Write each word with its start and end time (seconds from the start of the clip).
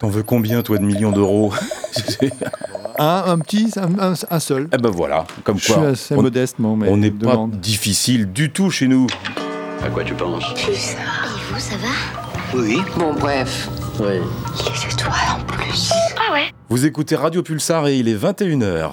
T'en 0.00 0.08
veux 0.08 0.22
combien, 0.22 0.62
toi, 0.62 0.78
de 0.78 0.82
millions 0.82 1.12
d'euros 1.12 1.52
un, 2.98 3.22
un, 3.26 3.38
petit, 3.38 3.70
un, 3.76 4.40
seul. 4.40 4.66
Eh 4.72 4.78
ben 4.78 4.88
voilà, 4.88 5.26
comme 5.44 5.60
quoi. 5.60 5.62
Je 5.62 5.72
suis 5.72 5.84
assez 5.84 6.14
on, 6.14 6.22
modestement, 6.22 6.74
mais 6.74 6.88
on 6.88 6.96
n'est 6.96 7.10
pas 7.10 7.46
difficile 7.52 8.32
du 8.32 8.50
tout 8.50 8.70
chez 8.70 8.88
nous. 8.88 9.06
À 9.84 9.90
quoi 9.90 10.02
tu 10.02 10.14
penses? 10.14 10.42
Ça. 10.56 10.62
Et 10.62 11.52
vous, 11.52 11.60
ça 11.60 11.74
va? 11.76 12.58
Oui. 12.58 12.78
Bon, 12.96 13.12
bref. 13.12 13.68
Oui. 14.00 14.06
Les 14.64 14.90
étoiles 14.90 15.12
en 15.38 15.44
plus. 15.44 15.92
Ah 16.16 16.32
ouais 16.32 16.46
Vous 16.70 16.86
écoutez 16.86 17.14
Radio 17.14 17.42
Pulsar 17.42 17.86
et 17.86 17.98
il 17.98 18.08
est 18.08 18.16
21h. 18.16 18.92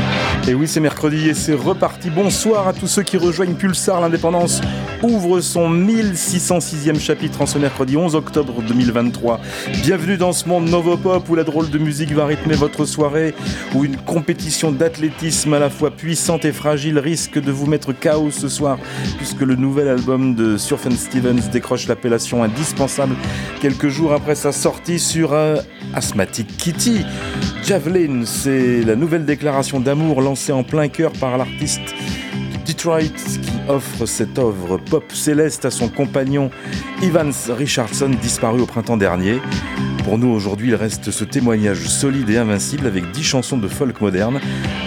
Et 0.47 0.55
oui, 0.55 0.67
c'est 0.67 0.79
mercredi 0.79 1.29
et 1.29 1.35
c'est 1.35 1.53
reparti. 1.53 2.09
Bonsoir 2.09 2.67
à 2.67 2.73
tous 2.73 2.87
ceux 2.87 3.03
qui 3.03 3.15
rejoignent 3.15 3.53
Pulsar. 3.53 4.01
L'indépendance 4.01 4.59
ouvre 5.03 5.39
son 5.39 5.69
1606e 5.69 6.99
chapitre 6.99 7.41
en 7.41 7.45
ce 7.45 7.59
mercredi 7.59 7.95
11 7.95 8.15
octobre 8.15 8.61
2023. 8.67 9.39
Bienvenue 9.83 10.17
dans 10.17 10.33
ce 10.33 10.47
monde 10.47 10.67
Novopop 10.67 11.29
où 11.29 11.35
la 11.35 11.43
drôle 11.43 11.69
de 11.69 11.77
musique 11.77 12.11
va 12.11 12.25
rythmer 12.25 12.55
votre 12.55 12.85
soirée, 12.85 13.35
où 13.75 13.85
une 13.85 13.97
compétition 13.97 14.71
d'athlétisme 14.71 15.53
à 15.53 15.59
la 15.59 15.69
fois 15.69 15.91
puissante 15.91 16.43
et 16.43 16.51
fragile 16.51 16.97
risque 16.97 17.39
de 17.39 17.51
vous 17.51 17.67
mettre 17.67 17.93
chaos 17.93 18.31
ce 18.31 18.49
soir, 18.49 18.79
puisque 19.17 19.41
le 19.41 19.55
nouvel 19.55 19.87
album 19.87 20.33
de 20.33 20.57
Surfen 20.57 20.91
Stevens 20.91 21.49
décroche 21.51 21.87
l'appellation 21.87 22.43
indispensable 22.43 23.15
quelques 23.61 23.89
jours 23.89 24.13
après 24.13 24.35
sa 24.35 24.51
sortie 24.51 24.99
sur 24.99 25.33
euh, 25.33 25.57
Asthmatic 25.93 26.57
Kitty. 26.57 27.05
Javelin, 27.63 28.23
c'est 28.25 28.81
la 28.81 28.95
nouvelle 28.95 29.25
déclaration 29.25 29.79
d'amour 29.79 30.21
lancée 30.31 30.53
en 30.53 30.63
plein 30.63 30.87
cœur 30.87 31.11
par 31.11 31.37
l'artiste 31.37 31.93
Detroit 32.65 33.01
qui 33.01 33.51
offre 33.67 34.05
cette 34.05 34.39
œuvre 34.39 34.77
pop 34.77 35.03
céleste 35.11 35.65
à 35.65 35.71
son 35.71 35.89
compagnon 35.89 36.49
Evans 37.03 37.33
Richardson 37.49 38.11
disparu 38.21 38.61
au 38.61 38.65
printemps 38.65 38.95
dernier. 38.95 39.41
Pour 40.05 40.17
nous 40.17 40.29
aujourd'hui, 40.29 40.69
il 40.69 40.75
reste 40.75 41.11
ce 41.11 41.25
témoignage 41.25 41.85
solide 41.85 42.29
et 42.29 42.37
invincible 42.37 42.87
avec 42.87 43.11
dix 43.11 43.23
chansons 43.23 43.57
de 43.57 43.67
folk 43.67 43.99
moderne 43.99 44.39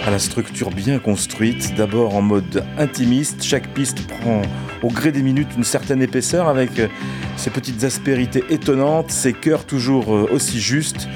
à 0.07 0.09
la 0.09 0.17
structure 0.17 0.71
bien 0.71 0.97
construite, 0.97 1.75
d'abord 1.75 2.15
en 2.15 2.23
mode 2.23 2.63
intimiste, 2.79 3.43
chaque 3.43 3.71
piste 3.71 4.07
prend 4.07 4.41
au 4.81 4.87
gré 4.87 5.11
des 5.11 5.21
minutes 5.21 5.49
une 5.55 5.63
certaine 5.63 6.01
épaisseur 6.01 6.47
avec 6.47 6.71
ses 7.37 7.51
petites 7.51 7.83
aspérités 7.83 8.43
étonnantes, 8.49 9.11
ses 9.11 9.33
chœurs 9.33 9.65
toujours 9.65 10.09
aussi 10.09 10.59
justes 10.59 11.07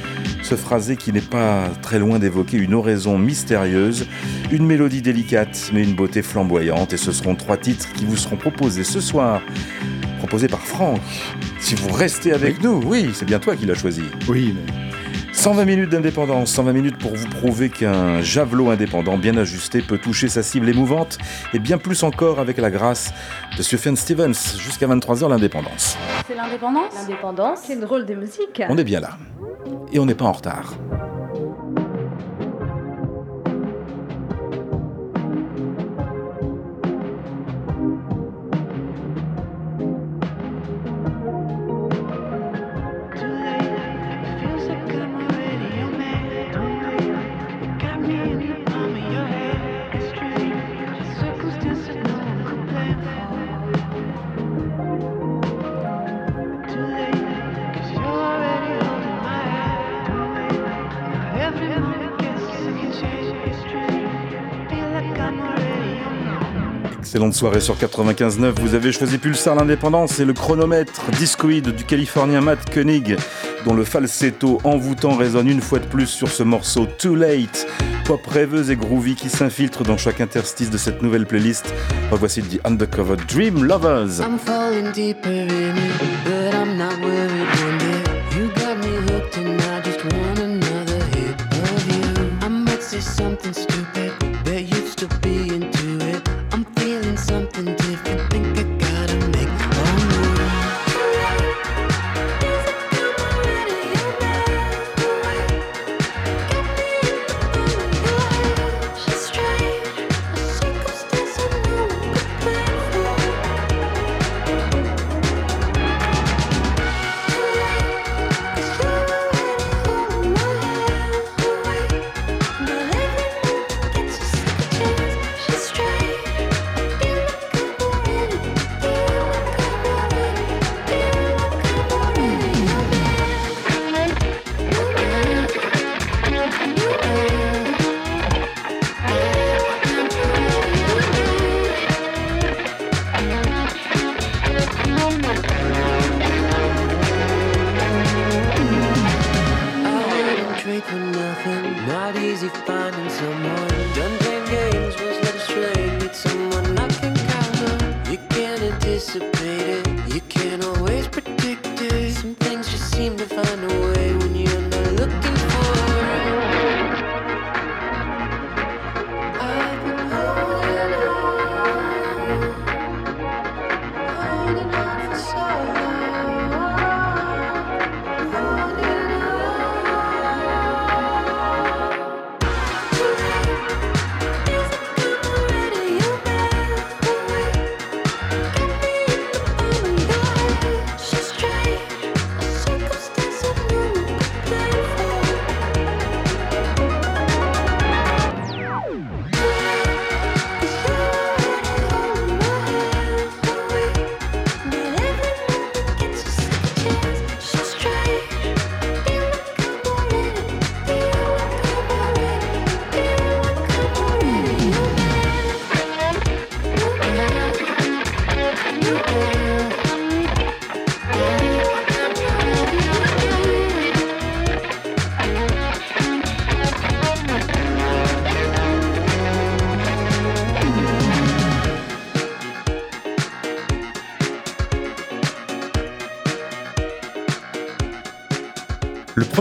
ce 0.50 0.56
phrasé 0.56 0.98
qui 0.98 1.14
n'est 1.14 1.22
pas 1.22 1.70
très 1.84 2.00
loin 2.00 2.18
d'évoquer 2.18 2.58
une 2.58 2.74
oraison 2.74 3.20
mystérieuse, 3.20 4.08
une 4.52 4.66
mélodie 4.66 5.04
délicate 5.04 5.70
mais 5.72 5.84
une 5.84 5.94
beauté 5.94 6.24
flamboyante 6.24 6.92
et 6.92 6.98
ce 6.98 7.12
seront 7.12 7.36
trois 7.36 7.56
titres 7.56 7.94
qui 7.94 8.04
vous 8.04 8.18
seront 8.18 8.36
proposés 8.36 8.84
ce 8.84 9.00
soir, 9.00 9.44
proposés 10.18 10.48
par 10.48 10.62
Franck. 10.62 11.00
Si 11.60 11.76
vous 11.76 11.94
restez 11.94 12.34
avec 12.34 12.64
nous, 12.64 12.82
oui, 12.84 13.12
c'est 13.14 13.26
bien 13.26 13.38
toi 13.38 13.56
qui 13.56 13.68
l'as 13.68 13.76
choisi. 13.76 14.02
Oui, 14.28 14.56
mais... 14.56 14.74
120 15.40 15.64
minutes 15.64 15.90
d'indépendance, 15.90 16.52
120 16.52 16.74
minutes 16.74 16.98
pour 16.98 17.16
vous 17.16 17.30
prouver 17.30 17.70
qu'un 17.70 18.22
javelot 18.22 18.72
indépendant 18.72 19.18
bien 19.18 19.38
ajusté 19.38 19.82
peut 19.82 19.98
toucher 19.98 20.28
sa 20.28 20.44
cible 20.44 20.68
émouvante 20.68 21.18
et 21.54 21.60
bien 21.60 21.78
plus 21.78 22.04
encore 22.04 22.42
avec 22.42 22.58
la 22.58 22.70
grâce 22.70 23.14
de 23.58 23.64
Sufjan 23.64 23.96
Stevens 23.96 24.34
jusqu'à 24.58 24.86
23h 24.88 25.30
l'indépendance. 25.30 25.98
C'est 26.28 26.36
l'indépendance? 26.36 26.94
L'indépendance 26.94 27.60
C'est 27.64 27.80
drôle 27.80 28.06
de 28.06 28.16
musique. 28.16 28.62
On 28.68 28.78
est 28.78 28.84
bien 28.84 29.00
là 29.00 29.12
et 29.94 30.00
on 30.00 30.06
n'est 30.06 30.14
pas 30.14 30.26
en 30.26 30.34
retard. 30.34 30.74
Excellente 67.10 67.34
soirée 67.34 67.60
sur 67.60 67.76
95.9. 67.76 68.52
Vous 68.62 68.76
avez 68.76 68.92
choisi 68.92 69.18
Pulsar 69.18 69.56
l'indépendance 69.56 70.20
et 70.20 70.26
le 70.26 70.34
chronomètre 70.34 71.10
discoïde 71.18 71.70
du 71.76 71.84
Californien 71.84 72.40
Matt 72.40 72.72
Koenig, 72.72 73.18
dont 73.66 73.74
le 73.74 73.84
falsetto 73.84 74.62
envoûtant 74.64 75.18
résonne 75.18 75.48
une 75.48 75.60
fois 75.60 75.80
de 75.80 75.88
plus 75.88 76.06
sur 76.06 76.28
ce 76.28 76.44
morceau 76.44 76.86
Too 76.86 77.16
Late, 77.16 77.66
pop 78.06 78.24
rêveuse 78.28 78.70
et 78.70 78.76
groovy 78.76 79.16
qui 79.16 79.30
s'infiltre 79.30 79.82
dans 79.82 79.98
chaque 79.98 80.22
interstice 80.22 80.70
de 80.70 80.78
cette 80.78 81.02
nouvelle 81.02 81.26
playlist. 81.26 81.74
Revoici 82.12 82.44
The 82.44 82.60
Undercover 82.64 83.16
Dream 83.28 83.64
Lovers. 83.64 84.20
I'm 84.20 84.38
falling 84.38 84.92
deeper 84.94 85.32
in 85.32 85.74
but 86.26 86.54
I'm 86.54 86.78
not 86.78 86.94
worried. 87.02 87.48
You 88.38 88.50
got 88.50 88.78
me 88.78 88.96
hooked 89.12 89.34
just 89.84 90.06
want 90.14 90.38
another 90.38 91.04
hit 91.16 91.42
of 91.42 91.88
you. 91.92 92.38
I 92.44 92.50
might 92.50 92.84
say 92.84 93.00
something 93.00 93.69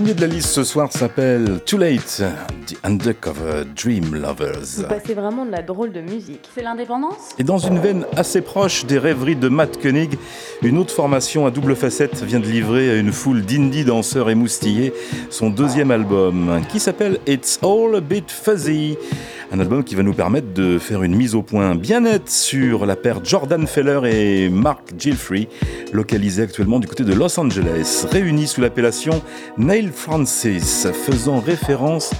premier 0.09 0.15
de 0.15 0.27
la 0.27 0.35
liste 0.35 0.49
ce 0.49 0.65
soir 0.65 0.91
s'appelle 0.91 1.61
Too 1.67 1.77
Late, 1.77 2.23
The 2.67 2.77
Undercover 2.83 3.65
Dream 3.77 4.15
Lovers. 4.15 4.79
Vous 4.79 4.85
passez 4.85 5.13
vraiment 5.13 5.45
de 5.45 5.51
la 5.51 5.61
drôle 5.61 5.93
de 5.93 6.01
musique. 6.01 6.49
C'est 6.55 6.63
l'indépendance? 6.63 7.35
Et 7.39 7.45
dans 7.45 7.59
une 7.59 7.79
veine 7.79 8.07
assez 8.17 8.41
proche 8.41 8.87
des 8.87 8.99
rêveries 8.99 9.37
de 9.37 9.49
Matt 9.49 9.83
Koenig, 9.83 10.19
une 10.63 10.79
autre 10.79 10.95
formation 10.95 11.45
à 11.45 11.51
double 11.51 11.77
facette 11.77 12.23
vient 12.23 12.41
de 12.41 12.47
livrer 12.47 12.91
à 12.91 12.95
une 12.97 13.13
foule 13.13 13.43
d'indie 13.43 13.85
danseurs 13.85 14.31
émoustillés 14.31 14.95
son 15.29 15.51
deuxième 15.51 15.91
album, 15.91 16.63
qui 16.71 16.81
s'appelle 16.81 17.19
It's 17.27 17.59
All 17.63 17.97
a 17.97 18.01
Bit 18.01 18.31
Fuzzy. 18.31 18.97
Un 19.50 19.61
album 19.61 19.83
qui 19.83 19.95
va 19.95 20.03
nous 20.03 20.12
permettre 20.12 20.53
de 20.53 20.79
faire 20.79 21.03
une 21.03 21.17
mise 21.17 21.35
au 21.35 21.41
point 21.41 21.75
bien 21.75 22.00
nette 22.00 22.29
sur 22.29 22.85
la 22.85 22.97
paire 22.97 23.25
Jordan 23.25 23.67
Feller 23.67 24.00
et 24.05 24.50
Mark 24.50 24.93
Gilfrey, 24.99 25.49
localisés 25.91 26.43
actuellement 26.43 26.79
du 26.79 26.87
côté 26.87 27.03
de 27.03 27.15
Los 27.15 27.41
Angeles, 27.41 28.06
réunis 28.11 28.47
sous 28.47 28.61
l'appellation 28.61 29.23
Neil 29.56 29.89
Francis, 29.91 30.87
faisant 30.93 31.41
référence 31.41 32.12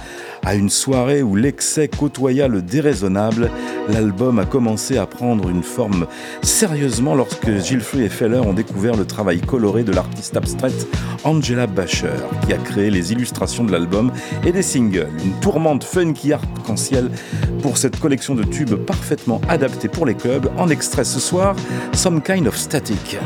une 0.47 0.69
soirée 0.69 1.21
où 1.21 1.35
l'excès 1.35 1.87
côtoya 1.87 2.47
le 2.47 2.61
déraisonnable, 2.61 3.49
l'album 3.87 4.39
a 4.39 4.45
commencé 4.45 4.97
à 4.97 5.05
prendre 5.05 5.49
une 5.49 5.63
forme 5.63 6.07
sérieusement 6.41 7.15
lorsque 7.15 7.49
Gilfrey 7.59 8.03
et 8.05 8.09
Feller 8.09 8.39
ont 8.39 8.53
découvert 8.53 8.95
le 8.95 9.05
travail 9.05 9.41
coloré 9.41 9.83
de 9.83 9.91
l'artiste 9.91 10.35
abstraite 10.35 10.87
Angela 11.23 11.67
Basher, 11.67 12.17
qui 12.45 12.53
a 12.53 12.57
créé 12.57 12.89
les 12.89 13.11
illustrations 13.11 13.63
de 13.63 13.71
l'album 13.71 14.11
et 14.45 14.51
des 14.51 14.63
singles. 14.63 15.09
Une 15.23 15.33
tourmente 15.39 15.83
funky 15.83 16.33
arc-en-ciel 16.33 17.09
pour 17.61 17.77
cette 17.77 17.99
collection 17.99 18.35
de 18.35 18.43
tubes 18.43 18.75
parfaitement 18.75 19.41
adaptés 19.49 19.87
pour 19.87 20.05
les 20.05 20.15
clubs. 20.15 20.49
En 20.57 20.69
extrait 20.69 21.03
ce 21.03 21.19
soir, 21.19 21.55
Some 21.93 22.21
Kind 22.21 22.47
of 22.47 22.57
Static. 22.57 23.17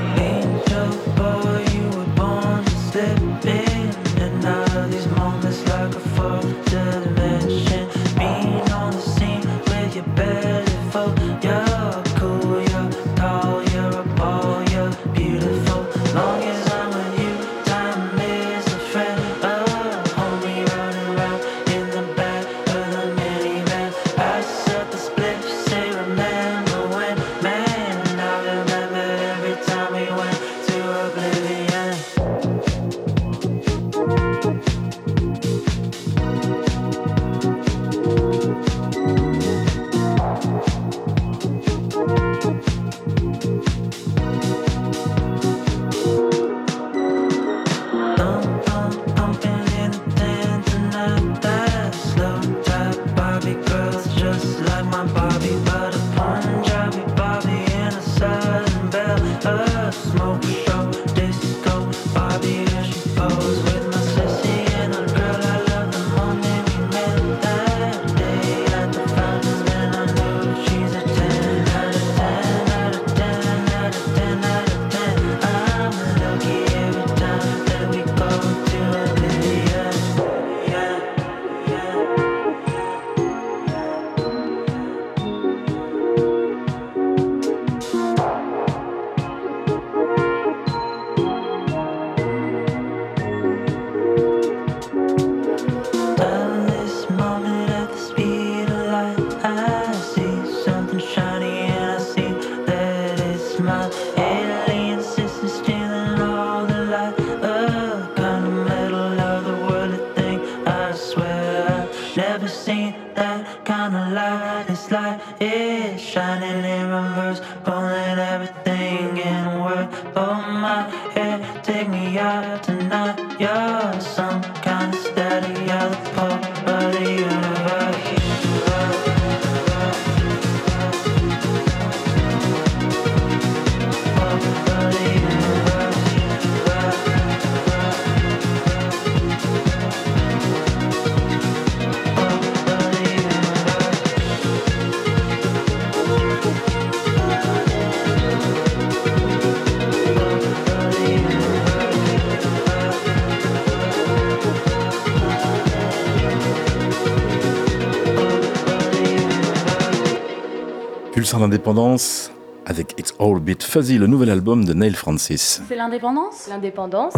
L'indépendance 161.73 162.31
avec 162.67 162.93
It's 162.99 163.15
All 163.19 163.39
Bit 163.39 163.63
Fuzzy, 163.63 163.97
le 163.97 164.05
nouvel 164.05 164.29
album 164.29 164.63
de 164.63 164.73
Neil 164.73 164.93
Francis. 164.93 165.59
C'est 165.67 165.75
l'indépendance? 165.75 166.47
L'indépendance 166.47 167.15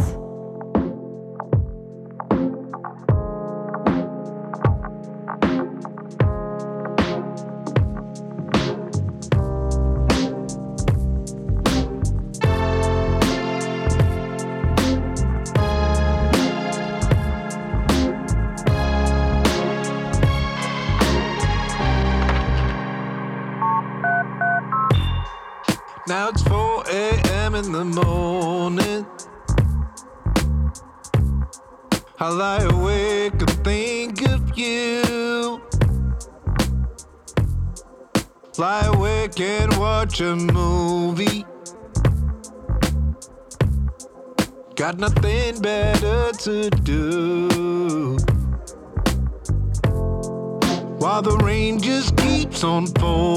watch 40.05 40.21
a 40.21 40.35
movie. 40.35 41.43
Got 44.75 44.99
nothing 44.99 45.59
better 45.61 46.31
to 46.31 46.69
do. 46.69 48.17
While 50.99 51.23
the 51.23 51.37
rain 51.43 51.81
just 51.81 52.15
keeps 52.17 52.63
on 52.63 52.85
falling. 52.85 53.34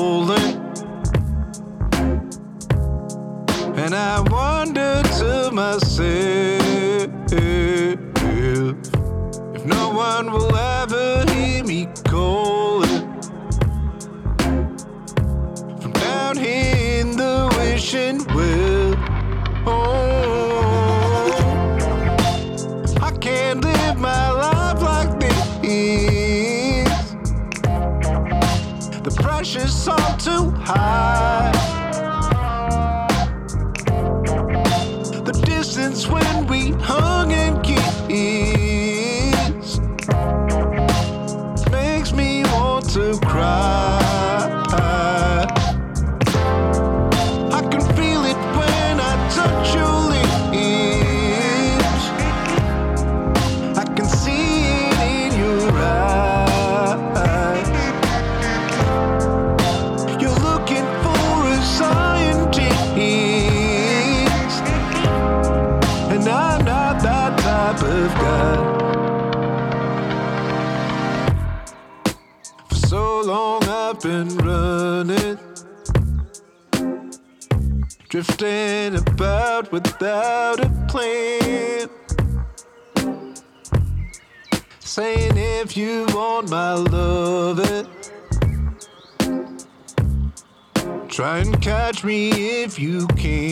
And 92.02 92.04
me 92.04 92.30
if 92.62 92.78
you 92.78 93.06
can. 93.08 93.47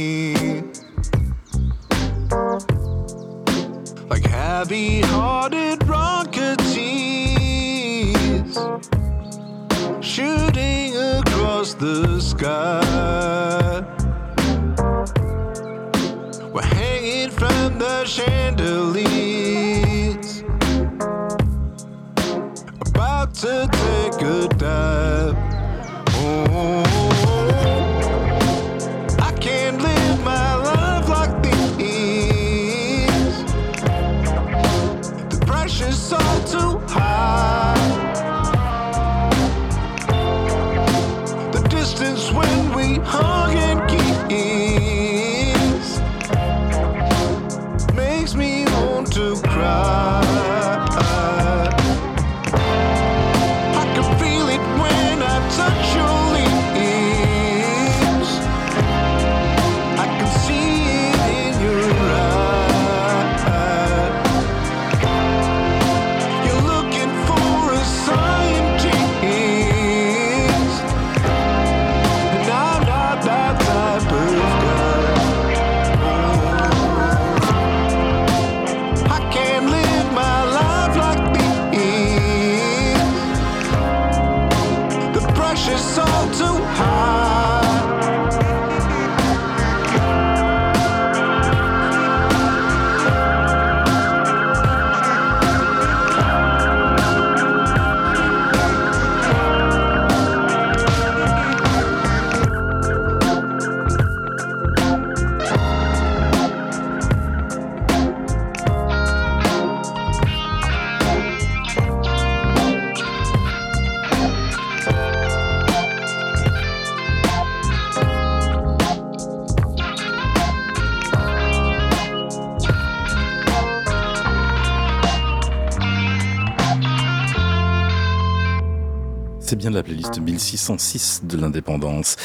C'est 130.12 130.20
bien 130.20 130.34
la 130.34 130.38
playlist 130.38 130.50
1606 130.50 131.22
de 131.24 131.36
l'indépendance. 131.36 132.16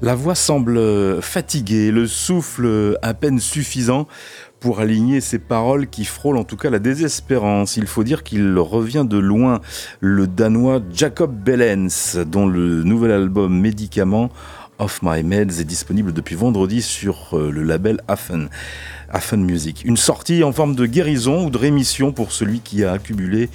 La 0.00 0.16
voix 0.16 0.34
semble 0.34 1.22
fatiguée, 1.22 1.92
le 1.92 2.08
souffle 2.08 2.98
à 3.02 3.14
peine 3.14 3.38
suffisant 3.38 4.08
pour 4.58 4.80
aligner 4.80 5.20
ces 5.20 5.38
paroles 5.38 5.86
qui 5.88 6.04
frôlent 6.04 6.36
en 6.36 6.44
tout 6.44 6.56
cas 6.56 6.70
la 6.70 6.80
désespérance. 6.80 7.76
Il 7.76 7.86
faut 7.86 8.02
dire 8.02 8.24
qu'il 8.24 8.58
revient 8.58 9.06
de 9.08 9.18
loin, 9.18 9.60
le 10.00 10.26
danois 10.26 10.80
Jacob 10.92 11.32
Bellens, 11.32 12.16
dont 12.26 12.46
le 12.48 12.82
nouvel 12.82 13.12
album 13.12 13.60
Médicament 13.60 14.30
of 14.78 15.00
My 15.02 15.22
Meds 15.22 15.60
est 15.60 15.64
disponible 15.64 16.12
depuis 16.12 16.34
vendredi 16.34 16.82
sur 16.82 17.34
euh, 17.34 17.52
le 17.52 17.62
label 17.62 18.00
Affen. 18.08 18.48
Affen 19.10 19.44
Music. 19.44 19.82
Une 19.84 19.96
sortie 19.96 20.42
en 20.42 20.52
forme 20.52 20.74
de 20.74 20.86
guérison 20.86 21.46
ou 21.46 21.50
de 21.50 21.58
rémission 21.58 22.12
pour 22.12 22.32
celui 22.32 22.60
qui 22.60 22.82
a 22.82 22.92
accumulé 22.92 23.50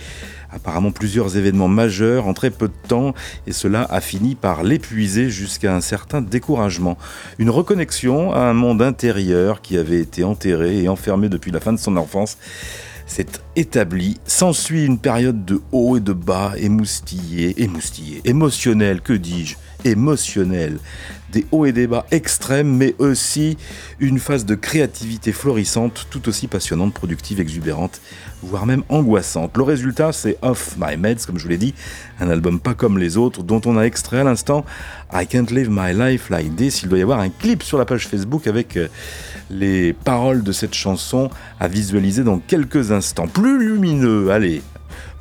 apparemment 0.68 0.92
plusieurs 0.92 1.38
événements 1.38 1.70
majeurs 1.70 2.28
en 2.28 2.34
très 2.34 2.52
peu 2.52 2.68
de 2.68 2.90
temps 2.90 3.14
et 3.48 3.54
cela 3.54 3.88
a 3.90 4.02
fini 4.02 4.36
par 4.36 4.64
l'épuiser 4.64 5.30
jusqu'à 5.30 5.74
un 5.74 5.80
certain 5.80 6.22
découragement. 6.22 6.98
Une 7.40 7.50
reconnexion 7.50 8.34
à 8.34 8.40
un 8.40 8.54
monde 8.54 8.82
intérieur 8.82 9.62
qui 9.62 9.78
avait 9.78 10.02
été 10.02 10.26
enterré 10.26 10.84
et 10.84 10.90
enfermé 10.90 11.30
depuis 11.30 11.52
la 11.52 11.62
fin 11.62 11.72
de 11.72 11.80
son 11.80 11.96
enfance 11.96 12.38
s'est 13.06 13.28
établi. 13.56 14.18
S'ensuit 14.26 14.86
une 14.86 15.00
période 15.00 15.46
de 15.46 15.62
haut 15.72 15.96
et 15.96 16.02
de 16.02 16.12
bas, 16.12 16.52
émoustillé, 16.58 17.64
émoustillé, 17.64 18.20
émotionnel, 18.26 19.00
que 19.00 19.14
dis-je, 19.14 19.56
émotionnel. 19.86 20.80
Des 21.32 21.46
hauts 21.52 21.66
et 21.66 21.74
des 21.74 21.88
bas 21.88 22.06
extrêmes, 22.12 22.78
mais 22.78 22.96
aussi 23.00 23.58
une 24.00 24.18
phase 24.18 24.46
de 24.46 24.56
créativité 24.56 25.34
florissante, 25.34 26.08
tout 26.10 26.30
aussi 26.30 26.48
passionnante, 26.48 26.94
productive, 26.94 27.42
exubérante, 27.42 28.00
voire 28.42 28.66
même 28.66 28.84
angoissante. 28.88 29.58
Le 29.58 29.64
résultat, 29.64 30.14
c'est 30.14 30.38
Off 30.42 30.76
My 30.80 30.96
Meds, 30.96 31.26
comme 31.26 31.38
je 31.38 31.44
vous 31.44 31.50
l'ai 31.50 31.58
dit, 31.58 31.74
un 32.20 32.30
album 32.30 32.60
pas 32.60 32.76
comme 32.76 32.98
les 32.98 33.18
autres, 33.18 33.44
dont 33.44 33.62
on 33.66 33.78
a 33.78 33.84
extrait 33.84 34.20
à 34.20 34.24
l'instant 34.24 34.66
I 35.14 35.28
Can't 35.28 35.48
Live 35.52 35.70
My 35.70 35.94
Life 35.94 36.30
Like 36.30 36.56
This. 36.56 36.84
Il 36.84 36.90
doit 36.90 37.00
y 37.00 37.02
avoir 37.02 37.20
un 37.20 37.30
clip 37.30 37.62
sur 37.62 37.78
la 37.78 37.86
page 37.86 38.08
Facebook 38.08 38.48
avec 38.48 38.78
euh, 38.78 38.88
les 39.50 39.94
paroles 39.94 40.44
de 40.44 40.52
cette 40.54 40.74
chanson 40.74 41.30
à 41.60 41.68
visualiser 41.68 42.24
dans 42.24 42.40
quelques 42.40 42.92
instants. 42.92 43.28
Plus 43.28 43.60
lumineux, 43.60 44.32
allez, 44.32 44.62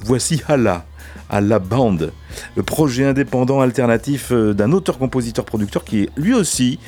voici 0.01 0.41
Hala 0.47 0.85
à 1.29 1.41
la 1.41 1.59
bande, 1.59 2.13
le 2.57 2.63
projet 2.63 3.05
indépendant 3.05 3.61
alternatif 3.61 4.31
euh, 4.33 4.55
d'un 4.55 4.73
auteur-compositeur-producteur 4.73 5.85
qui 5.85 6.03
est 6.03 6.11
lui 6.17 6.35
aussi 6.35 6.79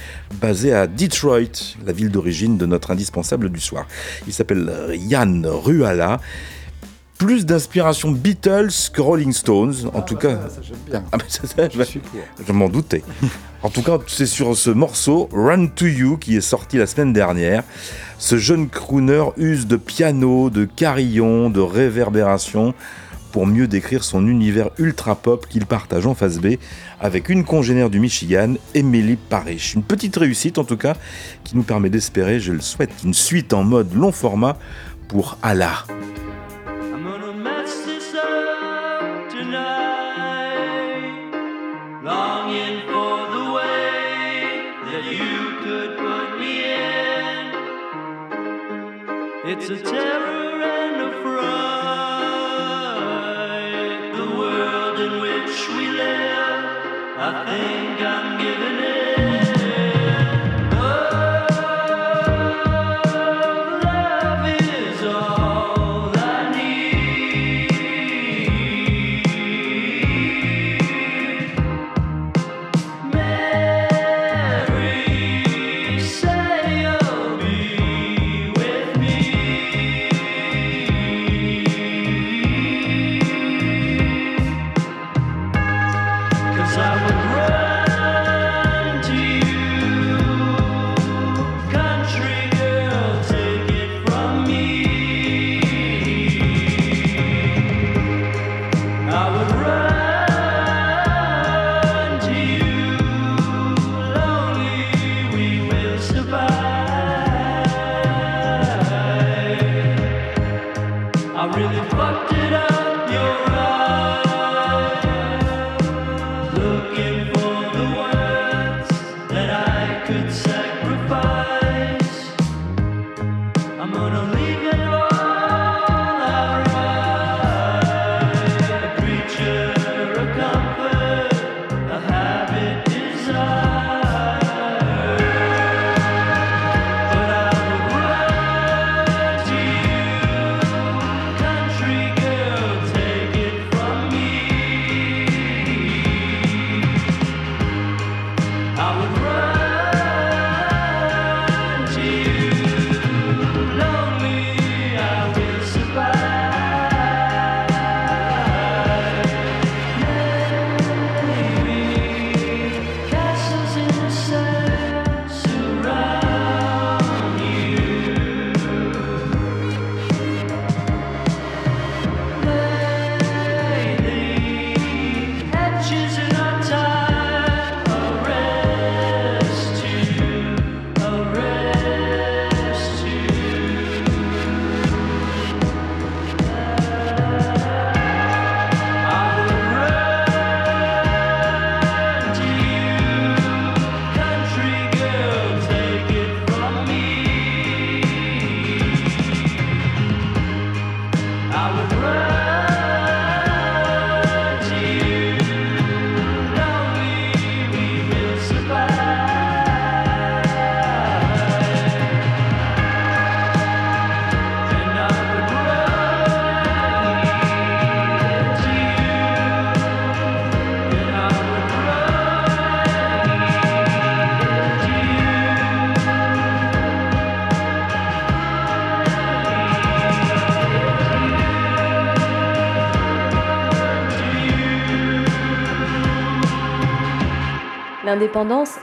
basé 0.40 0.72
à 0.72 0.86
Detroit, 0.86 1.76
la 1.84 1.92
ville 1.92 2.10
d'origine 2.10 2.56
de 2.56 2.66
notre 2.66 2.90
indispensable 2.90 3.50
du 3.50 3.60
soir. 3.60 3.86
Il 4.26 4.32
s'appelle 4.32 4.70
Yann 4.94 5.46
Ruala. 5.46 6.20
Plus 7.18 7.44
d'inspiration 7.44 8.12
Beatles 8.12 8.70
que 8.92 9.00
Rolling 9.00 9.32
Stones, 9.32 9.90
en 9.92 10.02
tout 10.02 10.14
cas. 10.14 10.38
Ça, 10.48 10.60
j'aime 10.62 10.76
bien. 10.86 11.04
Ah, 11.10 11.18
ça, 11.26 11.48
ça, 11.48 11.68
Je 11.68 11.82
suis 11.82 11.98
pour. 11.98 12.20
je 12.46 12.52
m'en 12.52 12.68
doutais. 12.68 13.02
En 13.64 13.70
tout 13.70 13.82
cas, 13.82 13.98
c'est 14.06 14.26
sur 14.26 14.56
ce 14.56 14.70
morceau, 14.70 15.28
Run 15.32 15.66
to 15.66 15.86
You, 15.86 16.16
qui 16.16 16.36
est 16.36 16.40
sorti 16.40 16.76
la 16.76 16.86
semaine 16.86 17.12
dernière. 17.12 17.64
Ce 18.16 18.36
jeune 18.36 18.68
crooner 18.68 19.24
use 19.36 19.66
de 19.66 19.76
piano, 19.76 20.48
de 20.48 20.64
carillon, 20.64 21.50
de 21.50 21.58
réverbération 21.58 22.72
pour 23.32 23.46
mieux 23.46 23.66
décrire 23.68 24.04
son 24.04 24.26
univers 24.26 24.70
ultra-pop 24.78 25.46
qu'il 25.48 25.66
partage 25.66 26.06
en 26.06 26.14
phase 26.14 26.40
B 26.40 26.56
avec 27.00 27.28
une 27.28 27.44
congénère 27.44 27.90
du 27.90 28.00
Michigan, 28.00 28.54
Emily 28.74 29.16
Parrish. 29.16 29.74
Une 29.74 29.82
petite 29.82 30.16
réussite 30.16 30.58
en 30.58 30.64
tout 30.64 30.76
cas, 30.76 30.96
qui 31.44 31.56
nous 31.56 31.62
permet 31.62 31.90
d'espérer, 31.90 32.40
je 32.40 32.52
le 32.52 32.60
souhaite, 32.60 32.92
une 33.04 33.14
suite 33.14 33.52
en 33.52 33.64
mode 33.64 33.94
long 33.94 34.12
format 34.12 34.58
pour 35.08 35.38
Allah. 35.42 35.84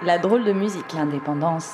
la 0.04 0.18
drôle 0.18 0.44
de 0.44 0.54
musique. 0.54 0.94
L'indépendance. 0.94 1.74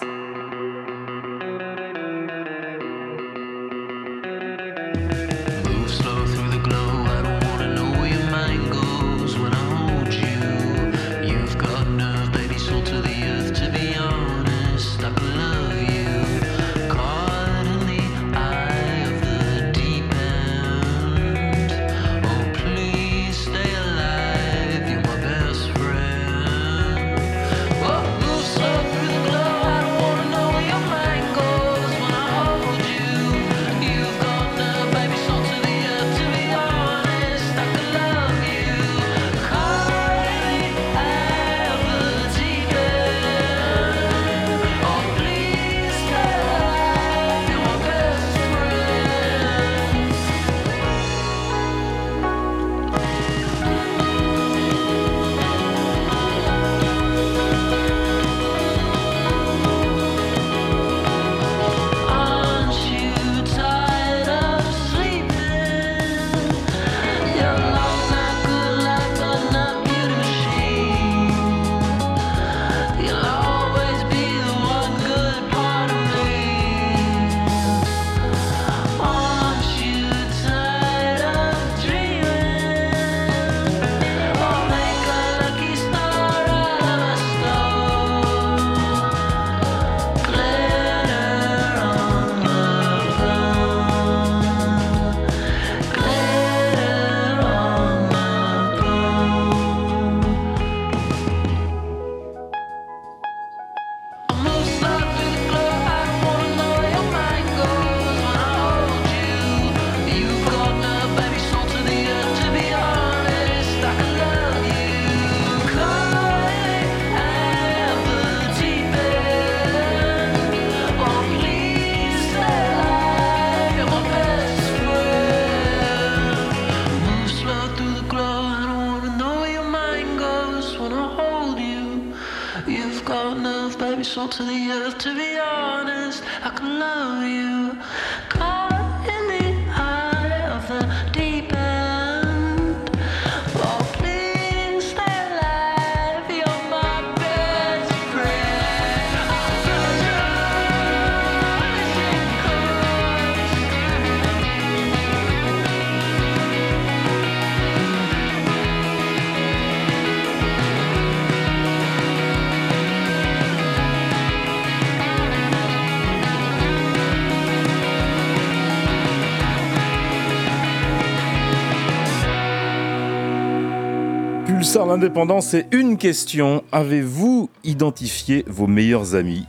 L'indépendance, 174.86 175.48
c'est 175.48 175.68
une 175.72 175.98
question. 175.98 176.64
Avez-vous 176.72 177.50
identifié 177.64 178.44
vos 178.48 178.68
meilleurs 178.68 179.16
amis 179.16 179.46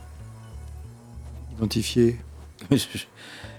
Identifié. 1.57 2.17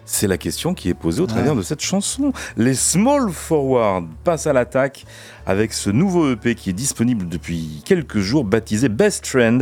C'est 0.06 0.26
la 0.28 0.36
question 0.36 0.74
qui 0.74 0.90
est 0.90 0.94
posée 0.94 1.22
au 1.22 1.26
travers 1.26 1.56
de 1.56 1.62
cette 1.62 1.80
chanson. 1.80 2.32
Les 2.58 2.74
Small 2.74 3.30
Forward 3.30 4.06
passent 4.22 4.46
à 4.46 4.52
l'attaque 4.52 5.06
avec 5.46 5.72
ce 5.72 5.88
nouveau 5.88 6.30
EP 6.32 6.54
qui 6.54 6.70
est 6.70 6.74
disponible 6.74 7.26
depuis 7.26 7.82
quelques 7.86 8.18
jours, 8.18 8.44
baptisé 8.44 8.90
Best 8.90 9.24
Trend. 9.24 9.60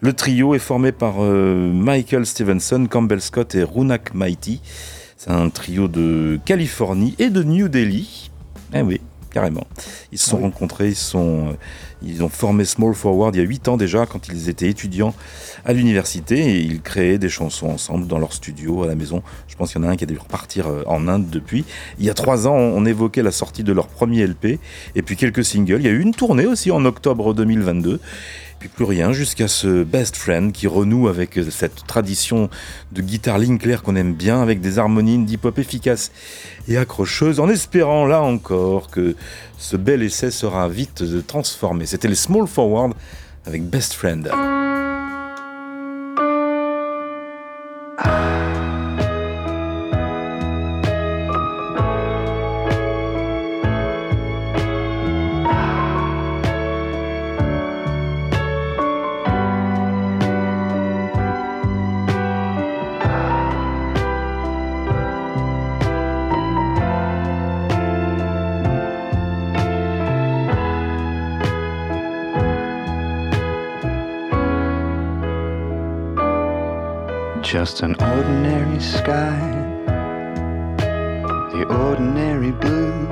Le 0.00 0.12
trio 0.12 0.56
est 0.56 0.60
formé 0.60 0.90
par 0.90 1.16
euh, 1.20 1.72
Michael 1.72 2.26
Stevenson, 2.26 2.86
Campbell 2.90 3.20
Scott 3.20 3.54
et 3.54 3.62
Runak 3.62 4.12
Mighty. 4.12 4.60
C'est 5.16 5.30
un 5.30 5.48
trio 5.50 5.86
de 5.86 6.40
Californie 6.44 7.14
et 7.20 7.30
de 7.30 7.44
New 7.44 7.68
Delhi. 7.68 8.30
Eh 8.74 8.82
oui, 8.82 9.00
carrément. 9.36 9.66
Ils 10.12 10.18
se 10.18 10.30
sont 10.30 10.38
rencontrés, 10.38 10.88
ils, 10.88 10.94
sont, 10.94 11.48
euh, 11.48 11.52
ils 12.02 12.24
ont 12.24 12.30
formé 12.30 12.64
Small 12.64 12.94
Forward 12.94 13.36
il 13.36 13.42
y 13.42 13.42
a 13.42 13.46
8 13.46 13.68
ans 13.68 13.76
déjà, 13.76 14.06
quand 14.06 14.28
ils 14.28 14.48
étaient 14.48 14.70
étudiants 14.70 15.14
à 15.66 15.74
l'université, 15.74 16.38
et 16.38 16.60
ils 16.60 16.80
créaient 16.80 17.18
des 17.18 17.28
chansons 17.28 17.66
ensemble 17.66 18.06
dans 18.06 18.18
leur 18.18 18.32
studio, 18.32 18.84
à 18.84 18.86
la 18.86 18.94
maison. 18.94 19.22
Je 19.46 19.54
pense 19.54 19.72
qu'il 19.72 19.82
y 19.82 19.84
en 19.84 19.88
a 19.88 19.92
un 19.92 19.96
qui 19.96 20.04
a 20.04 20.06
dû 20.06 20.16
repartir 20.16 20.68
euh, 20.68 20.84
en 20.86 21.06
Inde 21.06 21.28
depuis. 21.28 21.66
Il 21.98 22.06
y 22.06 22.08
a 22.08 22.14
3 22.14 22.48
ans, 22.48 22.54
on 22.54 22.86
évoquait 22.86 23.22
la 23.22 23.30
sortie 23.30 23.62
de 23.62 23.74
leur 23.74 23.88
premier 23.88 24.26
LP, 24.26 24.58
et 24.94 25.02
puis 25.02 25.16
quelques 25.16 25.44
singles. 25.44 25.80
Il 25.80 25.84
y 25.84 25.88
a 25.88 25.92
eu 25.92 26.00
une 26.00 26.14
tournée 26.14 26.46
aussi 26.46 26.70
en 26.70 26.82
octobre 26.86 27.34
2022. 27.34 28.00
Puis 28.58 28.68
plus 28.68 28.84
rien 28.84 29.12
jusqu'à 29.12 29.48
ce 29.48 29.84
Best 29.84 30.16
Friend 30.16 30.50
qui 30.52 30.66
renoue 30.66 31.08
avec 31.08 31.38
cette 31.50 31.86
tradition 31.86 32.48
de 32.92 33.02
guitare 33.02 33.38
claire 33.60 33.82
qu'on 33.82 33.96
aime 33.96 34.14
bien, 34.14 34.40
avec 34.40 34.60
des 34.60 34.78
harmonies 34.78 35.24
d'hip-hop 35.24 35.58
efficaces 35.58 36.10
et 36.66 36.76
accrocheuses, 36.78 37.38
en 37.38 37.48
espérant 37.48 38.06
là 38.06 38.22
encore 38.22 38.90
que 38.90 39.14
ce 39.58 39.76
bel 39.76 40.02
essai 40.02 40.30
sera 40.30 40.68
vite 40.68 41.04
transformé. 41.26 41.86
C'était 41.86 42.08
les 42.08 42.14
Small 42.14 42.46
Forward 42.46 42.94
avec 43.44 43.64
Best 43.64 43.92
Friend. 43.92 44.30
Just 77.66 77.82
an 77.82 77.96
ordinary 78.00 78.78
sky, 78.78 79.40
the 81.50 81.64
ordinary 81.68 82.52
blue. 82.52 83.06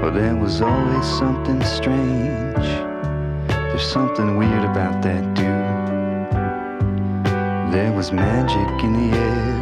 But 0.00 0.12
there 0.12 0.34
was 0.34 0.62
always 0.62 1.04
something 1.04 1.62
strange. 1.64 2.66
There's 3.46 3.86
something 3.92 4.38
weird 4.38 4.64
about 4.64 5.02
that 5.02 5.22
dude. 5.34 5.44
There 7.74 7.92
was 7.92 8.10
magic 8.10 8.82
in 8.82 8.92
the 8.94 9.16
air. 9.18 9.58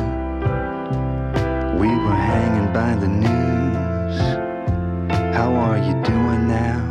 We 1.80 1.88
were 1.88 2.20
hanging 2.32 2.72
by 2.72 2.94
the 2.94 3.08
news. 3.08 4.20
How 5.34 5.52
are 5.52 5.78
you 5.78 5.94
doing 6.04 6.46
now? 6.46 6.85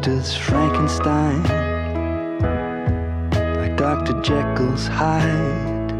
Doctor's 0.00 0.34
Frankenstein, 0.34 1.42
like 3.60 3.76
Dr. 3.76 4.18
Jekyll's 4.22 4.86
Hyde. 4.86 5.92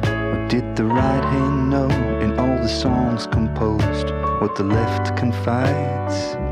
What 0.00 0.48
did 0.48 0.76
the 0.76 0.84
right 0.84 1.24
hand 1.24 1.68
know 1.68 1.90
in 2.20 2.38
all 2.38 2.56
the 2.56 2.68
songs 2.68 3.26
composed? 3.26 4.10
What 4.40 4.56
the 4.56 4.64
left 4.64 5.14
confides? 5.14 6.45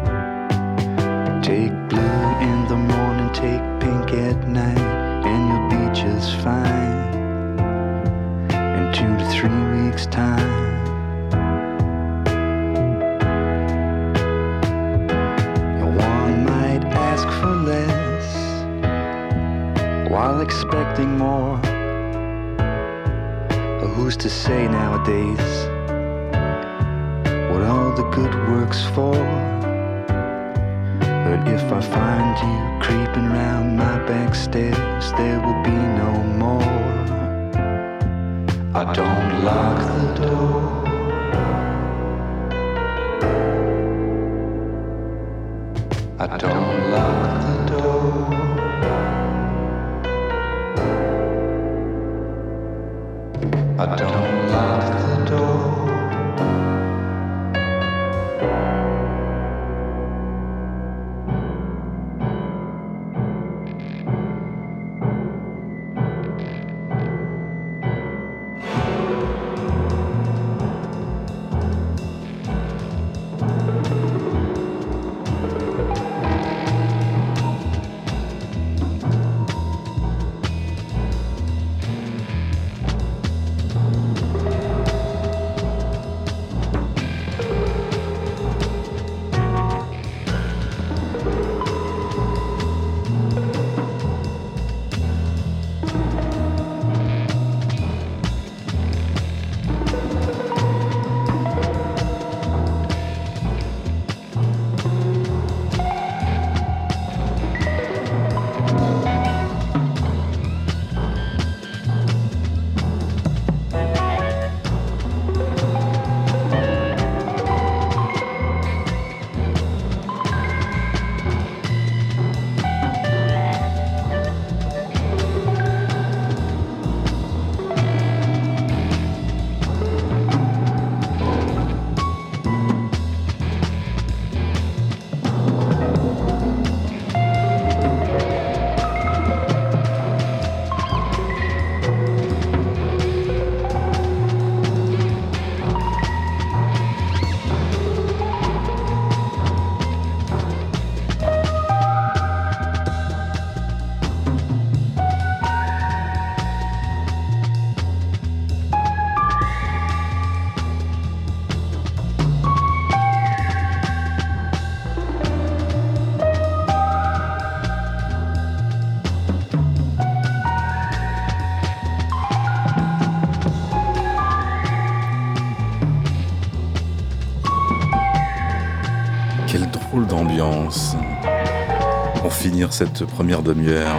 Finir 182.54 182.72
cette 182.72 183.04
première 183.04 183.42
demi-heure, 183.42 183.96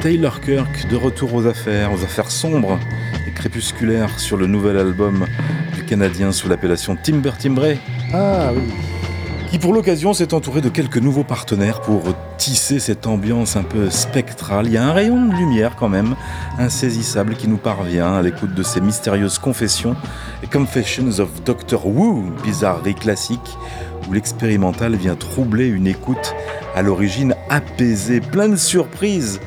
Taylor 0.00 0.40
Kirk 0.40 0.88
de 0.90 0.96
retour 0.96 1.32
aux 1.32 1.46
affaires, 1.46 1.92
aux 1.92 2.02
affaires 2.02 2.32
sombres 2.32 2.76
et 3.24 3.30
crépusculaires 3.30 4.18
sur 4.18 4.36
le 4.36 4.48
nouvel 4.48 4.76
album 4.76 5.24
du 5.76 5.84
Canadien 5.84 6.32
sous 6.32 6.48
l'appellation 6.48 6.96
Timber 6.96 7.30
Timbré. 7.38 7.78
Ah 8.12 8.50
oui. 8.52 8.62
Qui 9.48 9.60
pour 9.60 9.72
l'occasion 9.72 10.12
s'est 10.12 10.34
entouré 10.34 10.60
de 10.60 10.68
quelques 10.68 10.98
nouveaux 10.98 11.22
partenaires 11.22 11.82
pour 11.82 12.02
tisser 12.36 12.80
cette 12.80 13.06
ambiance 13.06 13.54
un 13.54 13.62
peu 13.62 13.90
spectrale. 13.90 14.66
Il 14.66 14.72
y 14.72 14.76
a 14.76 14.84
un 14.84 14.92
rayon 14.92 15.26
de 15.26 15.34
lumière 15.36 15.76
quand 15.76 15.88
même, 15.88 16.16
insaisissable, 16.58 17.36
qui 17.36 17.46
nous 17.46 17.58
parvient 17.58 18.14
à 18.14 18.22
l'écoute 18.22 18.54
de 18.54 18.62
ces 18.64 18.80
mystérieuses 18.80 19.38
confessions 19.38 19.94
et 20.42 20.48
Confessions 20.48 21.20
of 21.20 21.44
Doctor 21.44 21.86
Who, 21.86 22.24
bizarrerie 22.42 22.96
classique, 22.96 23.56
où 24.08 24.12
l'expérimental 24.12 24.96
vient 24.96 25.14
troubler 25.14 25.68
une 25.68 25.86
écoute 25.86 26.34
à 26.74 26.82
l'origine 26.82 27.35
apaisée, 27.56 28.20
plein 28.20 28.48
de 28.48 28.56
surprises 28.56 29.40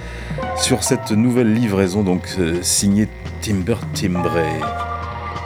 sur 0.57 0.83
cette 0.83 1.11
nouvelle 1.11 1.53
livraison 1.53 2.01
donc 2.01 2.27
euh, 2.39 2.57
signée 2.63 3.07
Timber 3.41 3.75
Timbré. 3.93 4.49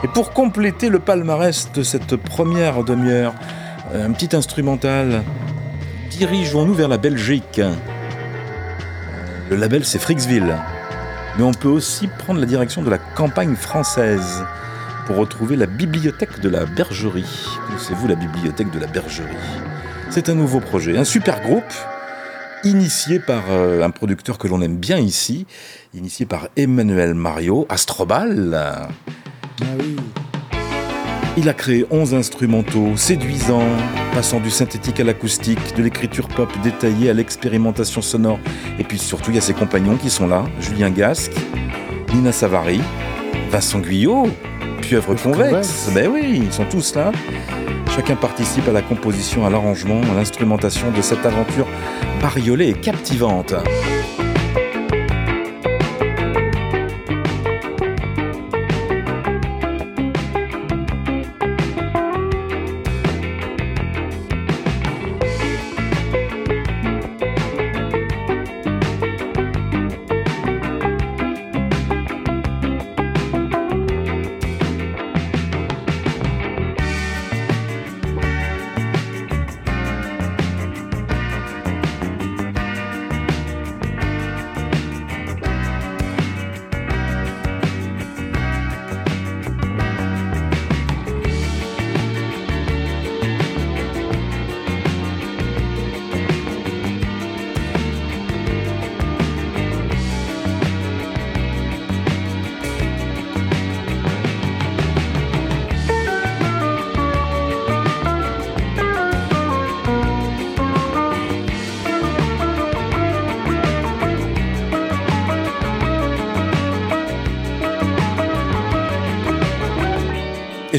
Et 0.02 0.08
pour 0.08 0.32
compléter 0.32 0.88
le 0.88 0.98
palmarès 0.98 1.70
de 1.72 1.82
cette 1.82 2.16
première 2.16 2.82
demi-heure, 2.82 3.34
un 3.94 4.12
petit 4.12 4.34
instrumental. 4.34 5.22
Dirigeons-nous 6.10 6.74
vers 6.74 6.88
la 6.88 6.98
Belgique. 6.98 7.60
Le 9.50 9.56
label 9.56 9.84
c'est 9.84 9.98
Frixville. 9.98 10.56
Mais 11.36 11.44
on 11.44 11.52
peut 11.52 11.68
aussi 11.68 12.06
prendre 12.06 12.40
la 12.40 12.46
direction 12.46 12.82
de 12.82 12.90
la 12.90 12.98
campagne 12.98 13.56
française 13.56 14.44
pour 15.06 15.16
retrouver 15.16 15.56
la 15.56 15.66
bibliothèque 15.66 16.40
de 16.40 16.48
la 16.48 16.64
Bergerie. 16.64 17.46
Connaissez-vous 17.66 18.08
la 18.08 18.14
bibliothèque 18.14 18.70
de 18.70 18.78
la 18.78 18.86
Bergerie? 18.86 19.28
C'est 20.10 20.28
un 20.28 20.34
nouveau 20.34 20.60
projet, 20.60 20.96
un 20.96 21.04
super 21.04 21.42
groupe 21.42 21.72
initié 22.64 23.18
par 23.18 23.44
euh, 23.50 23.82
un 23.82 23.90
producteur 23.90 24.38
que 24.38 24.48
l'on 24.48 24.60
aime 24.62 24.76
bien 24.76 24.98
ici, 24.98 25.46
initié 25.94 26.26
par 26.26 26.48
Emmanuel 26.56 27.14
Mario, 27.14 27.66
Astrobal. 27.68 28.54
Ah 28.54 28.88
oui. 29.78 29.96
Il 31.36 31.48
a 31.48 31.52
créé 31.52 31.84
11 31.90 32.14
instrumentaux 32.14 32.96
séduisants, 32.96 33.66
passant 34.14 34.38
du 34.38 34.50
synthétique 34.50 35.00
à 35.00 35.04
l'acoustique, 35.04 35.74
de 35.76 35.82
l'écriture 35.82 36.28
pop 36.28 36.48
détaillée 36.62 37.10
à 37.10 37.12
l'expérimentation 37.12 38.02
sonore. 38.02 38.38
Et 38.78 38.84
puis 38.84 38.98
surtout, 38.98 39.32
il 39.32 39.34
y 39.34 39.38
a 39.38 39.40
ses 39.40 39.54
compagnons 39.54 39.96
qui 39.96 40.10
sont 40.10 40.28
là 40.28 40.44
Julien 40.60 40.90
Gasque, 40.90 41.32
Nina 42.12 42.30
Savary, 42.30 42.80
Vincent 43.50 43.80
Guyot, 43.80 44.28
Pieuvre. 44.80 45.14
Convexe. 45.16 45.90
Ben 45.92 46.08
oui, 46.08 46.42
ils 46.44 46.52
sont 46.52 46.66
tous 46.66 46.94
là. 46.94 47.10
Chacun 47.96 48.16
participe 48.16 48.68
à 48.68 48.72
la 48.72 48.82
composition, 48.82 49.44
à 49.46 49.50
l'arrangement, 49.50 50.00
à 50.12 50.14
l'instrumentation 50.14 50.90
de 50.92 51.00
cette 51.02 51.24
aventure 51.26 51.66
bariolée 52.20 52.70
et 52.70 52.74
captivante. 52.74 53.54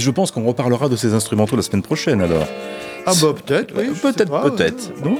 Je 0.05 0.11
pense 0.11 0.29
qu'on 0.31 0.43
reparlera 0.45 0.87
de 0.87 0.95
ces 0.95 1.13
instrumentaux 1.15 1.55
la 1.55 1.63
semaine 1.63 1.81
prochaine 1.81 2.21
alors. 2.21 2.45
Ah 3.07 3.11
bah 3.21 3.33
peut-être, 3.45 3.73
oui. 3.75 3.87
peut-être, 4.01 4.41
peut-être. 4.51 4.91
Non 5.03 5.17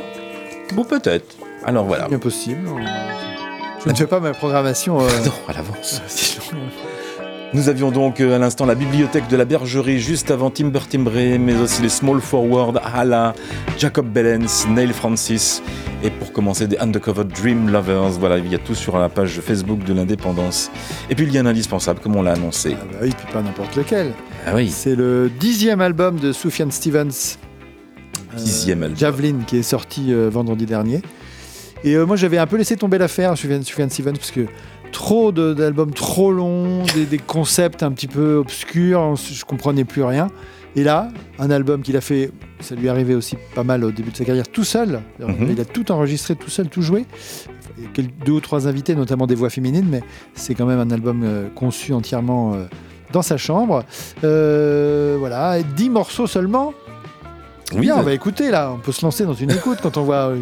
Bon, 0.73 0.83
peut-être. 0.83 1.35
Alors 1.65 1.85
voilà. 1.85 2.07
Bien 2.07 2.19
possible. 2.19 2.67
Je 3.83 3.89
ne 3.91 3.95
fais 3.95 4.07
pas 4.07 4.19
ma 4.19 4.31
programmation. 4.33 4.99
euh, 5.01 5.07
Non, 5.25 5.31
à 5.47 5.53
l'avance. 5.53 6.01
Nous 7.53 7.69
avions 7.69 7.89
donc 7.91 8.19
euh, 8.19 8.35
à 8.35 8.39
l'instant 8.39 8.65
la 8.65 8.75
bibliothèque 8.75 9.27
de 9.27 9.37
la 9.37 9.45
Bergerie 9.45 9.99
juste 9.99 10.29
avant 10.31 10.49
Timber 10.49 10.81
Timbré, 10.89 11.37
mais 11.37 11.55
aussi 11.55 11.81
les 11.81 11.89
Small 11.89 12.19
Forward, 12.19 12.79
Hala, 12.83 13.33
Jacob 13.77 14.07
Bellens, 14.07 14.67
Neil 14.69 14.91
Francis, 14.91 15.61
et 16.05 16.11
pour 16.11 16.31
commencer 16.31 16.67
des 16.67 16.77
Undercover 16.77 17.23
Dream 17.23 17.69
Lovers. 17.69 18.11
Voilà, 18.19 18.37
il 18.37 18.51
y 18.51 18.55
a 18.55 18.59
tout 18.59 18.75
sur 18.75 18.97
la 18.99 19.09
page 19.09 19.39
Facebook 19.41 19.83
de 19.83 19.93
l'indépendance. 19.93 20.69
Et 21.09 21.15
puis 21.15 21.25
il 21.25 21.33
y 21.33 21.37
a 21.37 21.41
un 21.41 21.45
indispensable, 21.45 21.99
comme 21.99 22.15
on 22.15 22.21
l'a 22.21 22.33
annoncé. 22.33 22.75
Ah 22.79 22.85
bah 22.91 22.97
oui, 23.01 23.09
puis 23.17 23.31
pas 23.33 23.41
n'importe 23.41 23.75
lequel. 23.75 24.13
Ah 24.45 24.53
oui, 24.55 24.69
C'est 24.69 24.95
le 24.95 25.31
dixième 25.39 25.81
album 25.81 26.19
de 26.19 26.31
Sufjan 26.31 26.69
Stevens. 26.69 27.37
euh, 28.33 28.37
Dixième 28.37 28.83
album. 28.83 28.97
Javelin, 28.97 29.39
qui 29.47 29.57
est 29.57 29.63
sorti 29.63 30.13
euh, 30.13 30.29
vendredi 30.29 30.65
dernier. 30.65 31.01
Et 31.83 31.95
euh, 31.95 32.05
moi, 32.05 32.15
j'avais 32.15 32.37
un 32.37 32.47
peu 32.47 32.57
laissé 32.57 32.75
tomber 32.75 32.97
l'affaire, 32.97 33.35
Sufjan, 33.37 33.61
Sufjan 33.63 33.89
Stevens, 33.89 34.13
parce 34.17 34.31
que 34.31 34.45
trop 34.91 35.31
d'albums 35.31 35.93
trop 35.93 36.31
longs, 36.31 36.83
des, 36.93 37.05
des 37.05 37.17
concepts 37.17 37.81
un 37.83 37.91
petit 37.91 38.07
peu 38.07 38.35
obscurs, 38.35 39.15
je 39.15 39.43
comprenais 39.43 39.83
plus 39.83 40.03
rien. 40.03 40.27
Et 40.75 40.83
là, 40.83 41.07
un 41.39 41.49
album 41.51 41.81
qu'il 41.81 41.95
a 41.95 42.01
fait, 42.01 42.31
ça 42.59 42.75
lui 42.75 42.87
est 42.87 42.89
arrivé 42.89 43.15
aussi 43.15 43.37
pas 43.53 43.63
mal 43.63 43.83
au 43.83 43.91
début 43.91 44.11
de 44.11 44.17
sa 44.17 44.25
carrière, 44.25 44.47
tout 44.47 44.65
seul. 44.65 45.01
Mhm. 45.19 45.51
Il 45.51 45.61
a 45.61 45.65
tout 45.65 45.89
enregistré 45.91 46.35
tout 46.35 46.49
seul, 46.49 46.67
tout 46.67 46.81
joué. 46.81 47.05
Il 47.77 47.83
y 47.83 48.05
a 48.05 48.09
deux 48.25 48.33
ou 48.33 48.39
trois 48.41 48.67
invités, 48.67 48.93
notamment 48.95 49.25
des 49.25 49.35
voix 49.35 49.49
féminines, 49.49 49.87
mais 49.89 50.01
c'est 50.33 50.53
quand 50.53 50.65
même 50.65 50.79
un 50.79 50.91
album 50.91 51.23
euh, 51.23 51.47
conçu 51.55 51.93
entièrement 51.93 52.53
euh, 52.53 52.65
dans 53.13 53.21
sa 53.21 53.37
chambre. 53.37 53.83
Euh, 54.23 55.15
voilà, 55.17 55.61
10 55.61 55.89
morceaux 55.89 56.27
seulement. 56.27 56.73
oui, 57.73 57.81
Bien, 57.81 57.97
on 57.97 58.01
va 58.01 58.13
écouter 58.13 58.51
là, 58.51 58.71
on 58.73 58.79
peut 58.79 58.91
se 58.91 59.03
lancer 59.05 59.25
dans 59.25 59.33
une 59.33 59.51
écoute 59.51 59.79
quand 59.81 59.95
on 59.97 60.03
voit. 60.03 60.33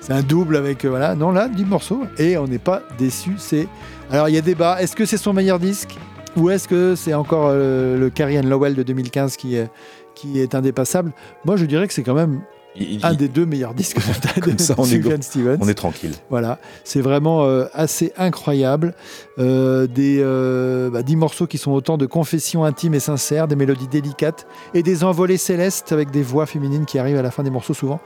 c'est 0.00 0.12
un 0.12 0.22
double 0.22 0.56
avec. 0.56 0.84
voilà, 0.84 1.14
non, 1.14 1.30
là, 1.30 1.48
10 1.48 1.64
morceaux 1.64 2.02
et 2.18 2.36
on 2.36 2.46
n'est 2.46 2.58
pas 2.58 2.82
déçu. 2.98 3.32
C'est. 3.38 3.68
Alors, 4.10 4.28
il 4.28 4.34
y 4.34 4.38
a 4.38 4.42
débat. 4.42 4.82
Est-ce 4.82 4.94
que 4.94 5.06
c'est 5.06 5.16
son 5.18 5.32
meilleur 5.32 5.58
disque? 5.58 5.96
Ou 6.36 6.50
est-ce 6.50 6.68
que 6.68 6.94
c'est 6.94 7.14
encore 7.14 7.48
euh, 7.50 7.98
le 7.98 8.10
Carrie 8.10 8.40
Lowell 8.42 8.74
de 8.74 8.82
2015 8.82 9.36
qui 9.36 9.56
est, 9.56 9.70
qui 10.14 10.40
est 10.40 10.54
indépassable? 10.54 11.12
Moi, 11.44 11.56
je 11.56 11.64
dirais 11.64 11.86
que 11.86 11.94
c'est 11.94 12.02
quand 12.02 12.14
même 12.14 12.40
il- 12.78 13.04
un 13.04 13.12
il- 13.12 13.16
des 13.16 13.28
deux 13.28 13.46
meilleurs 13.46 13.74
disques 13.74 13.98
de, 14.46 14.50
de 14.52 14.60
ça, 14.60 14.74
on 14.78 14.84
est 14.84 14.88
Sufjan 14.88 15.20
Stevens. 15.20 15.58
on 15.60 15.68
est 15.68 15.74
tranquille. 15.74 16.12
Voilà, 16.30 16.58
c'est 16.84 17.00
vraiment 17.00 17.44
euh, 17.44 17.66
assez 17.74 18.12
incroyable. 18.16 18.94
Euh, 19.38 19.86
des, 19.86 20.18
euh, 20.20 20.88
bah, 20.90 21.02
10 21.02 21.16
morceaux 21.16 21.46
qui 21.46 21.58
sont 21.58 21.72
autant 21.72 21.98
de 21.98 22.06
confessions 22.06 22.64
intimes 22.64 22.94
et 22.94 23.00
sincères, 23.00 23.48
des 23.48 23.56
mélodies 23.56 23.88
délicates 23.88 24.46
et 24.74 24.82
des 24.82 25.04
envolées 25.04 25.36
célestes 25.36 25.92
avec 25.92 26.10
des 26.10 26.22
voix 26.22 26.46
féminines 26.46 26.86
qui 26.86 26.98
arrivent 26.98 27.18
à 27.18 27.22
la 27.22 27.30
fin 27.30 27.42
des 27.42 27.50
morceaux 27.50 27.74
souvent. 27.74 28.00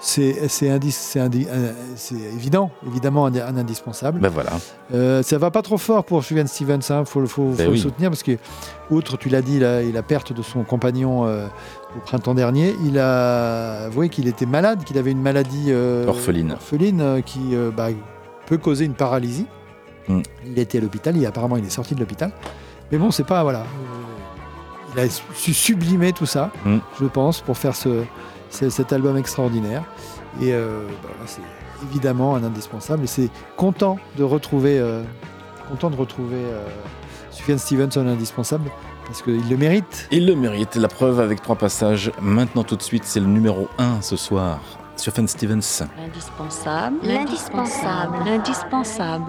C'est 0.00 0.48
c'est 0.48 0.68
évident, 2.34 2.70
évidemment 2.86 3.26
un, 3.26 3.34
un 3.34 3.56
indispensable. 3.56 4.20
Ben 4.20 4.28
voilà. 4.30 5.22
Ça 5.22 5.38
va 5.38 5.50
pas 5.50 5.62
trop 5.62 5.78
fort 5.78 6.04
pour 6.04 6.22
Sufjan 6.24 6.46
Stevens, 6.46 6.80
il 6.88 7.06
faut, 7.06 7.26
faut, 7.26 7.50
Ben 7.56 7.68
oui. 7.68 7.76
le 7.76 7.82
soutenir 7.82 8.10
parce 8.10 8.22
que, 8.22 8.32
outre, 8.90 9.16
tu 9.16 9.28
l'as 9.28 9.42
dit, 9.42 9.58
la, 9.58 9.82
la 9.82 10.02
perte 10.02 10.32
de 10.32 10.42
son 10.42 10.62
compagnon 10.64 11.26
au 11.96 12.00
printemps 12.00 12.34
dernier, 12.34 12.74
il 12.84 12.98
a 12.98 13.84
avoué 13.86 14.08
qu'il 14.08 14.28
était 14.28 14.46
malade, 14.46 14.84
qu'il 14.84 14.98
avait 14.98 15.12
une 15.12 15.22
maladie 15.22 15.66
euh, 15.68 16.06
Orpheline. 16.06 16.52
orpheline, 16.52 17.00
euh, 17.00 17.20
qui 17.20 17.54
euh, 17.54 17.70
bah, 17.70 17.88
peut 18.46 18.58
causer 18.58 18.84
une 18.84 18.94
paralysie. 18.94 19.46
Mm. 20.08 20.20
Il 20.46 20.58
était 20.58 20.78
à 20.78 20.80
l'hôpital, 20.80 21.16
il, 21.16 21.24
apparemment 21.26 21.56
il 21.56 21.64
est 21.64 21.70
sorti 21.70 21.94
de 21.94 22.00
l'hôpital. 22.00 22.32
Mais 22.92 22.98
bon, 22.98 23.10
c'est 23.10 23.24
pas, 23.26 23.42
voilà. 23.42 23.64
il 24.94 25.00
a 25.00 25.08
su 25.34 25.52
sublimer 25.54 26.12
tout 26.12 26.26
ça, 26.26 26.50
Mm. 26.64 26.76
je 27.00 27.06
pense, 27.06 27.40
pour 27.40 27.56
faire 27.56 27.74
ce, 27.74 28.02
ce- 28.50 28.70
cet 28.70 28.92
album 28.92 29.16
extraordinaire. 29.16 29.82
Et 30.42 30.52
bah, 30.52 31.08
c'est 31.24 31.40
évidemment 31.90 32.36
un 32.36 32.44
indispensable. 32.44 33.04
Et 33.04 33.06
c'est 33.06 33.30
content 33.56 33.96
de 34.18 34.22
retrouver, 34.22 34.78
content 35.70 35.88
de 35.88 35.96
retrouver 35.96 36.36
Sufjan 37.30 37.56
Stevens 37.56 37.88
en 37.96 38.06
indispensable. 38.06 38.70
Parce 39.06 39.22
qu'il 39.22 39.48
le 39.48 39.56
mérite. 39.56 40.08
Il 40.10 40.26
le 40.26 40.34
mérite, 40.34 40.76
la 40.76 40.88
preuve 40.88 41.20
avec 41.20 41.42
trois 41.42 41.56
passages. 41.56 42.12
Maintenant 42.20 42.64
tout 42.64 42.76
de 42.76 42.82
suite, 42.82 43.04
c'est 43.04 43.20
le 43.20 43.26
numéro 43.26 43.68
1 43.78 44.02
ce 44.02 44.16
soir. 44.16 44.60
Sufjan 44.96 45.26
Stevens. 45.26 45.86
L'indispensable. 45.98 46.96
L'indispensable. 47.02 48.16
L'indispensable. 48.24 49.24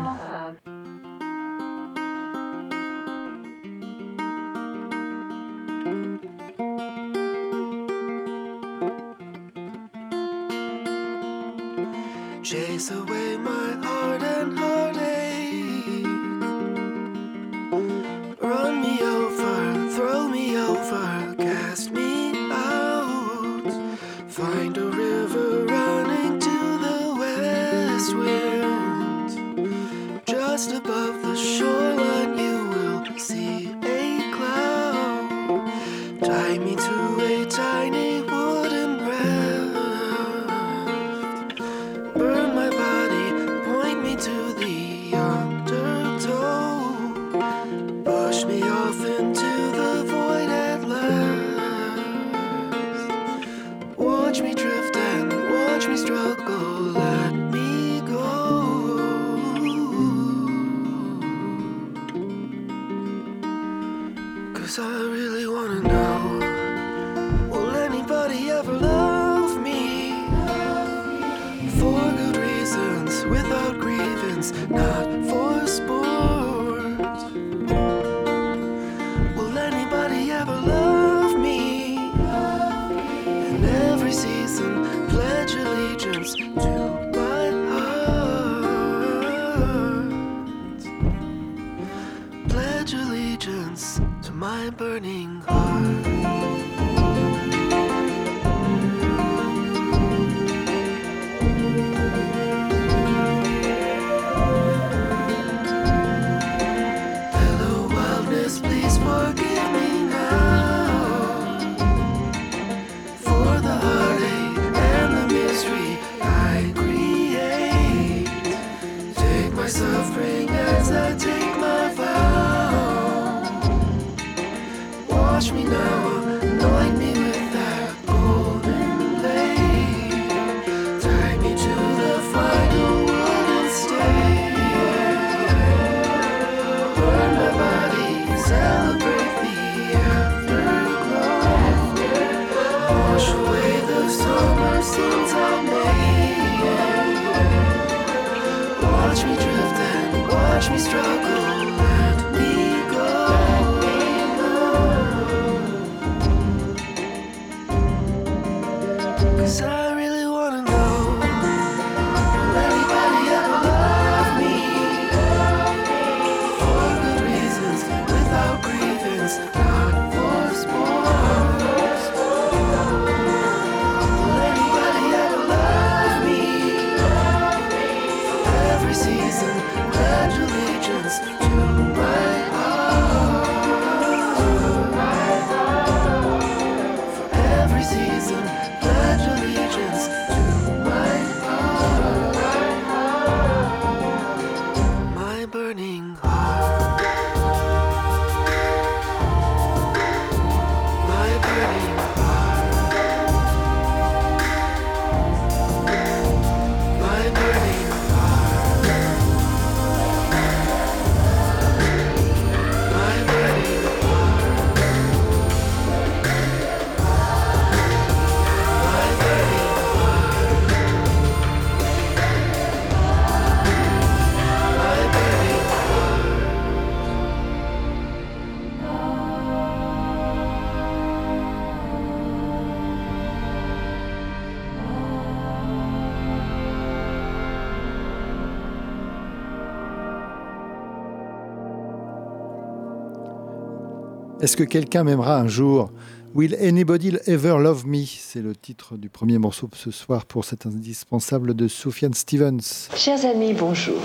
Est-ce 244.47 244.55
que 244.55 244.63
quelqu'un 244.63 245.03
m'aimera 245.03 245.41
un 245.41 245.49
jour? 245.49 245.91
Will 246.33 246.55
anybody 246.61 247.17
ever 247.27 247.57
love 247.59 247.85
me? 247.85 248.05
C'est 248.05 248.41
le 248.41 248.55
titre 248.55 248.95
du 248.95 249.09
premier 249.09 249.37
morceau 249.39 249.69
ce 249.75 249.91
soir 249.91 250.25
pour 250.25 250.45
cet 250.45 250.65
indispensable 250.65 251.53
de 251.53 251.67
Sufjan 251.67 252.13
Stevens. 252.13 252.87
Chers 252.95 253.25
amis, 253.25 253.51
bonjour. 253.51 253.99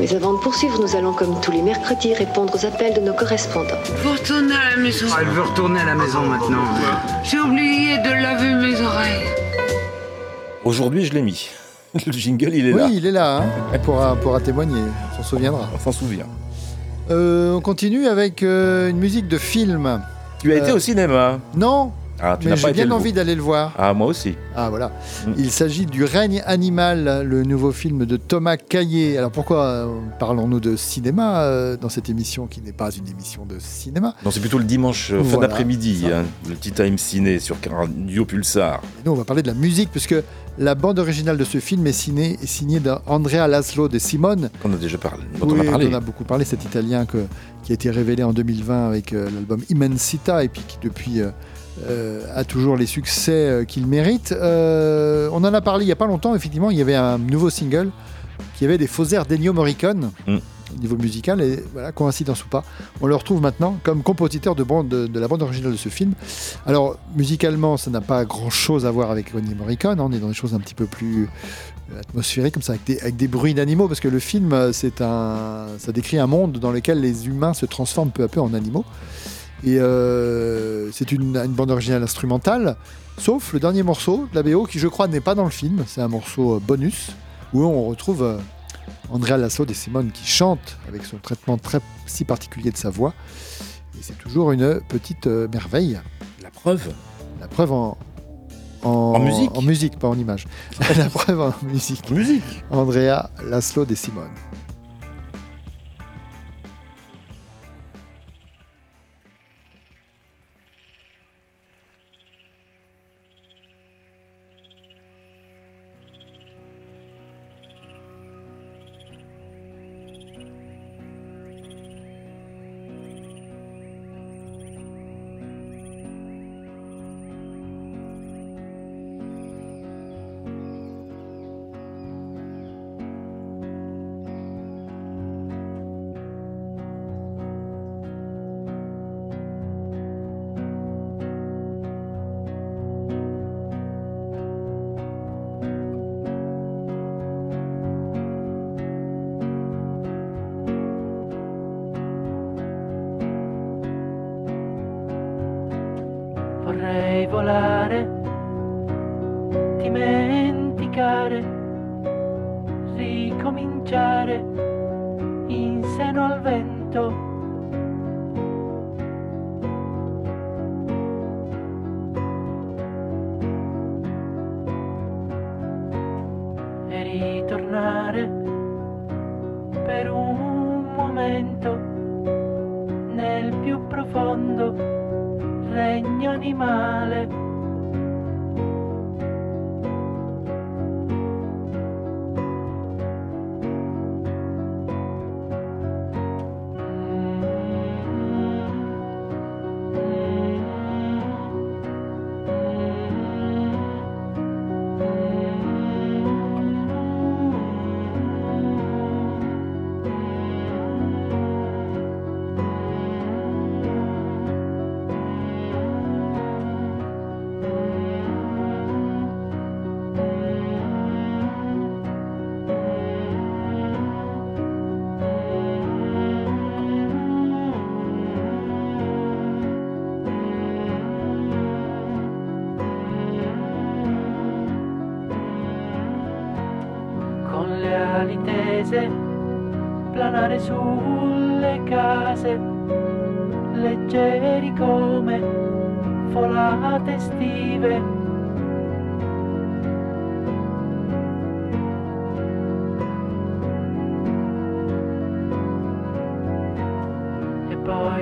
Mais 0.00 0.14
avant 0.14 0.32
de 0.32 0.38
poursuivre, 0.38 0.80
nous 0.80 0.96
allons, 0.96 1.12
comme 1.12 1.38
tous 1.42 1.52
les 1.52 1.60
mercredis, 1.60 2.14
répondre 2.14 2.54
aux 2.54 2.64
appels 2.64 2.94
de 2.94 3.00
nos 3.00 3.12
correspondants. 3.12 3.84
Faut 3.84 4.12
retourner 4.12 4.54
à 4.54 4.70
la 4.70 4.82
maison. 4.82 5.06
Elle 5.20 5.28
veut 5.28 5.42
retourner 5.42 5.80
à 5.80 5.84
la 5.84 5.94
maison 5.96 6.22
maintenant. 6.22 6.64
J'ai 7.22 7.40
oublié 7.40 7.98
de 7.98 8.22
laver 8.22 8.54
mes 8.54 8.80
oreilles. 8.80 9.28
Aujourd'hui, 10.64 11.04
je 11.04 11.12
l'ai 11.12 11.20
mis. 11.20 11.50
Le 12.06 12.12
jingle, 12.12 12.54
il 12.54 12.68
est 12.68 12.72
là. 12.72 12.86
Oui, 12.86 12.96
il 12.96 13.04
est 13.04 13.12
là, 13.12 13.42
hein. 13.42 13.78
pourra 13.82 14.40
témoigner, 14.40 14.80
on 15.12 15.16
s'en 15.18 15.28
souviendra. 15.28 15.68
On 15.74 15.78
s'en 15.78 15.92
souvient. 15.92 16.26
Euh, 17.10 17.52
on 17.52 17.60
continue 17.60 18.06
avec 18.06 18.42
euh, 18.42 18.88
une 18.88 18.96
musique 18.98 19.28
de 19.28 19.38
film. 19.38 20.00
Tu 20.40 20.52
as 20.52 20.56
été 20.56 20.70
Euh, 20.70 20.76
au 20.76 20.78
cinéma? 20.78 21.38
Non, 21.56 21.92
Ah, 22.20 22.36
tu 22.40 22.48
mais 22.48 22.56
j'ai 22.56 22.72
bien 22.72 22.90
envie 22.90 23.12
d'aller 23.12 23.34
le 23.34 23.42
voir. 23.42 23.74
Ah, 23.76 23.92
moi 23.92 24.06
aussi. 24.06 24.34
Ah 24.54 24.70
voilà. 24.70 24.92
Mm. 25.26 25.32
Il 25.36 25.50
s'agit 25.50 25.84
du 25.84 26.04
règne 26.04 26.42
animal, 26.46 27.22
le 27.26 27.42
nouveau 27.42 27.72
film 27.72 28.06
de 28.06 28.16
Thomas 28.16 28.56
Caillet. 28.56 29.18
Alors 29.18 29.30
pourquoi 29.32 29.64
euh, 29.64 29.86
parlons-nous 30.18 30.60
de 30.60 30.76
cinéma 30.76 31.42
euh, 31.42 31.76
dans 31.76 31.88
cette 31.88 32.08
émission 32.08 32.46
qui 32.46 32.60
n'est 32.62 32.72
pas 32.72 32.90
une 32.92 33.08
émission 33.08 33.44
de 33.44 33.56
cinéma? 33.58 34.14
Non, 34.24 34.30
c'est 34.30 34.40
plutôt 34.40 34.58
le 34.58 34.64
dimanche, 34.64 35.10
euh, 35.12 35.18
fin 35.22 35.30
Voilà, 35.30 35.48
d'après-midi, 35.48 36.04
hein, 36.12 36.24
le 36.48 36.54
Tea 36.54 36.70
Time 36.70 36.98
Ciné 36.98 37.40
sur 37.40 37.56
Radio 37.70 38.24
Pulsar. 38.24 38.80
Et 38.84 39.06
Nous, 39.06 39.12
on 39.12 39.16
va 39.16 39.24
parler 39.24 39.42
de 39.42 39.48
la 39.48 39.54
musique, 39.54 39.90
puisque 39.90 40.14
la 40.56 40.74
bande 40.76 41.00
originale 41.00 41.36
de 41.36 41.44
ce 41.44 41.58
film 41.58 41.84
est 41.88 41.92
signée, 41.92 42.38
est 42.40 42.46
signée 42.46 42.78
d'Andrea 42.80 43.48
Laszlo 43.48 43.88
de 43.88 43.98
Simone. 43.98 44.50
On 44.64 44.72
a 44.72 44.76
déjà 44.76 44.98
parlé. 44.98 45.24
dont 45.40 45.48
Oui, 45.48 45.54
on 45.58 45.60
a 45.60 45.70
parlé. 45.70 45.88
on 45.90 45.94
a 45.94 46.00
beaucoup 46.00 46.24
parlé, 46.24 46.44
cet 46.44 46.64
Italien 46.64 47.06
que- 47.06 47.26
qui 47.64 47.72
a 47.72 47.74
été 47.74 47.90
révélé 47.90 48.22
en 48.22 48.32
2020 48.32 48.86
avec 48.86 49.10
l'album 49.10 49.60
Immensita, 49.70 50.44
et 50.44 50.48
puis 50.48 50.62
qui 50.68 50.78
depuis 50.82 51.22
euh, 51.82 52.22
a 52.34 52.44
toujours 52.44 52.76
les 52.76 52.86
succès 52.86 53.32
euh, 53.32 53.64
qu'il 53.64 53.86
mérite. 53.86 54.32
Euh, 54.32 55.28
on 55.32 55.38
en 55.38 55.54
a 55.54 55.60
parlé 55.60 55.84
il 55.84 55.86
n'y 55.86 55.92
a 55.92 55.96
pas 55.96 56.06
longtemps, 56.06 56.34
effectivement, 56.34 56.70
il 56.70 56.78
y 56.78 56.80
avait 56.80 56.94
un 56.94 57.18
nouveau 57.18 57.50
single 57.50 57.90
qui 58.56 58.64
avait 58.64 58.78
des 58.78 58.86
faux 58.86 59.06
airs 59.06 59.26
d'Ennio 59.26 59.52
Morricone. 59.52 60.10
Mm. 60.26 60.36
Au 60.74 60.80
niveau 60.80 60.96
musical, 60.96 61.40
et 61.40 61.62
voilà, 61.72 61.92
coïncidence 61.92 62.44
ou 62.44 62.48
pas, 62.48 62.64
on 63.00 63.06
le 63.06 63.14
retrouve 63.14 63.40
maintenant 63.40 63.78
comme 63.84 64.02
compositeur 64.02 64.56
de, 64.56 64.64
bande, 64.64 64.88
de, 64.88 65.06
de 65.06 65.20
la 65.20 65.28
bande 65.28 65.42
originale 65.42 65.70
de 65.70 65.76
ce 65.76 65.90
film. 65.90 66.14
Alors, 66.66 66.96
musicalement, 67.14 67.76
ça 67.76 67.90
n'a 67.90 68.00
pas 68.00 68.24
grand 68.24 68.50
chose 68.50 68.84
à 68.84 68.90
voir 68.90 69.10
avec 69.10 69.34
Ennio 69.34 69.54
Morricone, 69.54 70.00
hein, 70.00 70.06
on 70.08 70.10
est 70.10 70.18
dans 70.18 70.26
des 70.26 70.34
choses 70.34 70.54
un 70.54 70.58
petit 70.58 70.74
peu 70.74 70.86
plus 70.86 71.28
atmosphériques, 72.00 72.54
comme 72.54 72.62
ça, 72.62 72.72
avec 72.72 72.84
des, 72.86 72.98
avec 72.98 73.14
des 73.14 73.28
bruits 73.28 73.54
d'animaux, 73.54 73.86
parce 73.86 74.00
que 74.00 74.08
le 74.08 74.18
film, 74.18 74.72
c'est 74.72 75.00
un, 75.00 75.66
ça 75.78 75.92
décrit 75.92 76.18
un 76.18 76.26
monde 76.26 76.58
dans 76.58 76.72
lequel 76.72 77.00
les 77.00 77.28
humains 77.28 77.54
se 77.54 77.66
transforment 77.66 78.10
peu 78.10 78.24
à 78.24 78.28
peu 78.28 78.40
en 78.40 78.52
animaux. 78.54 78.86
Et 79.64 79.78
euh, 79.78 80.92
c'est 80.92 81.10
une, 81.10 81.36
une 81.36 81.52
bande 81.52 81.70
originale 81.70 82.02
instrumentale, 82.02 82.76
sauf 83.16 83.54
le 83.54 83.60
dernier 83.60 83.82
morceau 83.82 84.28
de 84.30 84.34
la 84.34 84.42
BO, 84.42 84.66
qui 84.66 84.78
je 84.78 84.88
crois 84.88 85.08
n'est 85.08 85.22
pas 85.22 85.34
dans 85.34 85.44
le 85.44 85.50
film, 85.50 85.84
c'est 85.86 86.02
un 86.02 86.08
morceau 86.08 86.56
euh, 86.56 86.60
bonus, 86.60 87.12
où 87.54 87.64
on 87.64 87.86
retrouve 87.86 88.22
euh, 88.22 88.36
Andrea 89.10 89.38
Lasso 89.38 89.64
des 89.64 89.72
Simone 89.72 90.10
qui 90.12 90.26
chante 90.26 90.76
avec 90.86 91.06
son 91.06 91.16
traitement 91.16 91.56
très 91.56 91.80
si 92.04 92.26
particulier 92.26 92.72
de 92.72 92.76
sa 92.76 92.90
voix. 92.90 93.14
Et 93.98 94.02
c'est 94.02 94.18
toujours 94.18 94.52
une 94.52 94.80
petite 94.86 95.26
merveille. 95.26 95.98
La 96.42 96.50
preuve 96.50 96.92
La 97.40 97.48
preuve 97.48 97.72
en, 97.72 97.96
En 98.82 99.18
musique 99.18 99.50
En 99.56 99.62
musique, 99.62 99.98
pas 99.98 100.08
en 100.08 100.18
image. 100.18 100.46
la 100.98 101.08
preuve 101.08 101.40
en 101.40 101.54
musique. 101.62 102.10
Musique 102.10 102.64
Andrea 102.70 103.30
Laszlo 103.42 103.86
des 103.86 103.94
Simone. 103.94 104.28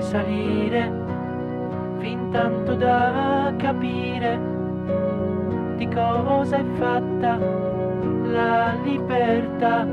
E 0.03 0.05
poi 0.05 0.11
salire 0.11 0.93
fin 1.99 2.31
tanto 2.31 2.75
da 2.75 3.55
capire 3.57 4.41
di 5.77 5.89
cosa 5.89 6.57
è 6.57 6.65
fatta 6.77 7.39
la 8.25 8.75
libertà. 8.83 9.85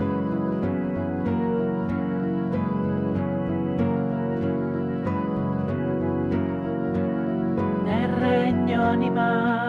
Nel 7.83 8.09
regno 8.17 8.83
animale. 8.83 9.68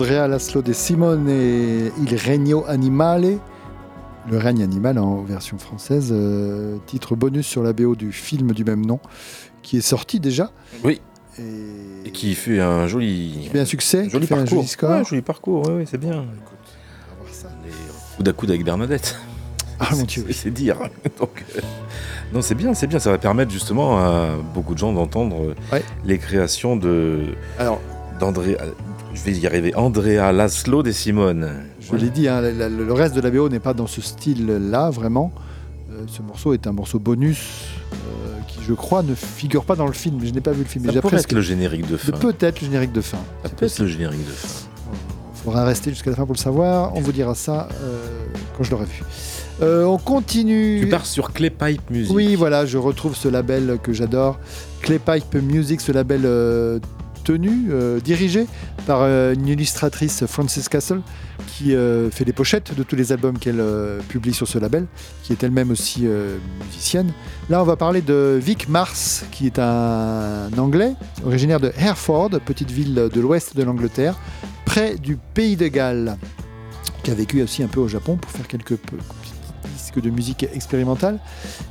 Andrea 0.00 0.26
Laszlo 0.28 0.62
de 0.62 0.72
Simone 0.72 1.28
et 1.28 1.92
Il 2.02 2.16
Regno 2.16 2.64
Animale. 2.66 3.36
Le 4.30 4.38
règne 4.38 4.62
animal 4.62 4.98
en 4.98 5.20
version 5.22 5.58
française, 5.58 6.08
euh, 6.10 6.78
titre 6.86 7.16
bonus 7.16 7.46
sur 7.46 7.62
la 7.62 7.74
BO 7.74 7.94
du 7.96 8.10
film 8.10 8.52
du 8.52 8.64
même 8.64 8.86
nom, 8.86 8.98
qui 9.62 9.76
est 9.76 9.82
sorti 9.82 10.18
déjà. 10.18 10.52
Oui. 10.84 11.02
Et, 11.38 11.42
Et 12.08 12.10
qui 12.12 12.34
fait 12.34 12.60
un 12.60 12.86
joli, 12.86 13.40
qui 13.42 13.48
fait 13.50 13.60
un 13.60 13.64
succès, 13.66 14.04
qui 14.04 14.10
joli 14.10 14.26
fait 14.26 14.34
un 14.34 14.38
parcours. 14.38 14.56
joli 14.60 14.68
score. 14.68 14.90
Ouais, 14.90 15.04
joli 15.04 15.20
parcours, 15.20 15.68
ouais, 15.68 15.84
c'est 15.86 15.98
bien. 15.98 16.24
Les 17.62 17.70
coude 18.16 18.28
à 18.28 18.32
coude 18.32 18.50
avec 18.50 18.64
Bernadette. 18.64 19.18
Ah 19.80 19.88
mon 19.94 20.04
dieu. 20.04 20.24
C'est- 20.30 20.48
dire. 20.50 20.78
Donc, 21.20 21.44
euh, 21.56 21.60
non, 22.32 22.40
c'est 22.40 22.54
bien, 22.54 22.72
c'est 22.72 22.86
bien. 22.86 22.98
Ça 23.00 23.10
va 23.10 23.18
permettre 23.18 23.50
justement 23.50 23.98
à 23.98 24.28
beaucoup 24.54 24.72
de 24.72 24.78
gens 24.78 24.94
d'entendre 24.94 25.36
euh, 25.42 25.54
Ouais. 25.72 25.82
les 26.06 26.16
créations 26.16 26.76
de 26.76 27.34
Alors, 27.58 27.80
d'André. 28.18 28.56
Je 29.24 29.30
vais 29.30 29.36
y 29.38 29.46
arriver. 29.46 29.74
Andrea 29.74 30.32
Laszlo 30.32 30.82
de 30.82 30.92
Simone. 30.92 31.50
je 31.80 31.96
l'ai 31.96 32.08
dit, 32.10 32.28
hein, 32.28 32.40
la- 32.40 32.52
la- 32.52 32.68
le 32.68 32.92
reste 32.92 33.14
de 33.14 33.20
la 33.20 33.30
BO 33.30 33.48
n'est 33.48 33.58
pas 33.60 33.74
dans 33.74 33.86
ce 33.86 34.00
style-là, 34.00 34.90
vraiment. 34.90 35.32
Euh, 35.90 36.04
ce 36.06 36.22
morceau 36.22 36.54
est 36.54 36.66
un 36.66 36.72
morceau 36.72 36.98
bonus 36.98 37.38
euh, 37.92 37.96
qui, 38.48 38.60
je 38.66 38.72
crois, 38.72 39.02
ne 39.02 39.14
figure 39.14 39.64
pas 39.64 39.76
dans 39.76 39.86
le 39.86 39.92
film. 39.92 40.20
Je 40.24 40.30
n'ai 40.32 40.40
pas 40.40 40.52
vu 40.52 40.60
le 40.60 40.64
film. 40.68 40.84
mais 40.86 40.92
Ça 40.94 41.00
pourrait 41.02 41.16
presque- 41.16 41.30
être 41.30 41.34
le 41.36 41.40
générique 41.42 41.86
de 41.88 41.96
fin. 41.96 42.12
peut-être 42.12 42.60
le 42.60 42.66
générique 42.66 42.92
de 42.92 43.00
fin. 43.00 43.18
Ça 43.42 43.48
peut 43.50 43.66
être 43.66 43.78
le 43.80 43.86
générique 43.86 44.24
de 44.26 44.32
fin. 44.32 44.48
Il 45.34 45.44
faudra 45.44 45.64
rester 45.64 45.90
jusqu'à 45.90 46.10
la 46.10 46.16
fin 46.16 46.24
pour 46.26 46.34
le 46.34 46.38
savoir. 46.40 46.94
On 46.96 47.00
vous 47.00 47.12
dira 47.12 47.34
ça 47.34 47.68
euh, 47.82 48.06
quand 48.56 48.62
je 48.64 48.70
l'aurai 48.70 48.84
vu. 48.86 49.02
Euh, 49.62 49.84
on 49.84 49.98
continue. 49.98 50.80
Tu 50.82 50.86
pars 50.88 51.04
sur 51.06 51.32
Clay 51.32 51.50
Pipe 51.50 51.90
Music. 51.90 52.14
Oui, 52.14 52.34
voilà, 52.36 52.64
je 52.66 52.78
retrouve 52.78 53.14
ce 53.16 53.28
label 53.28 53.78
que 53.82 53.92
j'adore, 53.92 54.38
Clay 54.80 54.98
Pipe 54.98 55.34
Music, 55.42 55.80
ce 55.82 55.92
label 55.92 56.22
euh, 56.24 56.78
euh, 57.32 58.00
dirigé 58.00 58.46
par 58.86 59.00
euh, 59.02 59.34
une 59.34 59.46
illustratrice, 59.46 60.26
Frances 60.26 60.68
Castle, 60.68 61.00
qui 61.46 61.74
euh, 61.74 62.10
fait 62.10 62.24
les 62.24 62.32
pochettes 62.32 62.74
de 62.74 62.82
tous 62.82 62.96
les 62.96 63.12
albums 63.12 63.38
qu'elle 63.38 63.62
publie 64.08 64.34
sur 64.34 64.48
ce 64.48 64.58
label, 64.58 64.86
qui 65.22 65.32
est 65.32 65.42
elle-même 65.42 65.70
aussi 65.70 66.06
musicienne. 66.66 67.12
Là, 67.48 67.60
on 67.60 67.64
va 67.64 67.76
parler 67.76 68.02
de 68.02 68.38
Vic 68.42 68.68
Mars, 68.68 69.24
qui 69.30 69.46
est 69.46 69.58
un 69.58 70.50
Anglais, 70.58 70.94
originaire 71.24 71.60
de 71.60 71.72
Hereford, 71.78 72.30
petite 72.44 72.70
ville 72.70 72.94
de 72.94 73.20
l'ouest 73.20 73.56
de 73.56 73.62
l'Angleterre, 73.62 74.16
près 74.64 74.96
du 74.96 75.16
pays 75.16 75.56
de 75.56 75.68
Galles, 75.68 76.16
qui 77.02 77.10
a 77.10 77.14
vécu 77.14 77.42
aussi 77.42 77.62
un 77.62 77.68
peu 77.68 77.80
au 77.80 77.88
Japon 77.88 78.16
pour 78.16 78.30
faire 78.30 78.48
quelques 78.48 78.76
disques 79.90 80.04
de 80.04 80.10
musique 80.10 80.42
expérimentale 80.42 81.18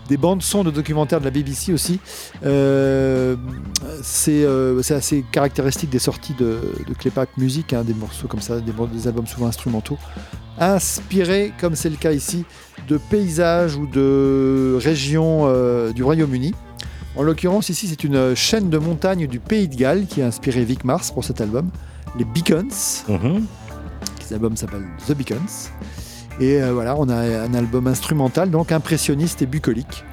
des 0.08 0.18
bandes 0.18 0.42
son 0.42 0.64
de 0.64 0.72
documentaires 0.72 1.20
de 1.20 1.26
la 1.26 1.32
BBC 1.32 1.74
aussi. 1.74 2.00
Euh, 2.46 3.36
c'est 4.02 4.44
euh, 4.44 4.82
c'est 4.82 4.96
assez 4.96 5.24
caractéristique 5.32 5.90
des 5.90 6.00
sorties 6.00 6.34
de, 6.34 6.60
de 6.88 6.94
Claypack 6.94 7.38
Music, 7.38 7.74
hein, 7.74 7.84
des 7.84 7.94
morceaux 7.94 8.28
comme 8.28 8.42
ça, 8.42 8.60
des, 8.60 8.72
des 8.94 9.08
albums 9.08 9.28
souvent 9.28 9.48
instrumentaux, 9.48 9.98
inspirés, 10.60 11.54
comme 11.60 11.76
c'est 11.76 11.90
le 11.90 11.98
cas 11.98 12.12
ici, 12.12 12.46
de 12.88 12.98
paysages 12.98 13.76
ou 13.76 13.88
de 13.88 14.78
régions 14.82 15.44
euh, 15.46 15.92
du 15.92 16.04
Royaume-Uni. 16.04 16.54
En 17.16 17.24
l'occurrence, 17.24 17.70
ici, 17.70 17.88
c'est 17.88 18.04
une 18.04 18.36
chaîne 18.36 18.70
de 18.70 18.78
montagnes 18.78 19.28
du 19.28 19.40
Pays 19.40 19.68
de 19.68 19.76
Galles 19.76 20.06
qui 20.06 20.22
a 20.22 20.28
inspiré 20.28 20.64
Vic 20.64 20.84
Mars 20.84 21.12
pour 21.12 21.24
cet 21.24 21.42
album, 21.42 21.70
les 22.18 22.24
Beacons. 22.24 23.04
Mhm. 23.08 23.46
Cet 24.22 24.34
album 24.34 24.56
s'appelle 24.56 24.86
The 25.08 25.14
Beacons. 25.14 25.72
Et 26.40 26.62
euh, 26.62 26.72
voilà, 26.74 26.96
on 26.98 27.10
a 27.10 27.16
un 27.16 27.54
album 27.54 27.88
instrumental, 27.88 28.50
donc 28.50 28.72
impressionniste 28.72 29.42
et 29.42 29.46
bucolique, 29.46 30.04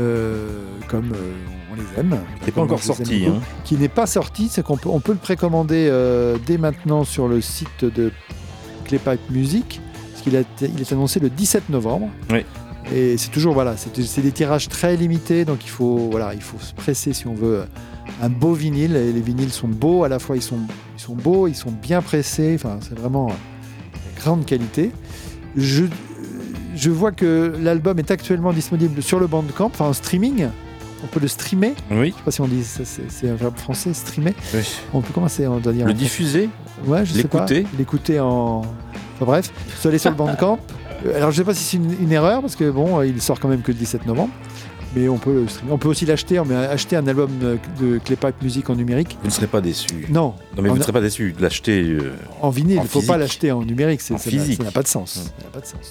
euh, 0.00 0.48
comme 0.88 1.12
euh, 1.12 1.34
on 1.72 1.74
les 1.74 2.00
aime. 2.00 2.18
Qui 2.40 2.46
n'est 2.46 2.52
pas 2.52 2.62
encore 2.62 2.82
sorti. 2.82 3.26
hein. 3.26 3.40
Qui 3.64 3.76
n'est 3.76 3.88
pas 3.88 4.06
sorti, 4.06 4.48
c'est 4.50 4.62
qu'on 4.62 4.76
peut, 4.76 4.88
on 4.88 5.00
peut 5.00 5.12
le 5.12 5.18
précommander 5.18 5.90
dès 6.46 6.58
maintenant 6.58 7.04
sur 7.04 7.28
le 7.28 7.40
site 7.40 7.84
de 7.84 8.12
Claypipe 8.84 9.30
Music, 9.30 9.80
parce 10.10 10.22
qu'il 10.22 10.36
a 10.36 10.40
il 10.62 10.80
est 10.80 10.92
annoncé 10.92 11.20
le 11.20 11.28
17 11.28 11.68
novembre. 11.68 12.08
Oui. 12.30 12.44
Et 12.94 13.18
c'est 13.18 13.28
toujours 13.30 13.52
voilà, 13.52 13.76
c'est 13.76 13.94
c'est 14.02 14.22
des 14.22 14.32
tirages 14.32 14.68
très 14.68 14.96
limités, 14.96 15.44
donc 15.44 15.62
il 15.62 15.68
faut 15.68 16.08
voilà, 16.10 16.32
il 16.32 16.40
faut 16.40 16.58
se 16.58 16.72
presser 16.72 17.12
si 17.12 17.26
on 17.26 17.34
veut 17.34 17.64
un 18.22 18.30
beau 18.30 18.54
vinyle. 18.54 18.96
Et 18.96 19.12
les 19.12 19.20
vinyles 19.20 19.50
sont 19.52 19.68
beaux, 19.68 20.04
à 20.04 20.08
la 20.08 20.18
fois 20.18 20.36
ils 20.36 20.42
sont 20.42 20.60
ils 20.96 21.00
sont 21.02 21.14
beaux, 21.14 21.46
ils 21.48 21.54
sont 21.54 21.70
bien 21.70 22.00
pressés. 22.00 22.52
Enfin, 22.54 22.78
c'est 22.80 22.98
vraiment 22.98 23.28
euh, 23.28 23.32
grande 24.22 24.46
qualité. 24.46 24.90
Je 25.58 25.84
je 26.76 26.90
vois 26.90 27.10
que 27.10 27.54
l'album 27.60 27.98
est 27.98 28.10
actuellement 28.10 28.52
disponible 28.52 29.02
sur 29.02 29.18
le 29.18 29.26
Bandcamp, 29.26 29.66
enfin 29.66 29.86
en 29.86 29.92
streaming. 29.92 30.48
On 31.02 31.06
peut 31.06 31.20
le 31.20 31.28
streamer. 31.28 31.74
Oui. 31.90 32.10
Je 32.10 32.16
sais 32.16 32.22
pas 32.24 32.30
si 32.30 32.40
on 32.40 32.48
dit 32.48 32.64
ça, 32.64 32.82
c'est 32.84 33.28
un 33.28 33.34
verbe 33.34 33.56
français, 33.56 33.92
streamer. 33.94 34.34
Oui. 34.54 34.60
On 34.92 35.00
peut 35.00 35.12
commencer, 35.12 35.46
on 35.46 35.58
doit 35.58 35.72
dire. 35.72 35.86
Le 35.86 35.92
diffuser 35.92 36.48
Ouais, 36.86 37.04
je 37.04 37.12
sais 37.12 37.24
pas. 37.24 37.40
L'écouter 37.46 37.66
L'écouter 37.78 38.20
en. 38.20 38.62
Enfin 39.14 39.24
bref, 39.24 39.52
faut 39.68 39.88
aller 39.88 39.98
sur 39.98 40.10
le 40.10 40.16
Bandcamp. 40.16 40.58
Euh, 41.06 41.16
Alors 41.16 41.30
je 41.30 41.36
sais 41.36 41.44
pas 41.44 41.54
si 41.54 41.62
c'est 41.64 41.76
une, 41.76 41.94
une 42.00 42.12
erreur 42.12 42.40
parce 42.40 42.56
que 42.56 42.70
bon, 42.70 42.98
euh, 42.98 43.06
il 43.06 43.20
sort 43.22 43.38
quand 43.38 43.48
même 43.48 43.62
que 43.62 43.70
le 43.72 43.78
17 43.78 44.06
novembre. 44.06 44.32
Mais 44.98 45.08
on 45.08 45.18
peut 45.18 45.32
le 45.32 45.46
streamer. 45.48 45.70
On 45.72 45.78
peut 45.78 45.88
aussi 45.88 46.06
l'acheter, 46.06 46.42
mais 46.44 46.56
acheter 46.56 46.96
un 46.96 47.06
album 47.06 47.30
de 47.80 47.98
Claypipe 47.98 48.42
Music 48.42 48.68
en 48.68 48.74
numérique. 48.74 49.16
Vous 49.20 49.26
ne 49.28 49.32
serez 49.32 49.46
pas 49.46 49.60
déçu. 49.60 50.06
Non. 50.08 50.34
Non, 50.56 50.62
mais 50.62 50.68
vous 50.68 50.76
ne 50.76 50.82
serez 50.82 50.92
pas 50.92 51.00
déçu 51.00 51.32
de 51.32 51.40
l'acheter. 51.42 51.82
euh, 51.82 52.14
En 52.40 52.50
vinyle, 52.50 52.76
il 52.76 52.82
ne 52.82 52.86
faut 52.88 53.02
pas 53.02 53.16
l'acheter 53.16 53.52
en 53.52 53.62
numérique, 53.64 54.00
c'est- 54.00 54.18
ça 54.18 54.30
n'a- 54.30 54.38
physique. 54.38 54.56
ça 54.58 54.64
n'a 54.64 54.70
pas 54.72 54.82
de 54.82 54.88
sens. 54.88 55.12
Ça 55.14 55.44
n'a 55.44 55.50
pas 55.50 55.60
de 55.60 55.66
sens. 55.66 55.88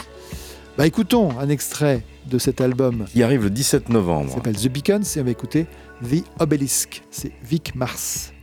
Bah 0.77 0.85
écoutons 0.85 1.29
un 1.39 1.47
extrait 1.49 2.03
de 2.29 2.37
cet 2.37 2.59
album 2.61 3.05
qui 3.11 3.23
arrive 3.23 3.43
le 3.43 3.49
17 3.49 3.85
qui 3.85 3.91
novembre. 3.93 4.31
s'appelle 4.33 4.57
The 4.57 4.67
Beacons 4.67 5.01
et 5.15 5.21
on 5.21 5.23
va 5.23 5.31
écouter 5.31 5.65
The 6.03 6.23
Obelisk. 6.39 7.01
C'est 7.09 7.31
Vic 7.43 7.73
Mars. 7.75 8.33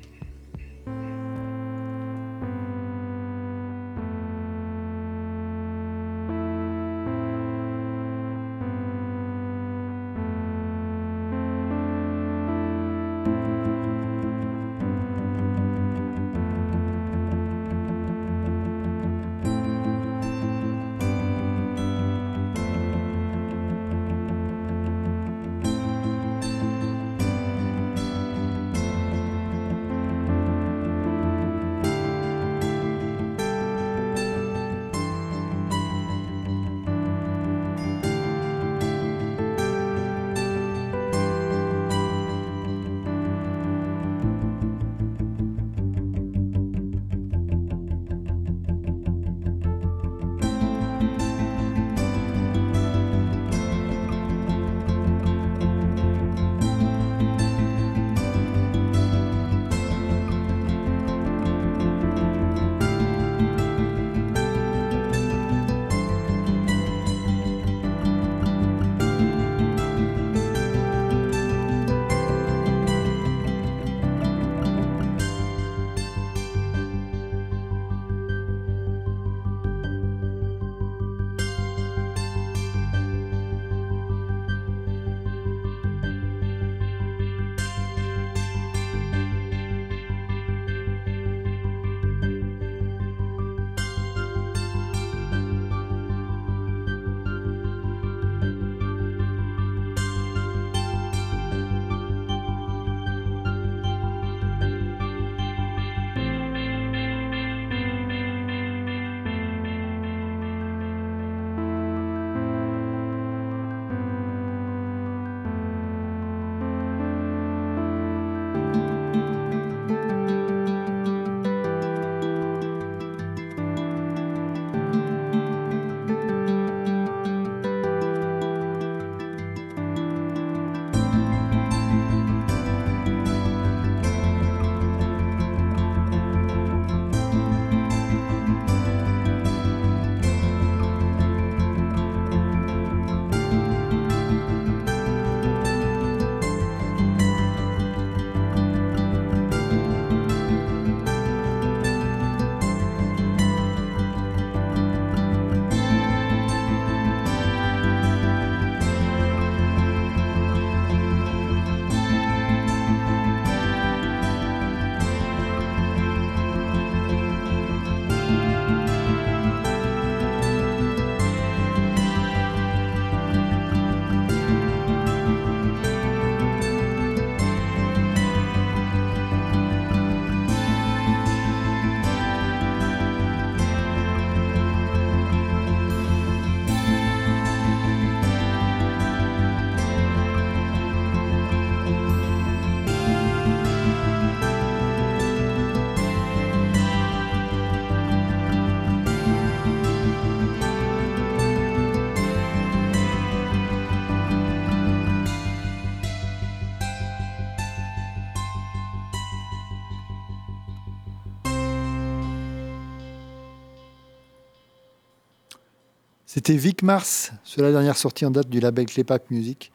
C'était 216.46 216.58
Vic 216.58 216.82
Mars, 216.82 217.32
sur 217.42 217.62
la 217.62 217.70
dernière 217.72 217.96
sortie 217.96 218.26
en 218.26 218.30
date 218.30 218.50
du 218.50 218.60
label 218.60 218.84
Claypack 218.84 219.30
Music. 219.30 219.72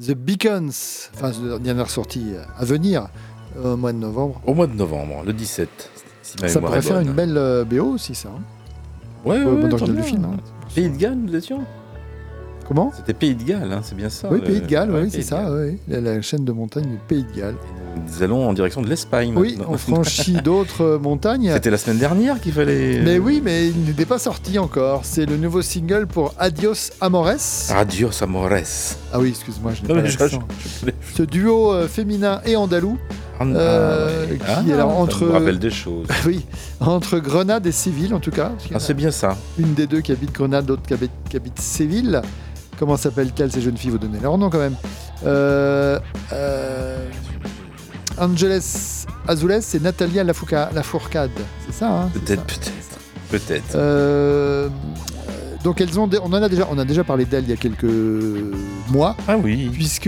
The 0.00 0.12
Beacons, 0.12 0.70
enfin, 1.14 1.30
la 1.44 1.58
dernière 1.58 1.90
sortie 1.90 2.28
à 2.58 2.64
venir 2.64 3.08
euh, 3.58 3.74
au 3.74 3.76
mois 3.76 3.92
de 3.92 3.98
novembre. 3.98 4.40
Au 4.46 4.54
mois 4.54 4.66
de 4.66 4.72
novembre, 4.72 5.24
le 5.26 5.34
17. 5.34 5.68
si 6.22 6.36
ma 6.40 6.48
Ça 6.48 6.60
pourrait 6.62 6.80
faire 6.80 6.96
bonne. 7.00 7.08
une 7.08 7.12
belle 7.12 7.36
euh, 7.36 7.64
BO 7.66 7.84
aussi, 7.92 8.14
ça. 8.14 8.30
hein. 8.30 8.40
Ouais, 9.26 9.36
Euh, 9.36 9.56
ouais, 9.62 9.88
le 9.88 10.02
film, 10.02 10.24
hein. 10.24 10.36
Pays 10.74 10.88
de 10.88 10.96
Galles, 10.96 11.16
nous 11.18 11.36
étions 11.36 11.60
Comment? 12.66 12.90
C'était 12.96 13.12
Pays 13.12 13.34
de 13.34 13.42
Galles, 13.42 13.70
hein, 13.70 13.80
c'est 13.84 13.94
bien 13.94 14.08
ça. 14.08 14.30
Oui, 14.32 14.40
Pays 14.40 14.62
de 14.62 14.66
Galles, 14.66 14.90
ouais, 14.92 15.02
oui, 15.02 15.10
c'est 15.12 15.20
ça, 15.20 15.52
oui. 15.52 15.78
La, 15.86 16.00
la 16.00 16.22
chaîne 16.22 16.46
de 16.46 16.52
montagne 16.52 16.86
du 16.92 16.96
Pays 17.08 17.24
de 17.24 17.32
Galles. 17.38 17.56
Nous 17.96 18.22
allons 18.22 18.48
en 18.48 18.52
direction 18.52 18.82
de 18.82 18.88
l'Espagne. 18.88 19.32
Oui, 19.36 19.56
maintenant. 19.56 19.72
on 19.74 19.78
franchit 19.78 20.32
d'autres 20.44 20.82
euh, 20.82 20.98
montagnes. 20.98 21.50
C'était 21.52 21.70
la 21.70 21.78
semaine 21.78 21.98
dernière 21.98 22.40
qu'il 22.40 22.52
fallait. 22.52 23.00
Mais 23.02 23.18
oui, 23.18 23.40
mais 23.42 23.68
il 23.68 23.84
n'était 23.84 24.04
pas 24.06 24.18
sorti 24.18 24.58
encore. 24.58 25.00
C'est 25.04 25.26
le 25.26 25.36
nouveau 25.36 25.62
single 25.62 26.06
pour 26.06 26.34
Adios 26.38 26.90
Amores. 27.00 27.70
Adios 27.70 28.22
Amores. 28.22 28.50
Ah 29.12 29.18
oui, 29.18 29.30
excuse-moi, 29.30 29.72
je 29.74 29.82
n'ai 29.82 30.02
pas 30.02 30.06
je- 30.28 30.90
Ce 31.14 31.22
duo 31.22 31.72
euh, 31.72 31.88
féminin 31.88 32.40
et 32.44 32.56
andalou, 32.56 32.98
Ah, 33.40 33.44
euh, 33.44 34.26
qui 34.36 34.42
Ah, 34.46 34.62
alors 34.74 34.90
ça 34.90 34.96
entre 34.96 35.24
me 35.24 35.30
rappelle 35.32 35.58
des 35.58 35.70
choses. 35.70 36.06
oui, 36.26 36.44
entre 36.80 37.18
Grenade 37.18 37.66
et 37.66 37.72
Séville 37.72 38.12
en 38.14 38.20
tout 38.20 38.30
cas. 38.30 38.52
Ah, 38.74 38.78
c'est 38.78 38.94
bien 38.94 39.10
ça. 39.10 39.36
Une 39.58 39.74
des 39.74 39.86
deux 39.86 40.00
qui 40.00 40.12
habite 40.12 40.32
Grenade, 40.32 40.68
l'autre 40.68 40.82
qui 40.86 40.94
habite, 40.94 41.10
qui 41.30 41.36
habite 41.36 41.58
Séville. 41.60 42.20
Comment 42.78 42.98
s'appellent-elles 42.98 43.50
ces 43.50 43.62
jeunes 43.62 43.78
filles? 43.78 43.90
Vous 43.90 43.98
donnez 43.98 44.20
leur 44.20 44.36
nom 44.36 44.50
quand 44.50 44.58
même. 44.58 44.76
Euh, 45.24 45.98
euh, 46.34 47.08
Angeles 48.18 49.04
Azules 49.28 49.60
et 49.74 49.80
Natalia 49.80 50.24
Lafourca- 50.24 50.72
Lafourcade. 50.74 51.30
C'est 51.66 51.74
ça, 51.74 51.88
hein 52.02 52.10
Peut-être, 52.14 52.44
peut-être. 52.44 52.98
Peut-être. 53.30 53.74
Euh, 53.74 54.68
donc 55.64 55.80
elles 55.80 55.98
ont, 55.98 56.08
on 56.22 56.32
en 56.32 56.42
a 56.42 56.48
déjà, 56.48 56.68
on 56.70 56.78
a 56.78 56.84
déjà 56.84 57.02
parlé 57.02 57.24
d'elles 57.24 57.44
il 57.44 57.50
y 57.50 57.52
a 57.52 57.56
quelques 57.56 57.84
mois. 58.90 59.16
Ah 59.26 59.36
oui. 59.36 59.68
Puisque 59.72 60.06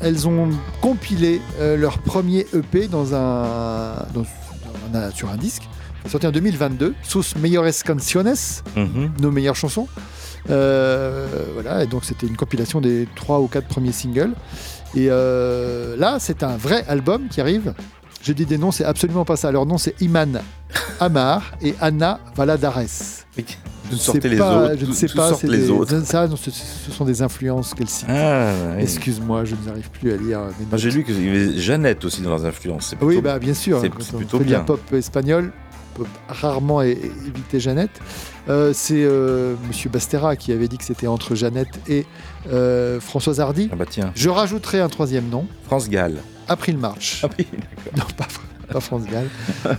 elles 0.00 0.28
ont 0.28 0.50
compilé 0.80 1.40
euh, 1.58 1.76
leur 1.76 1.98
premier 1.98 2.46
EP 2.54 2.86
dans 2.86 3.14
un, 3.14 3.94
dans- 4.14 4.24
dans 4.92 4.98
un- 4.98 5.10
sur 5.10 5.28
un 5.30 5.36
disque 5.36 5.62
sorti 6.08 6.26
en 6.26 6.30
2022, 6.32 6.94
Sus 7.02 7.36
Mejores 7.38 7.82
Canciones, 7.84 8.34
Mhm. 8.76 9.10
nos 9.20 9.30
meilleures 9.30 9.56
chansons. 9.56 9.86
Euh, 10.48 11.26
voilà, 11.52 11.84
et 11.84 11.86
donc 11.86 12.04
c'était 12.04 12.26
une 12.26 12.36
compilation 12.36 12.80
des 12.80 13.06
trois 13.14 13.40
ou 13.40 13.46
quatre 13.48 13.66
premiers 13.68 13.92
singles. 13.92 14.32
Et 14.94 15.06
euh, 15.08 15.96
là, 15.96 16.16
c'est 16.18 16.42
un 16.42 16.56
vrai 16.56 16.84
album 16.88 17.28
qui 17.30 17.40
arrive. 17.40 17.74
J'ai 18.22 18.34
dit 18.34 18.44
des 18.44 18.58
noms, 18.58 18.70
c'est 18.72 18.84
absolument 18.84 19.24
pas 19.24 19.36
ça. 19.36 19.50
Leur 19.50 19.64
nom, 19.66 19.78
c'est 19.78 19.94
Iman 20.02 20.40
Amar 20.98 21.52
et 21.62 21.74
Anna 21.80 22.20
Valadares. 22.36 22.78
Oui. 23.36 23.44
Je 23.90 23.96
ne 23.96 23.98
sais 23.98 24.28
les 24.28 24.36
pas, 24.36 24.64
autres, 24.66 24.74
je 24.78 24.86
ne 24.86 24.92
sais 24.92 25.08
pas. 25.08 25.32
les 25.42 25.58
des- 25.58 25.70
autres. 25.70 26.04
Ça, 26.04 26.28
non, 26.28 26.36
ce, 26.36 26.50
ce 26.50 26.90
sont 26.92 27.04
des 27.04 27.22
influences 27.22 27.74
qu'elle 27.74 27.88
cite. 27.88 28.06
Ah, 28.08 28.52
oui. 28.76 28.82
Excuse-moi, 28.82 29.44
je 29.44 29.56
n'arrive 29.66 29.90
plus 29.90 30.12
à 30.12 30.16
lire. 30.16 30.40
mes 30.60 30.66
Moi, 30.66 30.76
J'ai 30.78 30.90
lu 30.92 31.02
qu'il 31.02 31.24
y 31.24 31.28
avait 31.28 31.58
Jeannette 31.58 32.04
aussi 32.04 32.20
dans 32.22 32.30
leurs 32.30 32.44
influences. 32.44 32.94
Oui, 33.00 33.20
bah, 33.20 33.38
bien 33.40 33.54
sûr. 33.54 33.80
C'est 33.80 33.88
on 34.14 34.18
plutôt 34.18 34.38
de 34.38 34.44
la 34.44 34.48
bien. 34.48 34.60
pop 34.60 34.80
espagnole, 34.92 35.52
rarement 36.28 36.82
éviter 36.82 37.60
Jeannette. 37.60 38.00
Euh, 38.48 38.72
c'est 38.74 39.02
euh, 39.04 39.54
Monsieur 39.68 39.90
Bastera 39.90 40.34
qui 40.36 40.52
avait 40.52 40.68
dit 40.68 40.78
que 40.78 40.84
c'était 40.84 41.06
entre 41.06 41.34
Jeannette 41.34 41.80
et 41.88 42.06
euh, 42.50 43.00
Françoise 43.00 43.40
Hardy. 43.40 43.68
Ah 43.72 43.76
bah 43.76 43.84
tiens, 43.88 44.12
Je 44.14 44.28
rajouterai 44.28 44.80
un 44.80 44.88
troisième 44.88 45.28
nom, 45.28 45.46
France 45.66 45.88
Gall. 45.88 46.16
April 46.48 46.78
March. 46.78 47.20
Ah 47.24 47.28
oui. 47.38 47.46
Non, 47.96 48.04
pas, 48.16 48.26
pas 48.72 48.80
France 48.80 49.04
Gall. 49.04 49.28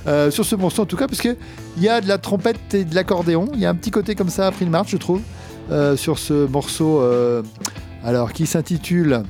Euh, 0.07 0.31
sur 0.31 0.45
ce 0.45 0.55
morceau, 0.55 0.83
en 0.83 0.85
tout 0.85 0.95
cas, 0.95 1.07
parce 1.07 1.19
qu'il 1.21 1.35
y 1.77 1.89
a 1.89 2.01
de 2.01 2.07
la 2.07 2.17
trompette 2.17 2.73
et 2.73 2.85
de 2.85 2.95
l'accordéon. 2.95 3.49
Il 3.53 3.59
y 3.59 3.65
a 3.65 3.69
un 3.69 3.75
petit 3.75 3.91
côté 3.91 4.15
comme 4.15 4.29
ça, 4.29 4.47
April 4.47 4.69
March, 4.69 4.89
je 4.89 4.97
trouve, 4.97 5.21
sur 5.95 6.19
ce 6.19 6.47
morceau 6.47 7.01
alors, 8.03 8.33
qui 8.33 8.45
s'intitule 8.47 9.23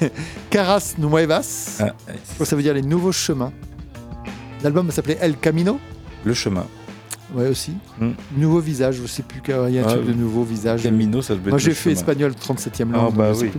Caras 0.50 0.94
Nuevas. 0.98 1.78
Ah, 1.80 1.94
ça 2.44 2.56
veut 2.56 2.62
dire 2.62 2.74
les 2.74 2.82
nouveaux 2.82 3.12
chemins. 3.12 3.52
L'album 4.64 4.90
s'appelait 4.90 5.18
El 5.20 5.36
Camino. 5.36 5.78
le 6.24 6.34
chemin. 6.34 6.66
Ouais, 7.34 7.48
aussi. 7.48 7.72
Hmm. 8.00 8.12
Nouveau 8.36 8.60
visage, 8.60 8.96
je 9.02 9.06
sais 9.06 9.22
plus 9.22 9.40
qu'il 9.42 9.54
y 9.54 9.78
a 9.78 9.82
un 9.82 9.86
Ah, 9.88 9.92
truc 9.92 10.06
de 10.06 10.12
nouveau 10.14 10.42
visage. 10.44 10.82
Camino, 10.82 11.20
ça 11.20 11.34
devait 11.34 11.50
Moi, 11.50 11.58
j'ai 11.58 11.72
fait 11.74 11.90
chemin. 11.90 11.94
espagnol 11.96 12.32
37e 12.34 12.88
Ah 12.92 12.96
langue. 12.96 13.14
bah 13.14 13.32
je 13.32 13.38
sais 13.40 13.44
oui. 13.46 13.52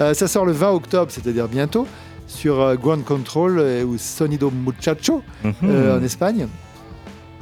Euh, 0.00 0.14
ça 0.14 0.26
sort 0.28 0.46
le 0.46 0.52
20 0.52 0.70
octobre, 0.70 1.10
c'est-à-dire 1.10 1.48
bientôt, 1.48 1.86
sur 2.26 2.60
euh, 2.60 2.76
Ground 2.76 3.04
Control 3.04 3.58
euh, 3.58 3.84
ou 3.84 3.98
Sonido 3.98 4.50
Muchacho 4.50 5.22
Mhm. 5.44 5.52
euh, 5.64 5.98
en 5.98 6.02
Espagne. 6.02 6.46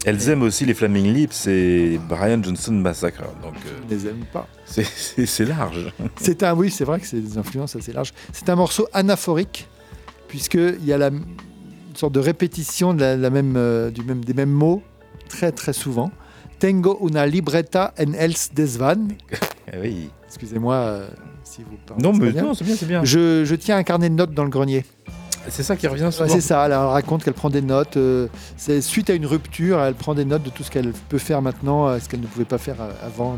Elles 0.04 0.28
aiment 0.30 0.42
aussi 0.42 0.64
les 0.64 0.74
Flaming 0.74 1.12
Lips 1.12 1.46
et 1.48 2.00
Brian 2.08 2.40
Johnson 2.42 2.72
Massacre. 2.72 3.22
Donc 3.42 3.54
euh, 3.66 3.70
Je 3.90 3.94
les 3.94 4.06
aime 4.08 4.24
pas. 4.32 4.46
c'est- 4.64 5.44
large. 5.44 5.92
C'est 6.16 6.42
un, 6.42 6.54
oui, 6.54 6.70
c'est 6.70 6.84
vrai 6.84 7.00
que 7.00 7.06
c'est 7.06 7.20
des 7.20 7.38
influences 7.38 7.76
assez 7.76 7.92
larges. 7.92 8.12
C'est 8.32 8.48
un 8.48 8.54
morceau 8.56 8.86
anaphorique, 8.92 9.68
puisqu'il 10.28 10.84
y 10.84 10.92
a 10.92 10.98
la, 10.98 11.10
sorte 11.96 12.12
de 12.14 12.20
répétition 12.20 12.94
de 12.94 13.00
la, 13.00 13.16
la 13.16 13.30
même, 13.30 13.54
euh, 13.56 13.90
du 13.90 14.02
même, 14.02 14.24
des 14.24 14.34
mêmes 14.34 14.50
mots 14.50 14.82
très 15.28 15.52
très 15.52 15.72
souvent. 15.72 16.10
Tengo 16.58 16.98
una 17.00 17.26
libreta 17.26 17.92
en 17.98 18.14
els 18.14 18.50
desvan. 18.54 19.08
Eh 19.72 19.78
oui. 19.80 20.10
Excusez-moi 20.28 20.74
euh, 20.74 21.08
si 21.42 21.62
vous 21.62 21.76
parlez 21.86 22.02
Non, 22.02 22.12
mais 22.12 22.30
non, 22.32 22.54
c'est 22.54 22.64
bien, 22.64 22.76
c'est 22.76 22.86
bien. 22.86 23.04
Je, 23.04 23.44
je 23.44 23.54
tiens 23.56 23.76
un 23.76 23.82
carnet 23.82 24.08
de 24.08 24.14
notes 24.14 24.32
dans 24.32 24.44
le 24.44 24.50
grenier. 24.50 24.84
C'est 25.48 25.62
ça 25.62 25.76
qui 25.76 25.86
revient 25.86 26.08
souvent. 26.12 26.28
c'est 26.28 26.40
ça, 26.40 26.66
elle 26.66 26.72
raconte 26.72 27.24
qu'elle 27.24 27.34
prend 27.34 27.50
des 27.50 27.62
notes. 27.62 27.96
euh, 27.96 28.28
c'est 28.56 28.80
suite 28.80 29.10
à 29.10 29.14
une 29.14 29.26
rupture, 29.26 29.80
elle 29.80 29.94
prend 29.94 30.14
des 30.14 30.24
notes 30.24 30.42
de 30.42 30.50
tout 30.50 30.62
ce 30.62 30.70
qu'elle 30.70 30.92
peut 31.08 31.18
faire 31.18 31.40
maintenant, 31.42 31.86
euh, 31.88 31.98
ce 32.00 32.08
qu'elle 32.08 32.20
ne 32.20 32.26
pouvait 32.26 32.44
pas 32.44 32.58
faire 32.58 32.76
avant 33.04 33.36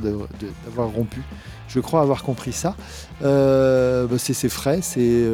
d'avoir 0.66 0.88
rompu. 0.88 1.22
Je 1.68 1.80
crois 1.80 2.00
avoir 2.00 2.22
compris 2.22 2.52
ça. 2.52 2.76
Euh, 3.22 4.06
bah, 4.06 4.16
c'est 4.18 4.32
c'est 4.32 4.48
frais, 4.48 4.80
c'est 4.82 5.24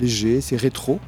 léger, 0.00 0.40
c'est 0.40 0.56
rétro, 0.56 0.98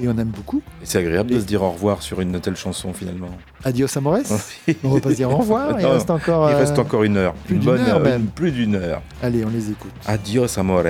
et 0.00 0.08
on 0.08 0.16
aime 0.18 0.28
beaucoup. 0.34 0.62
Et 0.82 0.86
C'est 0.86 0.98
agréable 0.98 1.30
de 1.30 1.40
se 1.40 1.44
dire 1.44 1.62
au 1.62 1.70
revoir 1.70 2.02
sur 2.02 2.20
une 2.20 2.38
telle 2.40 2.56
chanson 2.56 2.92
finalement. 2.92 3.28
Adios 3.64 3.86
Amores. 3.96 4.18
on 4.84 4.88
va 4.90 5.00
pas 5.00 5.10
se 5.10 5.14
dire 5.16 5.30
au 5.30 5.36
revoir, 5.36 5.78
il 5.80 5.86
reste 5.86 6.10
encore. 6.10 6.50
Il 6.50 6.54
euh, 6.54 6.58
reste 6.58 6.78
encore 6.78 7.02
une 7.04 7.16
heure. 7.16 7.34
plus 7.34 7.54
une 7.56 7.60
d'une 7.60 7.70
bonne 7.70 7.80
heure, 7.82 8.00
même. 8.00 8.20
une- 8.22 8.26
plus 8.28 8.52
d'une 8.52 8.74
heure. 8.74 9.02
Allez, 9.22 9.44
on 9.44 9.50
les 9.50 9.70
écoute. 9.70 9.92
Adios 10.06 10.58
amores. 10.58 10.84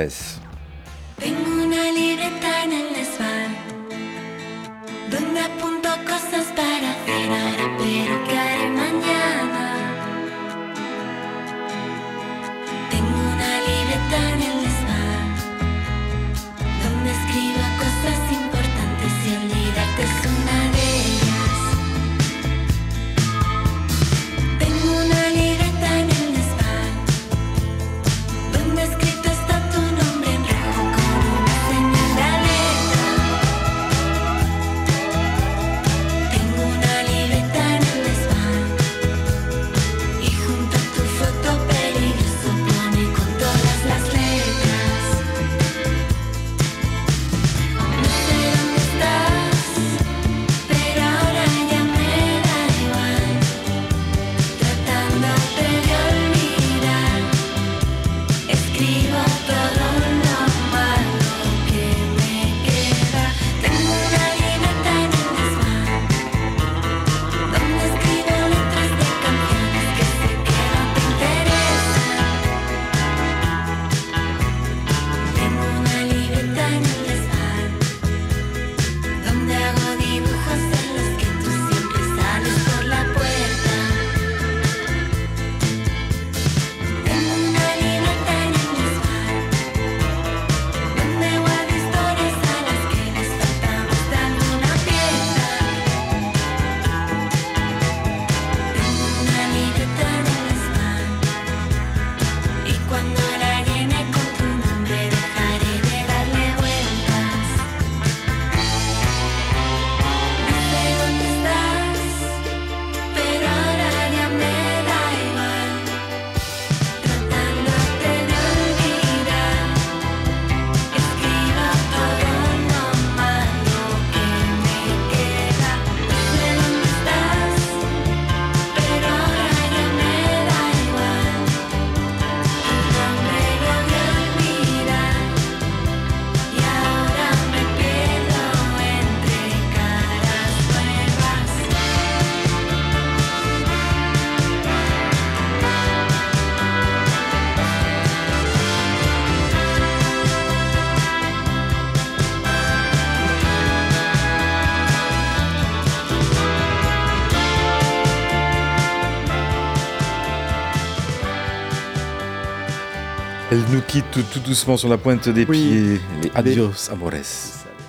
Doucement 164.53 164.77
sur 164.77 164.91
la 164.91 164.99
pointe 164.99 165.29
des 165.31 165.47
Oui. 165.47 165.61
pieds. 165.67 166.01
Les 166.23 166.31
adios, 166.35 166.91
amores. 166.93 167.13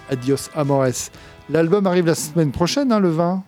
Adios 0.09 0.49
Amores. 0.55 1.09
L'album 1.49 1.85
arrive 1.87 2.05
la 2.05 2.15
semaine 2.15 2.51
prochaine, 2.51 2.89
hein, 2.93 2.99
le 3.01 3.09
20. 3.09 3.43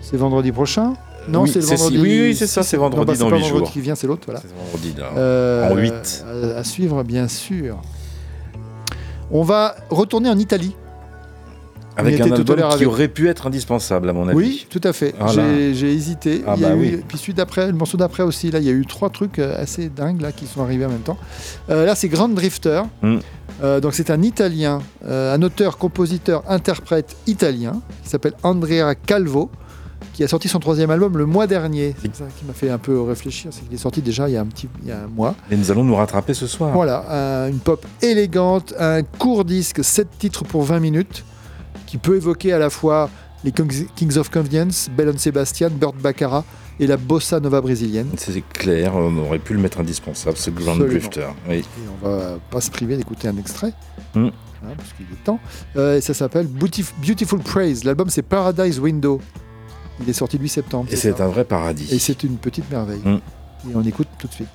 C'est 0.00 0.16
vendredi 0.16 0.50
prochain? 0.50 0.94
Non, 1.28 1.42
Oui, 1.42 1.50
c'est 1.52 1.58
le 1.60 1.66
vendredi. 1.66 1.98
oui, 1.98 2.20
oui, 2.22 2.34
c'est 2.34 2.46
ça, 2.46 2.62
c'est 2.62 2.76
vendredi 2.78 3.00
Non, 3.00 3.04
bah, 3.04 3.12
c'est 3.14 3.18
dans 3.18 3.26
pas 3.30 3.36
vendredi 3.36 3.58
jours. 3.58 3.70
qui 3.70 3.80
vient, 3.80 3.94
c'est 3.94 4.06
l'autre, 4.06 4.22
voilà. 4.26 4.40
C'est 4.40 4.48
vendredi, 4.56 4.94
là. 4.98 5.10
Euh, 5.18 5.70
en 5.70 5.76
8. 5.76 6.24
À, 6.54 6.58
à 6.60 6.64
suivre, 6.64 7.02
bien 7.02 7.28
sûr. 7.28 7.76
On 9.30 9.42
va 9.42 9.74
retourner 9.90 10.30
en 10.30 10.38
Italie. 10.38 10.74
Avec 11.96 12.20
un 12.20 12.30
album 12.32 12.56
l'heure 12.56 12.68
qui 12.70 12.74
avec- 12.76 12.88
aurait 12.88 13.08
pu 13.08 13.28
être 13.28 13.46
indispensable, 13.46 14.08
à 14.08 14.12
mon 14.12 14.28
avis. 14.28 14.36
Oui, 14.36 14.66
tout 14.70 14.80
à 14.84 14.92
fait. 14.92 15.14
J'ai- 15.72 15.92
hésité. 15.92 16.42
Ah 16.46 16.54
il 16.56 16.62
y 16.62 16.64
a 16.64 16.68
bah 16.70 16.74
eu, 16.76 16.78
oui. 16.78 17.00
Puis 17.08 17.18
celui 17.18 17.34
d'après, 17.34 17.66
le 17.66 17.72
morceau 17.72 17.96
d'après 17.96 18.22
aussi, 18.22 18.50
là, 18.50 18.58
il 18.58 18.64
y 18.64 18.68
a 18.68 18.72
eu 18.72 18.84
trois 18.86 19.10
trucs 19.10 19.38
euh, 19.38 19.60
assez 19.60 19.88
dingues 19.88 20.20
là, 20.20 20.32
qui 20.32 20.46
sont 20.46 20.62
arrivés 20.62 20.84
en 20.86 20.90
même 20.90 21.00
temps. 21.00 21.16
Euh, 21.70 21.84
là, 21.86 21.94
c'est 21.94 22.08
Grand 22.08 22.28
Drifter. 22.28 22.82
Mm. 23.02 23.16
Euh, 23.62 23.80
donc 23.80 23.94
c'est 23.94 24.10
un 24.10 24.20
Italien, 24.22 24.80
euh, 25.06 25.34
un 25.34 25.40
auteur, 25.42 25.78
compositeur, 25.78 26.42
interprète 26.48 27.16
italien, 27.26 27.80
qui 28.02 28.10
s'appelle 28.10 28.34
Andrea 28.42 28.94
Calvo, 29.06 29.50
qui 30.12 30.22
a 30.24 30.28
sorti 30.28 30.48
son 30.48 30.58
troisième 30.58 30.90
album 30.90 31.16
le 31.16 31.24
mois 31.24 31.46
dernier. 31.46 31.94
C'est 32.02 32.14
ça 32.14 32.24
qui 32.38 32.44
m'a 32.44 32.52
fait 32.52 32.68
un 32.68 32.76
peu 32.78 33.00
réfléchir, 33.00 33.50
c'est 33.52 33.62
qu'il 33.64 33.72
est 33.74 33.78
sorti 33.78 34.02
déjà 34.02 34.28
il 34.28 34.34
y 34.34 34.36
a 34.36 34.40
un 34.42 34.46
petit, 34.46 34.68
il 34.82 34.88
y 34.88 34.92
a 34.92 34.98
un 35.04 35.06
mois. 35.06 35.34
Et 35.50 35.56
nous 35.56 35.70
allons 35.70 35.84
nous 35.84 35.94
rattraper 35.94 36.34
ce 36.34 36.46
soir. 36.46 36.70
Voilà, 36.72 37.04
un- 37.44 37.48
une 37.48 37.58
pop 37.58 37.84
élégante, 38.02 38.74
un 38.78 39.02
court 39.02 39.44
disque, 39.46 39.82
7 39.82 40.08
titres 40.18 40.44
pour 40.44 40.62
20 40.62 40.80
minutes, 40.80 41.24
qui 41.86 41.98
peut 41.98 42.16
évoquer 42.16 42.52
à 42.52 42.58
la 42.58 42.70
fois 42.70 43.08
les 43.44 43.52
Kings 43.52 44.16
of 44.18 44.30
Convenience, 44.30 44.88
Bellon 44.96 45.16
Sebastian, 45.16 45.70
Burt 45.70 45.94
Baccarat 45.96 46.44
et 46.80 46.86
la 46.86 46.96
bossa 46.96 47.38
nova 47.40 47.60
brésilienne. 47.60 48.08
C'est 48.16 48.40
clair, 48.48 48.94
on 48.96 49.16
aurait 49.18 49.38
pu 49.38 49.54
le 49.54 49.60
mettre 49.60 49.80
indispensable, 49.80 50.36
ce 50.36 50.50
Grand. 50.50 50.76
Drifter. 50.76 51.26
Oui. 51.48 51.58
Et 51.58 51.64
on 52.02 52.08
va 52.08 52.38
pas 52.50 52.60
se 52.60 52.70
priver 52.70 52.96
d'écouter 52.96 53.28
un 53.28 53.36
extrait, 53.36 53.72
Mm. 54.14 54.26
hein, 54.26 54.30
parce 54.76 54.92
qu'il 54.94 55.06
est 55.06 55.24
temps. 55.24 55.38
Euh, 55.76 55.96
et 55.96 56.00
ça 56.00 56.12
s'appelle 56.14 56.46
Beautif- 56.46 56.92
Beautiful 57.06 57.38
Praise. 57.40 57.84
L'album 57.84 58.08
c'est 58.10 58.22
Paradise 58.22 58.78
Window. 58.80 59.20
Il 60.02 60.08
est 60.10 60.12
sorti 60.12 60.36
le 60.36 60.42
8 60.42 60.48
septembre. 60.50 60.88
Et 60.90 60.96
c'est 60.96 61.20
un 61.22 61.28
vrai 61.28 61.44
paradis. 61.44 61.88
Et 61.90 61.98
c'est 61.98 62.22
une 62.24 62.36
petite 62.36 62.70
merveille. 62.70 63.00
Mm. 63.04 63.20
Et 63.70 63.74
on 63.74 63.82
écoute 63.82 64.08
tout 64.18 64.26
de 64.26 64.32
suite. 64.32 64.48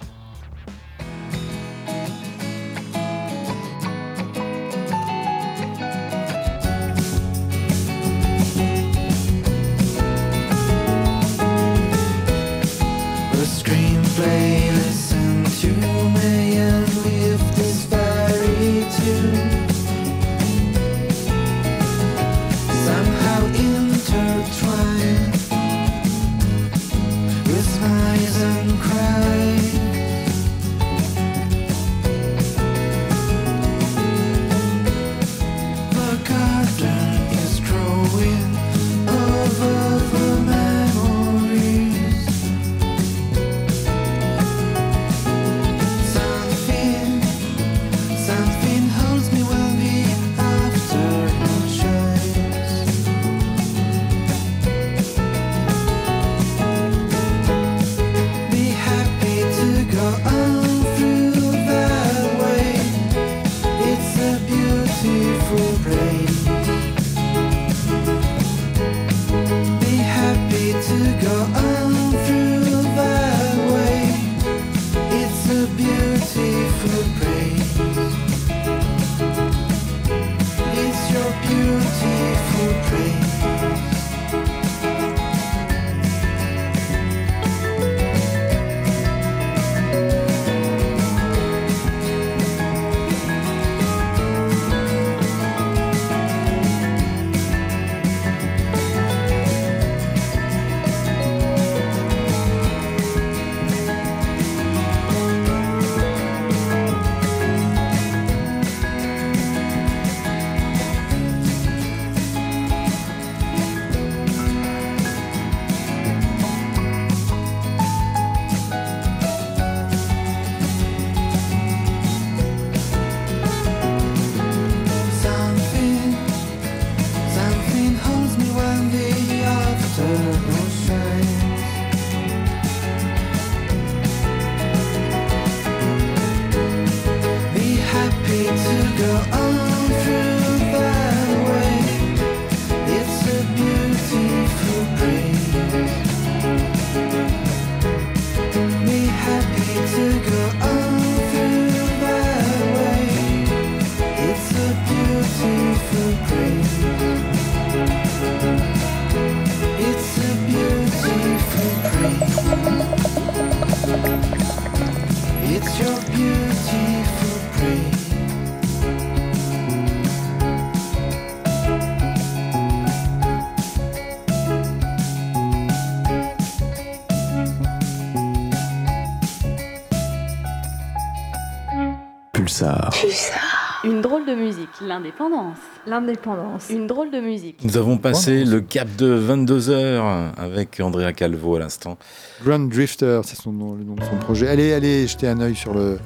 Une 183.83 184.01
drôle 184.01 184.25
de 184.27 184.35
musique, 184.35 184.69
l'indépendance. 184.85 185.57
L'indépendance. 185.87 186.67
Une 186.69 186.85
drôle 186.85 187.09
de 187.09 187.19
musique. 187.19 187.57
Nous 187.63 187.77
avons 187.77 187.97
passé 187.97 188.45
le 188.45 188.61
cap 188.61 188.87
de 188.95 189.07
22 189.07 189.69
heures 189.71 190.31
avec 190.37 190.79
Andrea 190.79 191.11
Calvo 191.13 191.55
à 191.55 191.59
l'instant. 191.59 191.97
Grand 192.43 192.59
Drifter, 192.59 193.21
c'est 193.23 193.37
son 193.37 193.51
nom, 193.51 193.73
le 193.73 193.83
nom 193.83 193.95
de 193.95 194.03
son 194.03 194.17
projet. 194.17 194.47
Allez, 194.49 194.73
allez 194.73 195.07
jeter 195.07 195.27
un 195.27 195.39
œil 195.39 195.55
sur 195.55 195.73
le, 195.73 195.99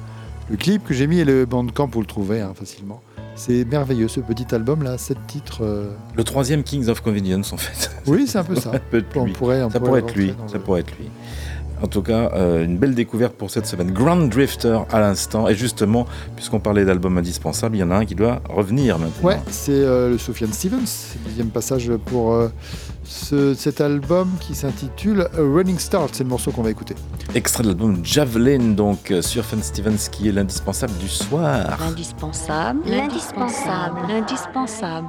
le 0.48 0.56
clip 0.56 0.84
que 0.84 0.94
j'ai 0.94 1.06
mis 1.06 1.18
et 1.18 1.24
le 1.26 1.44
bandcamp, 1.44 1.88
vous 1.92 2.00
le 2.00 2.06
trouvez 2.06 2.40
hein, 2.40 2.52
facilement. 2.58 3.02
C'est 3.34 3.66
merveilleux 3.66 4.08
ce 4.08 4.20
petit 4.20 4.54
album 4.54 4.82
là, 4.82 4.96
sept 4.96 5.18
titres. 5.26 5.58
euh, 5.62 5.90
Le 6.14 6.24
troisième 6.24 6.62
Kings 6.62 6.88
of 6.88 7.02
Convenience, 7.02 7.52
en 7.52 7.58
fait. 7.58 7.90
Oui, 8.06 8.26
c'est 8.26 8.38
un 8.38 8.44
peu 8.44 8.54
ça. 8.54 8.72
Ça 8.72 8.78
peut 8.78 8.98
être 8.98 9.14
On 9.16 9.26
lui. 9.26 9.32
pourrait- 9.34 9.62
on 9.62 9.68
ça 9.68 9.78
pourrait 9.80 10.00
pourrait 10.00 10.10
être 10.12 10.14
lui. 10.16 10.30
rentrer 10.30 10.42
dans 10.42 10.48
Ça 10.48 10.56
le- 10.56 10.64
pourrait 10.64 10.80
être 10.80 10.96
lui. 10.98 11.10
En 11.82 11.86
tout 11.88 12.02
cas, 12.02 12.30
euh, 12.34 12.64
une 12.64 12.78
belle 12.78 12.94
découverte 12.94 13.34
pour 13.34 13.50
cette 13.50 13.66
semaine. 13.66 13.90
Grand 13.90 14.16
Drifter 14.16 14.78
à 14.90 15.00
l'instant. 15.00 15.46
Et 15.48 15.54
justement, 15.54 16.06
puisqu'on 16.34 16.60
parlait 16.60 16.84
d'albums 16.84 17.18
indispensables, 17.18 17.76
il 17.76 17.80
y 17.80 17.82
en 17.82 17.90
a 17.90 17.96
un 17.96 18.04
qui 18.06 18.14
doit 18.14 18.40
revenir 18.48 18.98
maintenant. 18.98 19.28
Ouais, 19.28 19.38
c'est 19.50 19.72
euh, 19.72 20.08
le 20.10 20.18
Sufjan 20.18 20.46
Stevens, 20.52 20.86
deuxième 21.26 21.48
passage 21.50 21.90
pour 22.06 22.32
euh, 22.32 22.48
ce- 23.04 23.52
cet 23.54 23.80
album 23.80 24.30
qui 24.40 24.54
s'intitule 24.54 25.22
A 25.36 25.40
Running 25.40 25.78
Start. 25.78 26.10
C'est 26.14 26.24
le 26.24 26.30
morceau 26.30 26.50
qu'on 26.50 26.62
va 26.62 26.70
écouter. 26.70 26.94
Extrait 27.34 27.62
de 27.62 27.68
l'album 27.68 28.00
Javelin, 28.02 28.72
donc 28.74 29.10
euh, 29.10 29.20
sur 29.20 29.44
Fan 29.44 29.62
Stevens, 29.62 30.08
qui 30.10 30.28
est 30.28 30.32
l'indispensable 30.32 30.94
du 30.98 31.08
soir. 31.08 31.76
L'indispensable, 31.80 32.80
l'indispensable, 32.86 33.98
l'indispensable. 34.08 35.08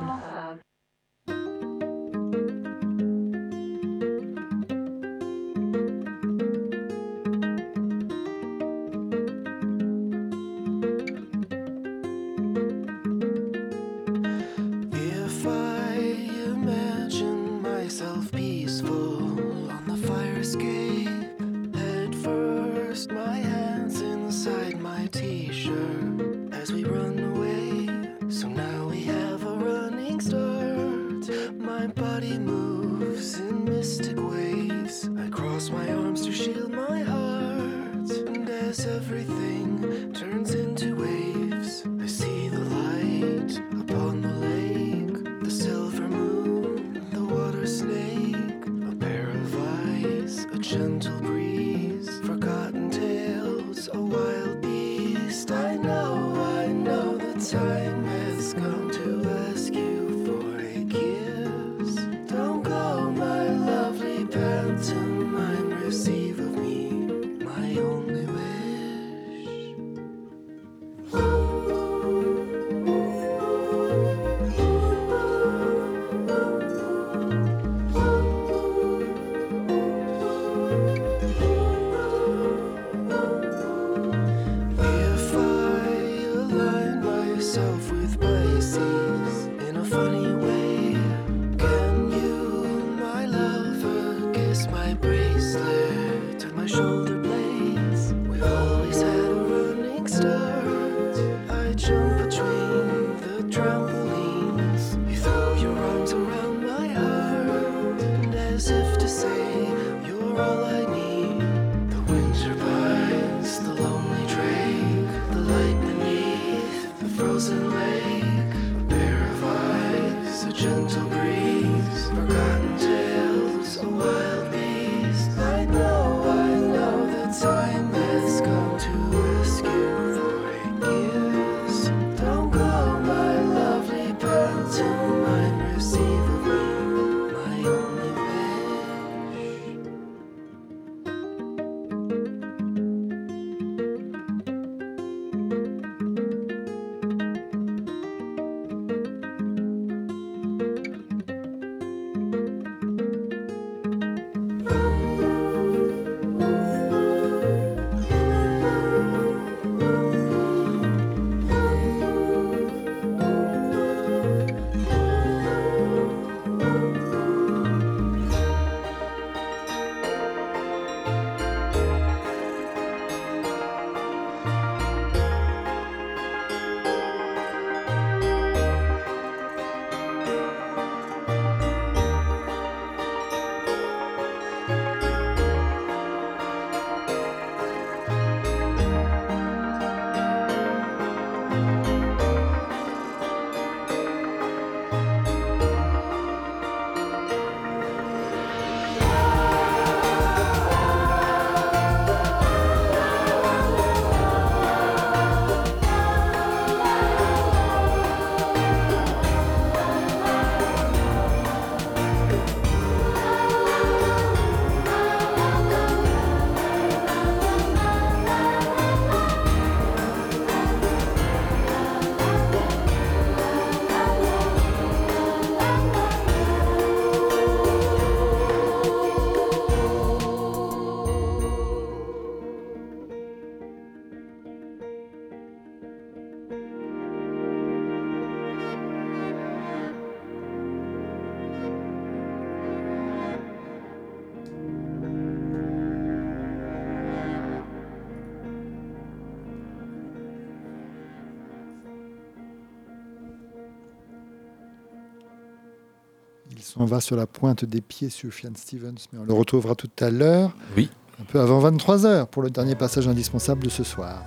S'en 256.78 256.86
va 256.86 257.02
sur 257.02 257.16
la 257.16 257.26
pointe 257.26 257.66
des 257.66 257.82
pieds, 257.82 258.10
Sufjan 258.10 258.52
Stevens, 258.56 259.08
mais 259.12 259.20
on 259.20 259.26
le 259.26 259.34
retrouvera 259.34 259.76
tout 259.76 259.90
à 260.00 260.10
l'heure. 260.10 260.56
Oui. 260.76 260.90
Un 261.20 261.24
peu 261.24 261.40
avant 261.40 261.60
23h 261.72 262.28
pour 262.28 262.44
le 262.44 262.52
dernier 262.52 262.76
passage 262.76 263.08
indispensable 263.08 263.64
de 263.64 263.70
ce 263.70 263.84
soir. 263.84 264.24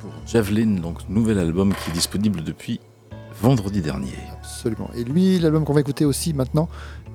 Pour 0.00 0.10
Javelin, 0.26 0.80
donc 0.80 1.08
nouvel 1.08 1.38
album 1.38 1.72
qui 1.72 1.90
est 1.90 1.94
disponible 1.94 2.44
depuis 2.44 2.80
vendredi 3.40 3.80
dernier. 3.80 4.12
Absolument. 4.34 4.90
Et 4.94 5.04
lui, 5.04 5.38
l'album 5.38 5.64
qu'on 5.64 5.72
va 5.72 5.80
écouter 5.80 6.04
aussi 6.04 6.34
maintenant 6.34 6.68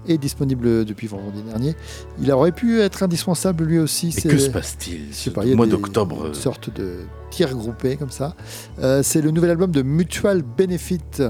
est 0.07 0.17
disponible 0.17 0.85
depuis 0.85 1.05
vendredi 1.05 1.43
dernier. 1.43 1.75
Il 2.19 2.31
aurait 2.31 2.51
pu 2.51 2.79
être 2.79 3.03
indispensable 3.03 3.65
lui 3.65 3.77
aussi. 3.77 4.13
Mais 4.15 4.31
que 4.31 4.37
se 4.39 4.49
passe-t-il 4.49 5.13
ce 5.13 5.29
pas, 5.29 5.45
mois 5.45 5.67
d'octobre 5.67 6.27
Une 6.27 6.33
sorte 6.33 6.73
de 6.73 7.01
tir 7.29 7.53
groupé 7.55 7.95
comme 7.95 8.09
ça. 8.09 8.35
Euh, 8.81 9.03
c'est 9.03 9.21
le 9.21 9.29
nouvel 9.29 9.51
album 9.51 9.69
de 9.69 9.83
Mutual 9.83 10.41
Benefit, 10.41 11.21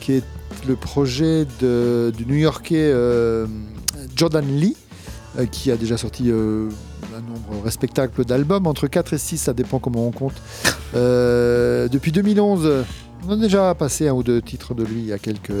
qui 0.00 0.14
est 0.14 0.24
le 0.66 0.76
projet 0.76 1.46
du 1.60 2.26
New-Yorkais 2.26 2.90
euh, 2.92 3.46
Jordan 4.16 4.44
Lee, 4.46 4.76
euh, 5.38 5.46
qui 5.46 5.70
a 5.70 5.76
déjà 5.76 5.96
sorti 5.96 6.30
euh, 6.30 6.68
un 7.16 7.20
nombre 7.20 7.62
respectable 7.64 8.24
d'albums, 8.24 8.66
entre 8.66 8.86
4 8.86 9.14
et 9.14 9.18
6, 9.18 9.38
ça 9.38 9.52
dépend 9.52 9.78
comment 9.78 10.06
on 10.06 10.10
compte. 10.10 10.34
Depuis 10.94 12.12
2011, 12.12 12.84
on 13.26 13.32
a 13.32 13.36
déjà 13.36 13.74
passé 13.74 14.08
un 14.08 14.12
ou 14.12 14.22
deux 14.22 14.40
titres 14.40 14.74
de 14.74 14.84
lui 14.84 15.00
il 15.00 15.06
y 15.06 15.12
a 15.12 15.18
quelques 15.18 15.52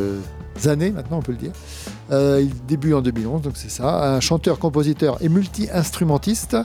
années, 0.66 0.90
maintenant 0.90 1.18
on 1.18 1.22
peut 1.22 1.32
le 1.32 1.38
dire. 1.38 1.52
Il 2.40 2.50
débute 2.66 2.94
en 2.94 3.02
2011, 3.02 3.42
donc 3.42 3.54
c'est 3.56 3.70
ça. 3.70 4.14
Un 4.14 4.20
chanteur, 4.20 4.58
compositeur 4.58 5.18
et 5.20 5.28
multi-instrumentiste 5.28 6.56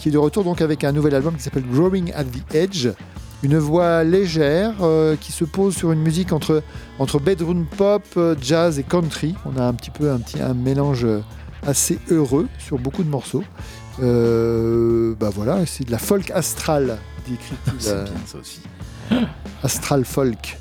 qui 0.00 0.08
est 0.08 0.12
de 0.12 0.18
retour 0.18 0.44
donc 0.44 0.62
avec 0.62 0.84
un 0.84 0.92
nouvel 0.92 1.14
album 1.14 1.36
qui 1.36 1.42
s'appelle 1.42 1.66
Growing 1.70 2.12
at 2.14 2.24
the 2.24 2.54
Edge. 2.54 2.88
Une 3.42 3.58
voix 3.58 4.02
légère 4.02 4.74
euh, 4.80 5.14
qui 5.16 5.30
se 5.30 5.44
pose 5.44 5.76
sur 5.76 5.92
une 5.92 6.00
musique 6.00 6.32
entre, 6.32 6.62
entre 6.98 7.20
bedroom 7.20 7.66
pop, 7.66 8.02
euh, 8.16 8.34
jazz 8.40 8.78
et 8.78 8.82
country. 8.82 9.34
On 9.44 9.58
a 9.58 9.64
un 9.64 9.74
petit 9.74 9.90
peu 9.90 10.10
un, 10.10 10.18
petit, 10.18 10.40
un 10.40 10.54
mélange 10.54 11.04
euh, 11.04 11.20
assez 11.66 11.98
heureux 12.10 12.48
sur 12.58 12.78
beaucoup 12.78 13.04
de 13.04 13.10
morceaux. 13.10 13.44
Euh, 14.02 15.14
bah 15.18 15.30
voilà, 15.32 15.64
c'est 15.66 15.84
de 15.84 15.90
la 15.90 15.98
folk 15.98 16.30
astral, 16.30 16.98
décrit-il. 17.28 17.72
C'est 17.78 18.04
bien 18.04 18.12
ça 18.26 18.38
aussi. 18.38 18.60
Astral 19.62 20.04
folk. 20.04 20.58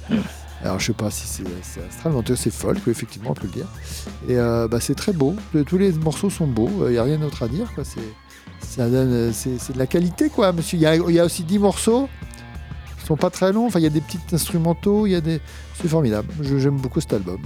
Alors 0.64 0.80
je 0.80 0.88
sais 0.88 0.94
pas 0.94 1.12
si 1.12 1.28
c'est 1.28 1.44
astral, 1.88 2.14
mais 2.14 2.20
en 2.20 2.24
tout 2.24 2.34
cas 2.34 2.40
c'est 2.42 2.52
folk, 2.52 2.78
oui, 2.86 2.92
effectivement 2.92 3.32
on 3.32 3.34
peut 3.34 3.48
le 3.48 3.54
dire. 3.54 3.68
Et 4.28 4.38
euh, 4.38 4.68
bah, 4.68 4.80
c'est 4.80 4.96
très 4.96 5.14
beau, 5.14 5.36
tous 5.68 5.78
les 5.78 5.92
morceaux 5.92 6.30
sont 6.30 6.48
beaux, 6.48 6.88
il 6.88 6.94
n'y 6.94 6.98
a 6.98 7.04
rien 7.04 7.20
d'autre 7.20 7.44
à 7.44 7.48
dire. 7.48 7.72
C'est 8.62 8.80
de 8.80 9.78
la 9.78 9.88
qualité 9.88 10.30
quoi, 10.30 10.54
monsieur. 10.54 10.78
Il 10.78 10.82
y 10.82 11.14
y 11.14 11.20
a 11.20 11.26
aussi 11.26 11.44
10 11.44 11.60
morceaux 11.60 12.10
sont 13.08 13.16
pas 13.18 13.30
très 13.30 13.52
longs, 13.54 13.68
enfin 13.68 13.80
il 13.80 13.84
y 13.84 13.88
a 13.88 13.90
des 13.90 14.02
petits 14.02 14.20
instrumentaux, 14.34 15.06
il 15.06 15.12
y 15.12 15.16
a 15.16 15.22
des... 15.22 15.40
C'est 15.82 15.88
formidable, 15.90 16.28
Je- 16.42 16.58
j'aime 16.58 16.78
beaucoup 16.78 17.02
cet 17.02 17.14
album. 17.14 17.38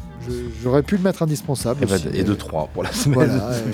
J'aurais 0.63 0.83
pu 0.83 0.97
le 0.97 1.01
mettre 1.03 1.23
indispensable. 1.23 1.83
Et, 1.83 1.87
bah, 1.87 1.95
aussi, 1.95 2.07
et 2.13 2.23
de 2.23 2.33
3 2.35 2.69
pour 2.73 2.83
la 2.83 2.91
semaine. 2.93 3.15
Voilà, 3.17 3.49
euh. 3.49 3.71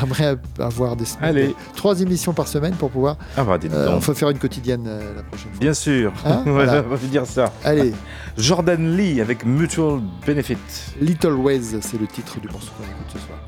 J'aimerais 0.00 0.36
avoir 0.58 0.96
des 0.96 1.04
semaines, 1.04 1.24
Allez. 1.28 1.54
trois 1.76 2.00
émissions 2.00 2.32
par 2.32 2.48
semaine 2.48 2.74
pour 2.74 2.90
pouvoir. 2.90 3.16
Ah 3.36 3.44
bah, 3.44 3.58
Euh, 3.70 3.88
on 3.96 4.00
faut 4.00 4.14
faire 4.14 4.30
une 4.30 4.38
quotidienne 4.38 4.84
euh, 4.88 5.14
la 5.16 5.22
prochaine 5.22 5.50
fois. 5.52 5.60
Bien 5.60 5.74
sûr. 5.74 6.12
Hein 6.26 6.42
voilà, 6.46 6.80
Voilà. 6.80 6.84
on 6.90 6.94
va 6.96 7.06
dire 7.06 7.26
ça. 7.26 7.52
Allez. 7.64 7.92
Jordan 8.36 8.96
Lee 8.96 9.20
avec 9.20 9.44
Mutual 9.46 10.00
Benefit. 10.26 10.56
Little 11.00 11.34
Ways, 11.34 11.76
c'est 11.80 12.00
le 12.00 12.08
titre 12.08 12.40
du 12.40 12.48
morceau 12.48 12.72
qu'on 12.76 12.84
écoute 12.84 13.12
ce 13.12 13.18
soir. 13.18 13.38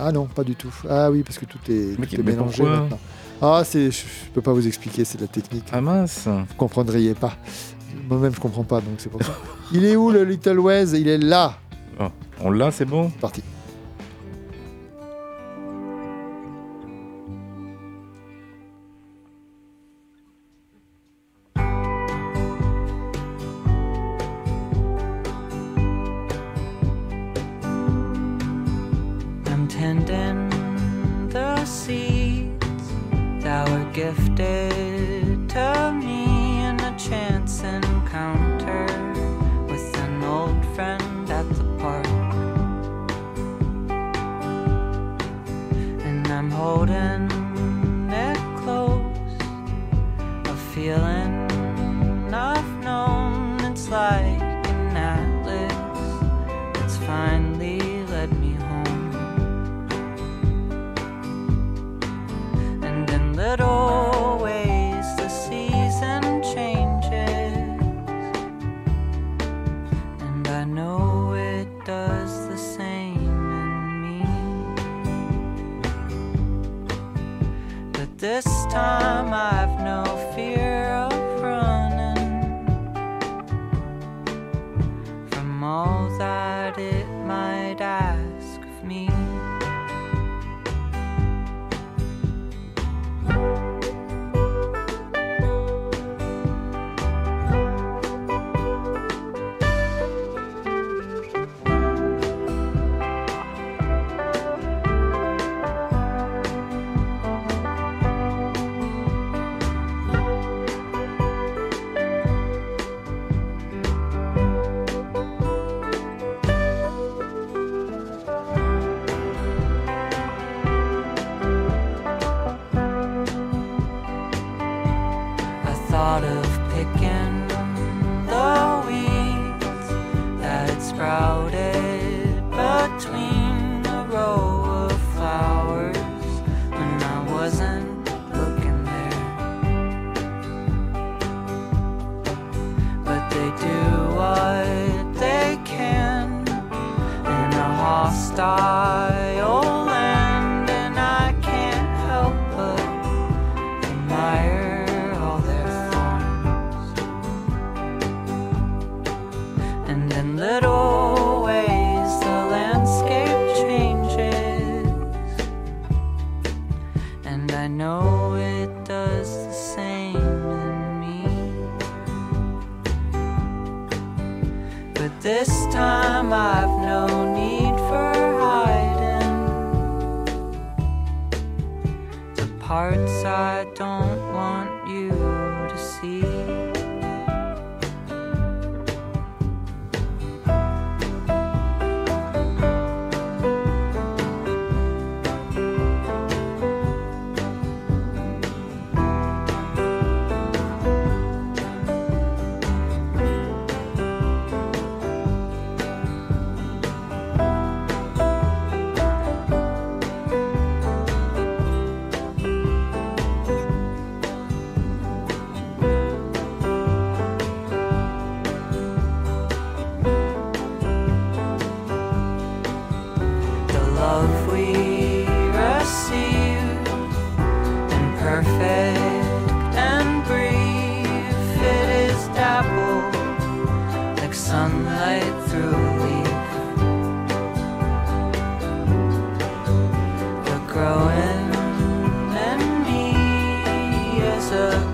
Ah 0.00 0.10
non, 0.10 0.26
pas 0.26 0.42
du 0.42 0.56
tout. 0.56 0.74
Ah 0.90 1.10
oui, 1.12 1.22
parce 1.22 1.38
que 1.38 1.44
tout 1.44 1.58
est, 1.68 1.94
tout 1.96 2.14
est 2.16 2.22
mélangé 2.24 2.64
maintenant. 2.64 2.98
Ah, 3.42 3.62
c'est, 3.64 3.90
je, 3.90 3.98
je 3.98 4.30
peux 4.32 4.40
pas 4.40 4.52
vous 4.52 4.66
expliquer, 4.66 5.04
c'est 5.04 5.18
de 5.18 5.22
la 5.22 5.28
technique. 5.28 5.64
Ah 5.72 5.80
mince. 5.80 6.26
Vous 6.26 6.54
comprendriez 6.56 7.14
pas. 7.14 7.36
Moi-même, 8.08 8.34
je 8.34 8.40
comprends 8.40 8.64
pas, 8.64 8.80
donc 8.80 8.94
c'est 8.98 9.08
pour 9.10 9.22
ça. 9.22 9.34
Il 9.72 9.84
est 9.84 9.96
où 9.96 10.10
le 10.10 10.24
Little 10.24 10.58
Ways 10.58 10.92
Il 10.98 11.08
est 11.08 11.18
là. 11.18 11.58
Oh, 12.00 12.08
on 12.40 12.50
l'a, 12.50 12.70
c'est 12.70 12.84
bon? 12.84 13.10
Parti. 13.20 13.42
I'm 29.46 29.68
tending 29.68 30.48
the 31.30 31.64
were 31.64 32.23
gifted 33.94 34.73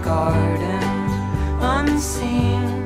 garden 0.02 1.10
unseen. 1.60 2.79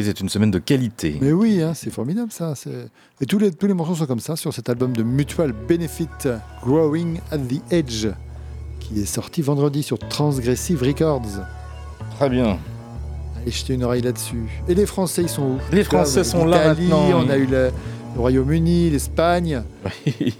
C'est 0.00 0.20
une 0.20 0.28
semaine 0.28 0.50
de 0.50 0.58
qualité. 0.58 1.18
Mais 1.20 1.32
oui, 1.32 1.60
hein, 1.60 1.72
c'est 1.74 1.90
formidable 1.90 2.30
ça. 2.32 2.54
Et 3.20 3.26
tous 3.26 3.38
les, 3.38 3.50
tous 3.50 3.66
les 3.66 3.74
morceaux 3.74 3.94
sont 3.94 4.06
comme 4.06 4.20
ça 4.20 4.36
sur 4.36 4.54
cet 4.54 4.68
album 4.70 4.96
de 4.96 5.02
Mutual 5.02 5.52
Benefit, 5.52 6.08
Growing 6.64 7.18
at 7.30 7.38
the 7.38 7.60
Edge, 7.72 8.06
qui 8.80 9.00
est 9.00 9.06
sorti 9.06 9.42
vendredi 9.42 9.82
sur 9.82 9.98
Transgressive 9.98 10.82
Records. 10.82 11.26
Très 12.16 12.30
bien. 12.30 12.58
Allez 13.42 13.50
jeter 13.50 13.74
une 13.74 13.84
oreille 13.84 14.02
là-dessus. 14.02 14.44
Et 14.68 14.74
les 14.74 14.86
Français, 14.86 15.22
ils 15.22 15.28
sont 15.28 15.42
où? 15.42 15.58
Les 15.72 15.84
Français 15.84 16.24
sont 16.24 16.44
là 16.44 16.68
maintenant, 16.68 17.10
On 17.26 17.28
a 17.28 17.36
eu 17.36 17.46
le, 17.46 17.70
le 18.14 18.20
Royaume-Uni, 18.20 18.90
l'Espagne. 18.90 19.62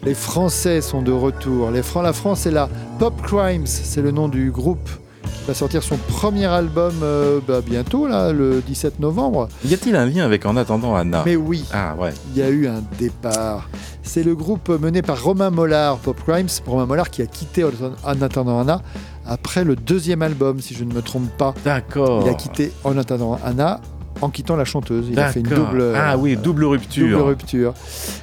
les 0.04 0.14
Français 0.14 0.80
sont 0.80 1.02
de 1.02 1.12
retour. 1.12 1.70
Les 1.72 1.82
Fran- 1.82 2.02
la 2.02 2.12
France 2.12 2.46
est 2.46 2.50
là. 2.52 2.68
Pop 2.98 3.20
Crimes, 3.22 3.66
c'est 3.66 4.02
le 4.02 4.12
nom 4.12 4.28
du 4.28 4.50
groupe 4.50 4.88
qui 5.22 5.44
va 5.46 5.54
sortir 5.54 5.82
son 5.82 5.96
premier 5.96 6.46
album 6.46 6.92
euh, 7.02 7.40
bah, 7.46 7.60
bientôt, 7.64 8.06
là, 8.06 8.32
le 8.32 8.60
17 8.66 9.00
novembre. 9.00 9.48
Y 9.64 9.74
a-t-il 9.74 9.96
un 9.96 10.06
lien 10.06 10.24
avec 10.24 10.46
En 10.46 10.56
attendant 10.56 10.94
Anna 10.94 11.22
Mais 11.26 11.36
oui. 11.36 11.64
Ah 11.72 11.94
ouais. 11.98 12.12
Il 12.34 12.38
y 12.38 12.42
a 12.42 12.48
eu 12.48 12.66
un 12.66 12.82
départ. 12.98 13.68
C'est 14.02 14.22
le 14.22 14.34
groupe 14.34 14.68
mené 14.68 15.02
par 15.02 15.22
Romain 15.22 15.50
Mollard, 15.50 15.98
Pop 15.98 16.20
Crimes. 16.26 16.48
Romain 16.66 16.86
Mollard 16.86 17.10
qui 17.10 17.22
a 17.22 17.26
quitté 17.26 17.64
En 18.04 18.20
attendant 18.22 18.60
Anna 18.60 18.82
après 19.24 19.62
le 19.64 19.76
deuxième 19.76 20.20
album, 20.22 20.60
si 20.60 20.74
je 20.74 20.82
ne 20.84 20.92
me 20.92 21.00
trompe 21.02 21.30
pas. 21.38 21.54
D'accord. 21.64 22.22
Il 22.26 22.28
a 22.28 22.34
quitté 22.34 22.72
En 22.84 22.98
attendant 22.98 23.38
Anna 23.44 23.80
en 24.20 24.28
quittant 24.30 24.54
la 24.56 24.64
chanteuse. 24.64 25.06
Il 25.10 25.18
a 25.18 25.28
fait 25.32 25.40
une 25.40 25.46
double. 25.48 25.94
Ah 25.96 26.16
oui, 26.18 26.36
double 26.36 26.64
rupture. 26.64 27.18
Double 27.18 27.28
rupture. 27.30 27.74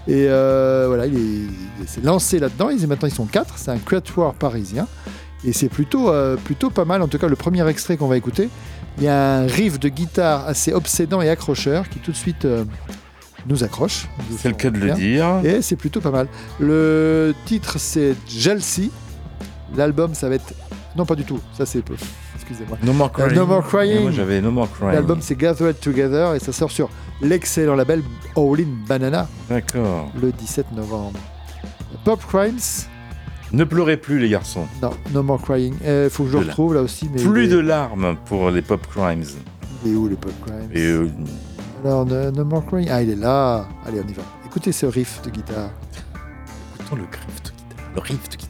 Et 0.08 0.28
euh, 0.30 0.86
voilà, 0.88 1.06
il 1.08 1.16
est- 1.16 1.48
il 1.82 1.88
s'est 1.88 2.02
lancé 2.02 2.40
là-dedans. 2.40 2.70
Ils, 2.70 2.86
maintenant, 2.88 3.08
ils 3.08 3.14
sont 3.14 3.26
quatre. 3.26 3.54
C'est 3.58 3.72
un 3.72 3.78
quatuor 3.78 4.34
parisien. 4.34 4.88
Et 5.46 5.54
c'est 5.54 5.70
plutôt, 5.70 6.10
euh, 6.10 6.36
plutôt 6.36 6.70
pas 6.70 6.86
mal. 6.86 7.02
En 7.02 7.08
tout 7.08 7.18
cas, 7.18 7.28
le 7.28 7.36
premier 7.36 7.68
extrait 7.68 7.98
qu'on 7.98 8.08
va 8.08 8.18
écouter, 8.18 8.50
il 8.98 9.04
y 9.04 9.08
a 9.08 9.38
un 9.38 9.48
riff 9.48 9.80
de 9.80 9.90
guitare 9.90 10.46
assez 10.48 10.74
obsédant 10.74 11.22
et 11.22 11.30
accrocheur 11.30 11.88
qui 11.88 12.00
tout 12.00 12.12
de 12.12 12.18
suite 12.18 12.46
euh, 12.46 12.66
nous 13.48 13.64
accroche. 13.64 14.10
C'est 14.38 14.50
le 14.50 14.56
cas 14.56 14.70
de 14.70 14.80
le 14.80 14.92
dire. 14.92 15.40
Et 15.44 15.62
c'est 15.62 15.76
plutôt 15.78 16.02
pas 16.02 16.12
mal. 16.12 16.28
Le 16.60 17.34
titre, 17.46 17.80
c'est 17.80 18.16
Jealousy. 18.28 18.92
L'album, 19.76 20.14
ça 20.14 20.28
va 20.28 20.36
être. 20.36 20.54
Non, 20.96 21.06
pas 21.06 21.16
du 21.16 21.24
tout. 21.24 21.40
Ça, 21.58 21.66
c'est. 21.66 21.84
Excusez-moi. 22.36 22.78
No 22.84 22.94
More 22.94 23.12
Crying. 23.12 23.36
No 23.36 23.46
More 23.46 23.66
Crying. 23.66 24.02
moi, 24.04 24.12
j'avais 24.12 24.42
No 24.42 24.52
More 24.52 24.70
Crying. 24.72 24.94
L'album, 24.94 25.20
c'est 25.22 25.36
Gathered 25.36 25.80
Together 25.80 26.36
et 26.36 26.40
ça 26.40 26.52
sort 26.52 26.72
sur 26.72 26.90
l'excellent 27.22 27.76
label 27.76 28.02
All 28.36 28.60
In 28.62 28.88
Banana 28.88 29.28
D'accord. 29.50 30.12
le 30.20 30.32
17 30.32 30.72
novembre. 30.74 31.20
Pop 32.04 32.22
Crimes. 32.28 32.89
Ne 33.52 33.64
pleurez 33.64 33.98
plus, 33.98 34.20
les 34.20 34.30
garçons. 34.30 34.68
Non, 34.82 34.92
No 35.14 35.24
More 35.24 35.42
Crying. 35.42 35.74
Il 35.84 36.10
faut 36.10 36.24
que 36.24 36.30
je 36.30 36.38
le 36.38 36.46
retrouve 36.46 36.74
là 36.76 36.82
aussi. 36.82 37.10
Mais 37.14 37.22
Plus 37.22 37.46
il 37.46 37.52
est- 37.52 37.56
de 37.56 37.60
larmes 37.60 38.16
pour 38.26 38.52
les 38.52 38.62
Pop 38.62 38.86
Crimes. 38.88 39.24
Il 39.86 39.94
est 39.94 39.96
où 39.96 40.08
les 40.08 40.16
Pop 40.16 40.32
Crimes 40.46 40.70
Et 40.74 40.86
euh, 40.86 41.10
Alors, 41.84 42.06
no, 42.06 42.30
No 42.32 42.46
More 42.46 42.66
Crying. 42.66 42.88
Ah, 42.92 43.02
il 43.02 43.10
est 43.10 43.16
là. 43.16 43.68
Allez, 43.88 44.02
on 44.06 44.08
y 44.08 44.14
va. 44.14 44.22
Écoutez 44.46 44.72
ce 44.72 44.86
riff 44.86 45.22
de 45.24 45.30
guitare. 45.32 45.70
écoutons 46.80 46.96
le 46.98 47.04
riff 47.04 47.44
de 47.44 47.50
guitare. 47.50 47.92
Le 47.96 48.02
riff 48.02 48.30
de 48.30 48.36
guitare. 48.36 48.49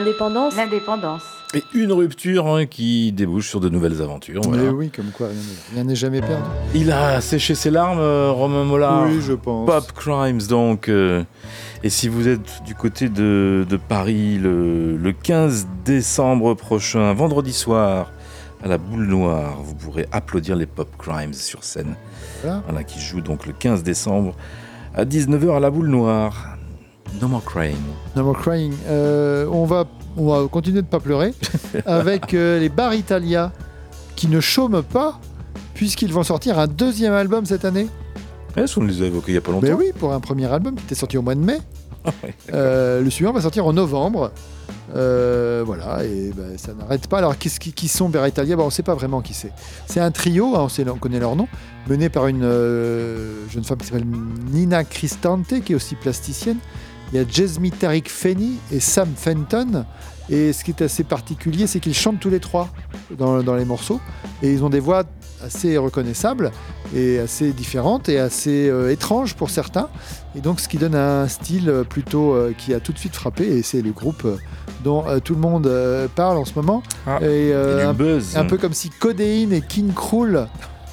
L'indépendance. 0.00 0.56
L'indépendance. 0.56 1.22
Et 1.54 1.62
une 1.74 1.92
rupture 1.92 2.46
hein, 2.48 2.66
qui 2.66 3.12
débouche 3.12 3.48
sur 3.48 3.60
de 3.60 3.68
nouvelles 3.68 4.02
aventures. 4.02 4.42
Mais 4.50 4.68
oui, 4.68 4.90
comme 4.90 5.06
quoi, 5.06 5.28
rien 5.28 5.36
n'est- 5.36 5.74
rien 5.74 5.84
n'est 5.84 5.96
jamais 5.96 6.20
perdu. 6.20 6.42
Il 6.74 6.90
a 6.92 7.20
séché 7.20 7.54
ses 7.54 7.70
larmes, 7.70 8.00
euh, 8.00 8.30
Romain 8.30 8.64
Mollard. 8.64 9.06
Oui, 9.06 9.20
je 9.22 9.32
pense. 9.32 9.66
Pop 9.66 9.92
Crimes, 9.92 10.42
donc. 10.48 10.88
euh, 10.88 11.22
et 11.82 11.88
si 11.88 12.08
vous 12.08 12.26
êtes 12.28 12.62
du 12.66 12.74
côté 12.74 13.08
de, 13.08 13.64
de 13.68 13.76
Paris 13.76 14.38
le, 14.38 14.96
le 14.96 15.12
15 15.12 15.66
décembre 15.84 16.54
prochain, 16.54 17.12
vendredi 17.14 17.52
soir, 17.52 18.10
à 18.62 18.68
la 18.68 18.76
Boule 18.78 19.06
Noire, 19.06 19.58
vous 19.62 19.74
pourrez 19.74 20.06
applaudir 20.12 20.56
les 20.56 20.66
Pop 20.66 20.88
Crimes 20.98 21.32
sur 21.34 21.62
scène. 21.62 21.94
Voilà. 22.42 22.62
Voilà, 22.66 22.84
qui 22.84 23.00
joue 23.00 23.20
donc 23.20 23.46
le 23.46 23.52
15 23.52 23.82
décembre 23.82 24.34
à 24.94 25.04
19h 25.04 25.56
à 25.56 25.60
la 25.60 25.70
Boule 25.70 25.88
Noire. 25.88 26.55
No 27.20 27.28
More 27.28 27.42
Crying. 27.44 27.76
No 28.14 28.24
More 28.24 28.36
Crying. 28.38 28.72
Euh, 28.88 29.46
on, 29.50 29.64
va, 29.64 29.84
on 30.16 30.26
va 30.28 30.48
continuer 30.48 30.82
de 30.82 30.86
pas 30.86 31.00
pleurer 31.00 31.32
avec 31.86 32.34
euh, 32.34 32.58
les 32.60 32.68
Bar 32.68 32.94
Italia 32.94 33.52
qui 34.16 34.28
ne 34.28 34.40
chôment 34.40 34.82
pas 34.82 35.18
puisqu'ils 35.74 36.12
vont 36.12 36.22
sortir 36.22 36.58
un 36.58 36.66
deuxième 36.66 37.12
album 37.12 37.44
cette 37.46 37.64
année. 37.64 37.88
Est-ce 38.56 38.76
qu'on 38.76 38.84
les 38.84 39.02
a 39.02 39.06
évoqués 39.06 39.32
il 39.32 39.34
n'y 39.34 39.38
a 39.38 39.42
pas 39.42 39.52
longtemps? 39.52 39.66
Ben 39.66 39.74
oui, 39.74 39.92
pour 39.98 40.12
un 40.12 40.20
premier 40.20 40.46
album 40.46 40.74
qui 40.76 40.84
était 40.84 40.94
sorti 40.94 41.18
au 41.18 41.22
mois 41.22 41.34
de 41.34 41.40
mai. 41.40 41.58
Ah 42.04 42.10
ouais, 42.22 42.34
Euh, 42.54 43.02
le 43.02 43.10
suivant 43.10 43.32
va 43.32 43.40
sortir 43.42 43.66
en 43.66 43.72
novembre. 43.72 44.30
Euh, 44.94 45.62
voilà, 45.66 46.04
et 46.04 46.32
ben, 46.34 46.56
ça 46.56 46.72
n'arrête 46.72 47.06
pas. 47.08 47.18
Alors, 47.18 47.36
qui, 47.36 47.50
qui 47.50 47.88
sont 47.88 48.08
Bar 48.08 48.26
Italia? 48.26 48.56
Bon, 48.56 48.62
On 48.62 48.66
ne 48.66 48.70
sait 48.70 48.82
pas 48.84 48.94
vraiment 48.94 49.20
qui 49.20 49.34
c'est. 49.34 49.52
C'est 49.86 50.00
un 50.00 50.10
trio, 50.10 50.54
hein, 50.56 50.60
on, 50.62 50.68
sait- 50.70 50.88
on 50.88 50.96
connaît 50.96 51.18
leur 51.20 51.36
nom, 51.36 51.48
mené 51.88 52.08
par 52.08 52.28
une 52.28 52.44
euh, 52.44 53.46
jeune 53.50 53.64
femme 53.64 53.76
qui 53.78 53.86
s'appelle 53.88 54.06
Nina 54.52 54.84
Cristante, 54.84 55.60
qui 55.64 55.72
est 55.72 55.76
aussi 55.76 55.94
plasticienne. 55.96 56.58
Il 57.12 57.18
y 57.18 57.22
a 57.22 57.24
Jasmine 57.28 57.72
Tariq 57.72 58.08
Feni 58.08 58.58
et 58.72 58.80
Sam 58.80 59.08
Fenton. 59.16 59.84
Et 60.28 60.52
ce 60.52 60.64
qui 60.64 60.72
est 60.72 60.82
assez 60.82 61.04
particulier, 61.04 61.68
c'est 61.68 61.78
qu'ils 61.78 61.94
chantent 61.94 62.18
tous 62.18 62.30
les 62.30 62.40
trois 62.40 62.68
dans, 63.16 63.42
dans 63.44 63.54
les 63.54 63.64
morceaux. 63.64 64.00
Et 64.42 64.52
ils 64.52 64.64
ont 64.64 64.70
des 64.70 64.80
voix 64.80 65.04
assez 65.44 65.76
reconnaissables 65.76 66.50
et 66.94 67.18
assez 67.20 67.52
différentes 67.52 68.08
et 68.08 68.18
assez 68.18 68.68
euh, 68.68 68.90
étranges 68.90 69.34
pour 69.34 69.50
certains. 69.50 69.88
Et 70.34 70.40
donc, 70.40 70.60
ce 70.60 70.68
qui 70.68 70.78
donne 70.78 70.96
un 70.96 71.28
style 71.28 71.84
plutôt 71.88 72.34
euh, 72.34 72.52
qui 72.56 72.74
a 72.74 72.80
tout 72.80 72.92
de 72.92 72.98
suite 72.98 73.14
frappé. 73.14 73.44
Et 73.44 73.62
c'est 73.62 73.82
le 73.82 73.92
groupe 73.92 74.24
euh, 74.24 74.36
dont 74.82 75.04
euh, 75.06 75.20
tout 75.20 75.34
le 75.34 75.40
monde 75.40 75.70
parle 76.16 76.38
en 76.38 76.44
ce 76.44 76.54
moment. 76.54 76.82
Ah, 77.06 77.20
et, 77.22 77.54
un, 77.54 77.94
buzz. 77.94 78.36
un 78.36 78.44
peu 78.44 78.58
comme 78.58 78.72
si 78.72 78.90
Codeine 78.90 79.52
et 79.52 79.60
King 79.60 79.92
Krul 79.92 80.48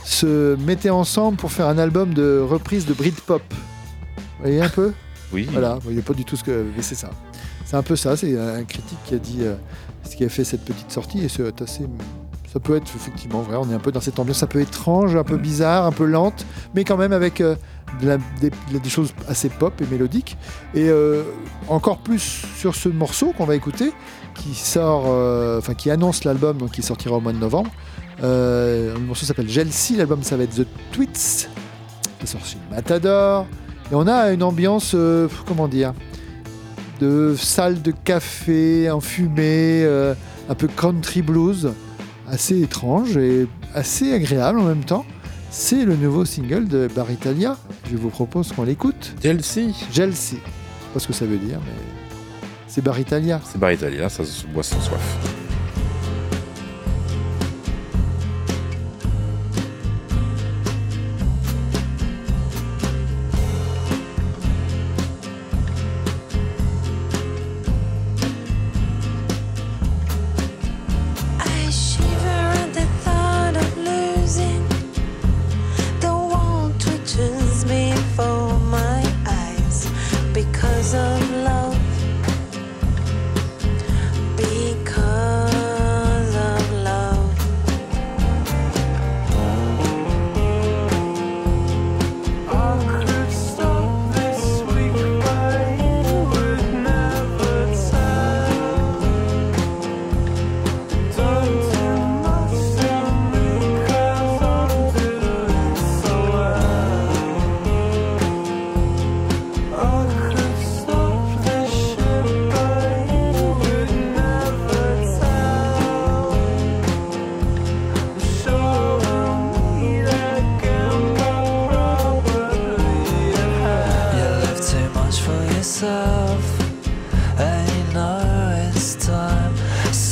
se 0.06 0.56
mettaient 0.58 0.90
ensemble 0.92 1.38
pour 1.38 1.52
faire 1.52 1.68
un 1.68 1.78
album 1.78 2.14
de 2.14 2.40
reprise 2.40 2.86
de 2.86 2.94
Britpop. 2.94 3.42
Vous 3.50 4.44
voyez 4.44 4.62
un 4.62 4.70
peu? 4.70 4.94
Voilà, 5.52 5.80
il 5.90 5.96
n'y 5.96 6.02
pas 6.02 6.14
du 6.14 6.26
tout 6.26 6.36
ce 6.36 6.44
que. 6.44 6.66
Mais 6.76 6.82
c'est 6.82 6.96
ça. 6.96 7.10
C'est 7.66 7.76
un 7.76 7.84
peu 7.84 7.96
ça. 7.96 8.16
C'est 8.16 8.38
un 8.38 8.64
critique 8.64 9.00
qui 9.06 9.16
a 9.16 9.18
dit 9.18 9.40
euh, 9.42 9.56
ce 10.04 10.16
qui 10.16 10.24
a 10.24 10.30
fait 10.30 10.44
cette 10.44 10.64
petite 10.64 10.92
sortie. 10.92 11.24
Et 11.24 11.30
c'est 11.30 11.62
assez. 11.62 11.86
Ça 12.52 12.60
peut 12.60 12.76
être 12.76 12.92
effectivement 12.96 13.42
vrai. 13.42 13.58
On 13.60 13.70
est 13.72 13.74
un 13.74 13.80
peu 13.80 13.92
dans 13.92 14.00
cette 14.00 14.20
ambiance 14.20 14.44
un 14.44 14.48
peu 14.48 14.62
étrange, 14.62 15.16
un 15.16 15.24
peu 15.24 15.38
bizarre, 15.38 15.88
un 15.88 15.92
peu 15.92 16.06
lente, 16.06 16.46
mais 16.76 16.84
quand 16.84 16.98
même 16.98 17.12
avec 17.12 17.42
euh, 17.42 17.56
des, 18.00 18.90
choses 18.90 19.12
assez 19.28 19.50
pop 19.50 19.74
et 19.82 19.88
mélodiques. 19.88 20.38
Et 20.76 20.88
euh, 20.88 21.24
encore 21.68 21.98
plus 21.98 22.46
sur 22.56 22.76
ce 22.76 22.90
morceau 22.90 23.34
qu'on 23.36 23.46
va 23.46 23.56
écouter, 23.56 23.92
qui 24.36 24.54
sort, 24.54 25.06
enfin 25.58 25.74
qui 25.74 25.90
annonce 25.90 26.26
l'album, 26.26 26.60
donc 26.60 26.72
qui 26.72 26.84
sortira 26.84 27.16
au 27.16 27.22
mois 27.22 27.34
de 27.34 27.40
novembre. 27.40 27.72
Le 28.22 28.94
morceau 29.00 29.26
s'appelle 29.26 29.50
Jelsi. 29.50 29.96
L'album 29.96 30.22
ça 30.22 30.38
va 30.38 30.44
être 30.44 30.54
The 30.54 30.68
Tweets. 30.92 31.50
Ça 32.20 32.28
sort 32.28 32.46
chez 32.46 32.58
Matador. 32.70 33.48
Et 33.94 33.96
on 33.96 34.08
a 34.08 34.32
une 34.32 34.42
ambiance, 34.42 34.94
euh, 34.96 35.28
comment 35.46 35.68
dire, 35.68 35.94
de 37.00 37.36
salle 37.38 37.80
de 37.84 37.92
café 37.92 38.90
enfumée, 38.90 39.84
euh, 39.84 40.16
un 40.50 40.56
peu 40.56 40.68
country 40.68 41.22
blues, 41.22 41.74
assez 42.28 42.60
étrange 42.60 43.18
et 43.18 43.48
assez 43.76 44.12
agréable 44.12 44.58
en 44.58 44.64
même 44.64 44.84
temps. 44.84 45.06
C'est 45.52 45.86
le 45.86 45.96
nouveau 45.96 46.26
single 46.26 46.68
de 46.68 46.90
Bar 46.96 47.12
Italia. 47.12 47.56
Je 47.92 47.96
vous 47.96 48.10
propose 48.10 48.52
qu'on 48.52 48.64
l'écoute. 48.64 49.14
Chelsea. 49.22 49.72
Chelsea. 49.92 50.40
Pas 50.92 51.00
ce 51.00 51.06
que 51.06 51.14
ça 51.14 51.26
veut 51.26 51.38
dire, 51.38 51.60
mais 51.64 52.48
c'est 52.66 52.84
Bar 52.84 53.00
Italia. 53.00 53.42
C'est 53.44 53.60
Bar 53.60 53.74
Italia, 53.74 54.10
ça 54.10 54.26
se 54.26 54.48
boit 54.48 54.64
sans 54.64 54.82
soif. 54.82 55.43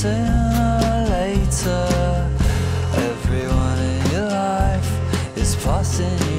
Sooner 0.02 0.80
or 0.82 1.10
later, 1.11 2.28
everyone 2.95 3.78
in 3.78 4.11
your 4.11 4.30
life 4.30 5.38
is 5.38 5.56
passing 5.57 6.31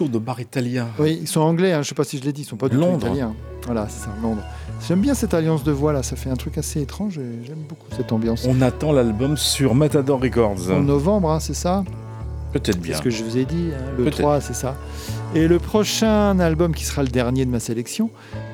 Le 0.00 0.08
de 0.08 0.18
Bar 0.18 0.40
Italia. 0.40 0.88
Oui, 0.98 1.18
ils 1.22 1.28
sont 1.28 1.40
anglais, 1.40 1.72
hein, 1.72 1.82
je 1.82 1.88
sais 1.88 1.94
pas 1.94 2.04
si 2.04 2.18
je 2.18 2.24
l'ai 2.24 2.32
dit, 2.32 2.42
ils 2.42 2.46
sont 2.46 2.56
pas 2.56 2.68
du 2.68 2.76
Londres. 2.76 2.98
tout 3.00 3.06
italiens. 3.06 3.34
Voilà, 3.64 3.86
c'est 3.88 4.04
ça, 4.04 4.10
Londres. 4.22 4.42
J'aime 4.86 5.00
bien 5.00 5.14
cette 5.14 5.32
alliance 5.34 5.64
de 5.64 5.72
voix 5.72 5.92
là, 5.92 6.02
ça 6.02 6.16
fait 6.16 6.28
un 6.30 6.36
truc 6.36 6.58
assez 6.58 6.80
étrange 6.82 7.18
et 7.18 7.44
j'aime 7.46 7.62
beaucoup 7.68 7.86
cette 7.96 8.12
ambiance. 8.12 8.44
On 8.48 8.60
attend 8.60 8.92
l'album 8.92 9.36
sur 9.36 9.74
Matador 9.74 10.20
Records. 10.20 10.70
En 10.70 10.80
novembre, 10.80 11.30
hein, 11.30 11.40
c'est 11.40 11.54
ça 11.54 11.84
Peut-être 12.52 12.74
C'est 12.76 12.80
bien. 12.82 12.96
ce 12.96 13.02
que 13.02 13.10
je 13.10 13.24
vous 13.24 13.36
ai 13.36 13.44
dit, 13.44 13.70
hein, 13.72 13.80
le 13.96 14.04
Peut-être. 14.04 14.18
3, 14.18 14.40
c'est 14.40 14.54
ça. 14.54 14.76
Et 15.34 15.48
le 15.48 15.58
prochain 15.58 16.38
album 16.38 16.74
qui 16.74 16.84
sera 16.84 17.02
le 17.02 17.08
dernier 17.08 17.44
de 17.46 17.50
ma 17.50 17.58
sélection 17.60 18.10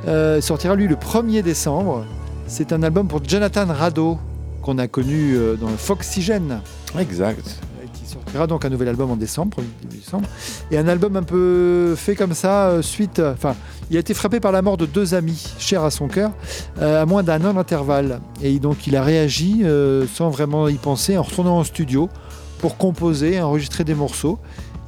euh, 0.08 0.40
sortira 0.40 0.74
lui 0.74 0.86
le 0.88 0.96
1er 0.96 1.42
décembre. 1.42 2.04
C'est 2.46 2.72
un 2.72 2.82
album 2.82 3.08
pour 3.08 3.22
Jonathan 3.24 3.66
Rado 3.66 4.18
qu'on 4.62 4.78
a 4.78 4.88
connu 4.88 5.34
euh, 5.36 5.56
dans 5.56 5.68
Foxygène. 5.68 6.60
Exact. 6.98 7.40
Euh, 7.82 7.86
Qui 7.92 8.06
sortira 8.10 8.46
donc 8.46 8.64
un 8.64 8.70
nouvel 8.70 8.88
album 8.88 9.10
en 9.10 9.16
décembre, 9.16 9.58
Et 10.70 10.78
un 10.78 10.88
album 10.88 11.16
un 11.16 11.22
peu 11.22 11.94
fait 11.96 12.14
comme 12.14 12.34
ça, 12.34 12.68
euh, 12.68 12.82
suite. 12.82 13.18
euh, 13.18 13.32
Enfin, 13.32 13.54
il 13.90 13.96
a 13.96 14.00
été 14.00 14.14
frappé 14.14 14.40
par 14.40 14.52
la 14.52 14.62
mort 14.62 14.76
de 14.76 14.86
deux 14.86 15.14
amis, 15.14 15.52
chers 15.58 15.84
à 15.84 15.90
son 15.90 16.08
cœur, 16.08 16.32
euh, 16.80 17.02
à 17.02 17.06
moins 17.06 17.22
d'un 17.22 17.44
an 17.44 17.54
d'intervalle. 17.54 18.20
Et 18.42 18.58
donc 18.58 18.86
il 18.86 18.96
a 18.96 19.02
réagi 19.02 19.64
sans 20.14 20.30
vraiment 20.30 20.68
y 20.68 20.74
penser 20.74 21.18
en 21.18 21.22
retournant 21.22 21.58
en 21.58 21.64
studio 21.64 22.08
pour 22.58 22.76
composer, 22.76 23.40
enregistrer 23.40 23.84
des 23.84 23.94
morceaux. 23.94 24.38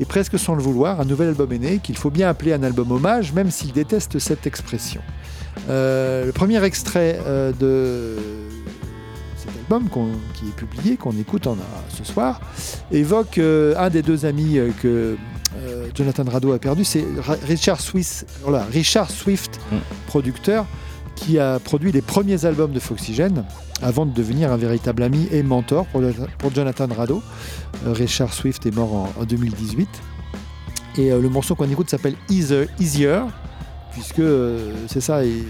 Et 0.00 0.04
presque 0.04 0.38
sans 0.38 0.54
le 0.54 0.62
vouloir, 0.62 1.00
un 1.00 1.04
nouvel 1.04 1.28
album 1.28 1.52
est 1.52 1.58
né 1.58 1.78
qu'il 1.82 1.96
faut 1.96 2.10
bien 2.10 2.28
appeler 2.28 2.52
un 2.52 2.62
album 2.62 2.90
hommage, 2.90 3.32
même 3.32 3.50
s'il 3.50 3.72
déteste 3.72 4.18
cette 4.18 4.46
expression. 4.46 5.00
Le 5.68 6.30
premier 6.32 6.62
extrait 6.64 7.18
de 7.60 8.16
qui 10.34 10.46
est 10.48 10.56
publié, 10.56 10.96
qu'on 10.96 11.12
écoute 11.18 11.46
en, 11.46 11.56
ce 11.88 12.04
soir, 12.04 12.40
évoque 12.90 13.38
euh, 13.38 13.74
un 13.78 13.90
des 13.90 14.02
deux 14.02 14.24
amis 14.26 14.58
euh, 14.58 14.70
que 14.82 15.16
euh, 15.56 15.86
Jonathan 15.94 16.24
Rado 16.30 16.52
a 16.52 16.58
perdu, 16.58 16.84
c'est 16.84 17.04
Richard 17.46 17.80
Swift, 17.80 18.26
voilà, 18.42 18.64
Richard 18.72 19.10
Swift, 19.10 19.60
producteur, 20.06 20.66
qui 21.14 21.38
a 21.38 21.58
produit 21.58 21.92
les 21.92 22.00
premiers 22.02 22.44
albums 22.46 22.72
de 22.72 22.80
Foxygène 22.80 23.44
avant 23.82 24.06
de 24.06 24.12
devenir 24.14 24.50
un 24.50 24.56
véritable 24.56 25.02
ami 25.02 25.28
et 25.30 25.42
mentor 25.42 25.86
pour, 25.86 26.00
le- 26.00 26.14
pour 26.38 26.54
Jonathan 26.54 26.86
Rado. 26.96 27.22
Euh, 27.86 27.92
Richard 27.92 28.32
Swift 28.32 28.64
est 28.66 28.74
mort 28.74 28.94
en, 28.94 29.12
en 29.20 29.24
2018. 29.24 29.88
Et 30.98 31.10
euh, 31.12 31.20
le 31.20 31.28
morceau 31.28 31.54
qu'on 31.54 31.68
écoute 31.70 31.90
s'appelle 31.90 32.14
Easier, 32.30 32.66
Easier, 32.80 33.20
puisque 33.92 34.20
euh, 34.20 34.72
c'est 34.88 35.00
ça, 35.00 35.24
et 35.24 35.44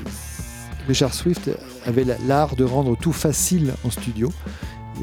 Richard 0.89 1.15
Swift 1.15 1.49
avait 1.87 2.05
la- 2.05 2.17
l'art 2.27 2.57
de 2.57 2.65
rendre 2.65 2.97
tout 2.97 3.13
facile 3.13 3.73
en 3.85 3.91
studio. 3.91 4.33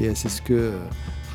Et 0.00 0.14
c'est 0.14 0.28
ce 0.28 0.40
que 0.42 0.52
euh, 0.54 0.78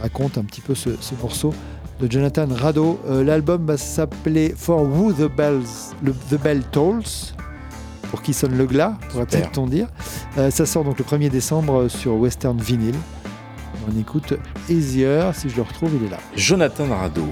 raconte 0.01 0.37
un 0.37 0.43
petit 0.43 0.61
peu 0.61 0.75
ce, 0.75 0.89
ce 0.99 1.13
morceau 1.21 1.53
de 1.99 2.11
Jonathan 2.11 2.47
Rado. 2.49 2.99
Euh, 3.07 3.23
L'album 3.23 3.65
va 3.65 3.77
s'appeler 3.77 4.53
For 4.57 4.81
Who 4.83 5.13
the 5.13 5.29
Bells, 5.35 5.93
le- 6.03 6.13
The 6.13 6.41
Bell 6.41 6.63
Tolls, 6.71 7.03
pour 8.09 8.21
qui 8.21 8.33
sonne 8.33 8.57
le 8.57 8.65
glas, 8.65 8.97
pourrait-on 9.09 9.67
dire. 9.67 9.87
Euh, 10.37 10.49
ça 10.51 10.65
sort 10.65 10.83
donc 10.83 10.97
le 10.99 11.03
1er 11.05 11.29
décembre 11.29 11.87
sur 11.89 12.13
Western 12.15 12.57
Vinyl. 12.59 12.95
On 13.87 13.99
écoute 13.99 14.33
Easier, 14.69 15.29
si 15.33 15.49
je 15.49 15.55
le 15.57 15.61
retrouve, 15.61 15.91
il 15.99 16.07
est 16.07 16.09
là. 16.09 16.17
Jonathan 16.35 16.85
Rado. 16.89 17.25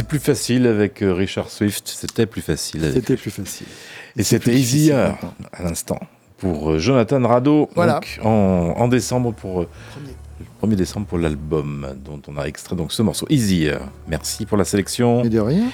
C'est 0.00 0.06
plus 0.06 0.18
facile 0.18 0.66
avec 0.66 1.02
euh, 1.02 1.12
Richard 1.12 1.50
Swift, 1.50 1.86
c'était 1.86 2.24
plus 2.24 2.40
facile. 2.40 2.90
C'était 2.94 3.18
plus 3.18 3.30
facile. 3.30 3.66
Et 4.16 4.22
c'était 4.22 4.54
Easy 4.54 4.92
à 4.92 5.18
l'instant 5.62 6.00
pour 6.38 6.70
euh, 6.70 6.78
Jonathan 6.78 7.20
Rado 7.28 7.68
Voilà. 7.74 7.94
donc, 8.00 8.18
en, 8.24 8.72
en 8.78 8.88
décembre 8.88 9.34
pour 9.34 9.60
euh, 9.60 9.68
le 10.62 10.68
1er 10.68 10.74
décembre 10.74 11.06
pour 11.06 11.18
l'album 11.18 11.86
dont 12.02 12.18
on 12.28 12.38
a 12.38 12.44
extrait 12.46 12.76
donc 12.76 12.92
ce 12.94 13.02
morceau 13.02 13.26
Easy. 13.28 13.68
Merci 14.08 14.46
pour 14.46 14.56
la 14.56 14.64
sélection. 14.64 15.22
Et 15.22 15.28
de 15.28 15.38
rien. 15.38 15.66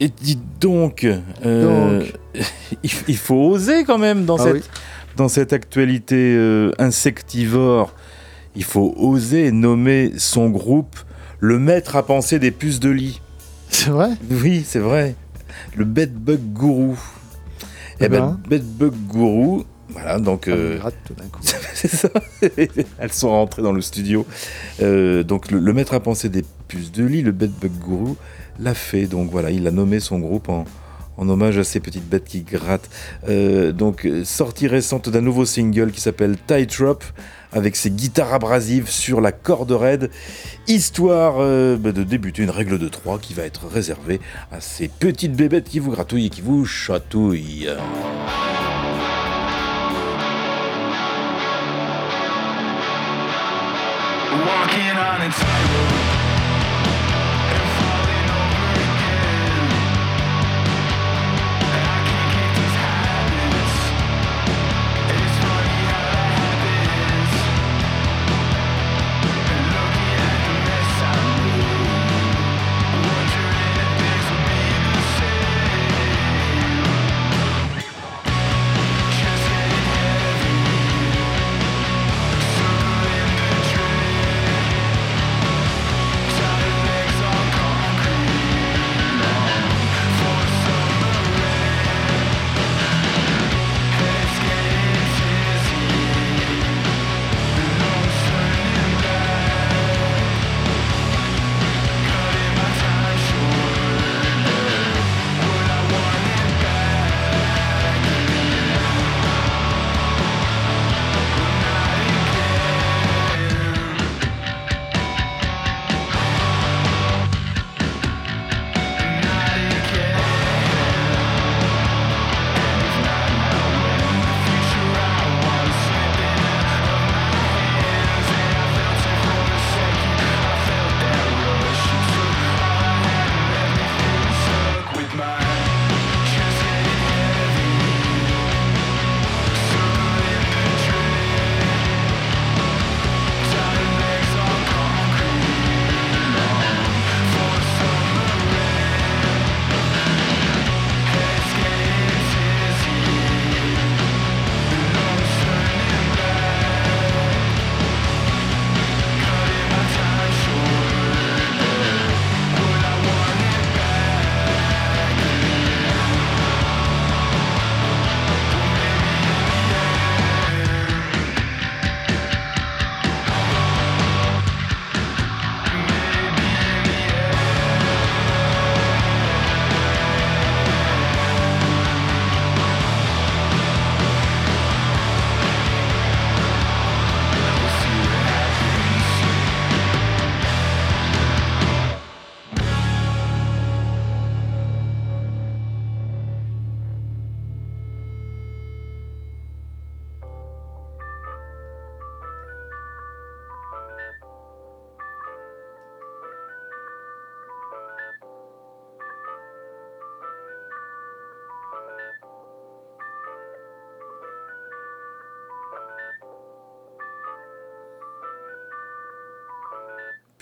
Et 0.00 0.08
dites 0.08 0.58
donc, 0.58 1.06
euh, 1.44 2.00
Donc. 2.00 2.14
il, 2.82 2.90
il 3.08 3.16
faut 3.18 3.50
oser 3.50 3.84
quand 3.84 3.98
même 3.98 4.24
dans 4.24 4.36
Ah 4.38 4.44
cette 4.44 4.54
oui. 4.54 4.62
dans 5.18 5.28
cette 5.28 5.52
actualité 5.52 6.34
euh, 6.34 6.72
insectivore. 6.78 7.94
Il 8.56 8.64
faut 8.64 8.94
oser 8.96 9.52
nommer 9.52 10.12
son 10.16 10.48
groupe 10.48 10.96
le 11.42 11.58
maître 11.58 11.96
à 11.96 12.06
penser 12.06 12.38
des 12.38 12.52
puces 12.52 12.78
de 12.78 12.88
lit. 12.88 13.20
C'est 13.68 13.90
vrai? 13.90 14.10
Oui, 14.30 14.62
c'est 14.64 14.78
vrai. 14.78 15.16
Le 15.76 15.84
Bedbug 15.84 16.38
Guru. 16.52 16.94
Eh 17.98 18.04
Eh 18.04 18.08
ben, 18.08 18.20
ben. 18.20 18.40
Bedbug 18.48 18.92
Guru, 19.10 19.64
voilà, 19.88 20.20
donc... 20.20 20.46
Me 20.46 20.52
euh, 20.52 20.78
tout 21.04 21.14
d'un 21.14 21.24
coup. 21.24 21.40
c'est 21.74 21.90
ça. 21.90 22.08
Elles 22.98 23.12
sont 23.12 23.30
rentrées 23.30 23.62
dans 23.62 23.72
le 23.72 23.80
studio. 23.80 24.24
Euh, 24.82 25.24
donc 25.24 25.50
le, 25.50 25.58
le 25.58 25.72
maître 25.72 25.94
à 25.94 26.00
penser 26.00 26.28
des 26.28 26.44
puces 26.68 26.92
de 26.92 27.04
lit, 27.04 27.22
le 27.22 27.32
Bedbug 27.32 27.72
Guru, 27.72 28.14
l'a 28.60 28.74
fait. 28.74 29.06
Donc 29.06 29.32
voilà, 29.32 29.50
il 29.50 29.66
a 29.66 29.72
nommé 29.72 29.98
son 29.98 30.20
groupe 30.20 30.48
en, 30.48 30.64
en 31.16 31.28
hommage 31.28 31.58
à 31.58 31.64
ces 31.64 31.80
petites 31.80 32.08
bêtes 32.08 32.24
qui 32.24 32.42
grattent. 32.42 32.88
Euh, 33.28 33.72
donc 33.72 34.08
sortie 34.22 34.68
récente 34.68 35.08
d'un 35.08 35.20
nouveau 35.20 35.44
single 35.44 35.90
qui 35.90 36.00
s'appelle 36.00 36.36
Tightrope 36.46 37.02
avec 37.52 37.76
ses 37.76 37.90
guitares 37.90 38.34
abrasives 38.34 38.88
sur 38.88 39.20
la 39.20 39.32
corde 39.32 39.72
raide, 39.72 40.10
histoire 40.66 41.36
euh, 41.38 41.76
bah, 41.76 41.92
de 41.92 42.02
débuter 42.02 42.42
une 42.42 42.50
règle 42.50 42.78
de 42.78 42.88
3 42.88 43.18
qui 43.18 43.34
va 43.34 43.44
être 43.44 43.66
réservée 43.66 44.20
à 44.50 44.60
ces 44.60 44.88
petites 44.88 45.34
bébêtes 45.34 45.68
qui 45.68 45.78
vous 45.78 45.90
gratouillent 45.90 46.26
et 46.26 46.30
qui 46.30 46.40
vous 46.40 46.64
chatouillent. 46.64 47.68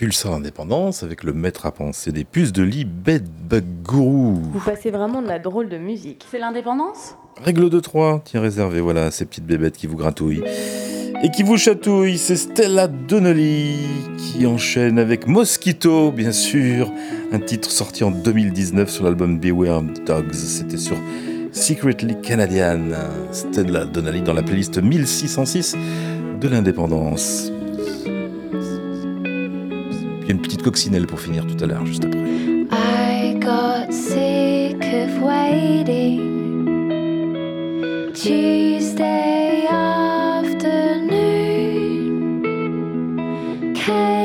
Pulsar 0.01 0.33
Indépendance 0.33 1.03
avec 1.03 1.25
le 1.25 1.35
maître 1.35 1.67
à 1.67 1.73
penser 1.73 2.11
des 2.11 2.25
puces 2.25 2.55
de 2.55 2.63
lit 2.63 2.87
Bedbug 2.87 3.65
Guru. 3.87 4.41
Vous 4.51 4.61
passez 4.65 4.91
vraiment 4.91 5.21
de 5.21 5.29
la 5.29 5.39
drôle 5.39 5.69
de 5.69 5.77
musique. 5.77 6.25
C'est 6.31 6.39
l'indépendance? 6.39 7.17
Règle 7.45 7.69
de 7.69 7.81
3, 7.81 8.23
tiens 8.25 8.41
réservé, 8.41 8.81
voilà, 8.81 9.11
ces 9.11 9.27
petites 9.27 9.45
bébêtes 9.45 9.77
qui 9.77 9.87
vous 9.87 9.99
gratouillent. 9.99 10.43
Et 11.23 11.31
qui 11.31 11.43
vous 11.43 11.59
chatouillent, 11.59 12.17
c'est 12.17 12.37
Stella 12.37 12.89
Donnelly 12.89 13.77
qui 14.17 14.47
enchaîne 14.47 14.99
avec 14.99 15.27
Mosquito, 15.27 16.11
bien 16.13 16.33
sûr. 16.33 16.91
Un 17.31 17.41
titre 17.41 17.71
sorti 17.71 18.03
en 18.03 18.11
2019 18.11 18.89
sur 18.89 19.05
l'album 19.05 19.39
Beware 19.39 19.83
Dogs. 20.07 20.33
C'était 20.33 20.79
sur 20.79 20.97
Secretly 21.53 22.19
Canadian. 22.23 22.81
Stella 23.33 23.85
Donnelly 23.85 24.23
dans 24.23 24.33
la 24.33 24.43
playlist 24.43 24.83
1606 24.83 25.77
de 26.41 26.49
l'indépendance. 26.49 27.53
Une 30.31 30.41
petite 30.41 30.63
coccinelle 30.63 31.09
pour 31.09 31.21
finir 31.21 31.45
tout 31.45 31.57
à 31.65 31.67
l'heure, 31.67 31.85
juste 31.85 32.05
après. 32.05 32.21
I 32.21 33.35
got 33.41 33.93
sick 33.93 34.81
of 34.81 35.21
waiting. 35.21 36.21
Tuesday 38.15 39.67
afternoon. 39.69 40.55
K-line 43.75 44.20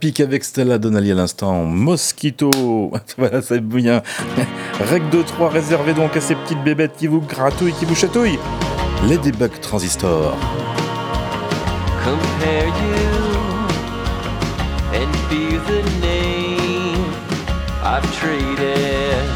Ça 0.00 0.06
pique 0.06 0.20
avec 0.20 0.44
Stella 0.44 0.78
Donnelly 0.78 1.12
à 1.12 1.14
l'instant. 1.14 1.66
Mosquito. 1.66 2.50
voilà, 3.18 3.42
c'est 3.42 3.60
bien. 3.60 4.00
Règle 4.88 5.10
de 5.10 5.20
3 5.20 5.50
réservée 5.50 5.92
donc 5.92 6.16
à 6.16 6.22
ces 6.22 6.36
petites 6.36 6.64
bébêtes 6.64 6.92
qui 6.96 7.06
vous 7.06 7.20
gratouillent, 7.20 7.74
qui 7.74 7.84
vous 7.84 7.94
chatouillent. 7.94 8.38
Ladybug 9.06 9.50
Transistor. 9.60 10.34
compare 12.02 12.66
you 12.66 13.10
and 14.94 15.12
be 15.28 15.58
the 15.68 15.82
name 16.00 17.12
I've 17.84 18.06
traded. 18.20 19.28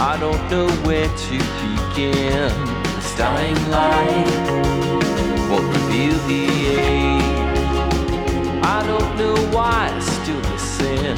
I 0.00 0.18
don't 0.18 0.50
know 0.50 0.68
where 0.84 1.06
to 1.06 1.38
begin. 1.62 2.50
This 2.96 3.16
dying 3.16 3.70
light 3.70 4.26
won't 5.48 5.68
reveal 5.76 6.18
the 6.26 6.80
age. 6.80 7.15
I 8.78 8.86
don't 8.86 9.16
know 9.16 9.34
why 9.56 9.88
I 9.90 10.00
still 10.00 10.38
the 10.38 10.50
listen. 10.52 11.16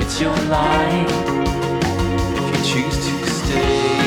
It's 0.00 0.18
your 0.22 0.34
life 0.48 1.12
if 2.38 2.46
you 2.50 2.60
choose 2.64 2.96
to 2.96 3.30
stay. 3.30 3.98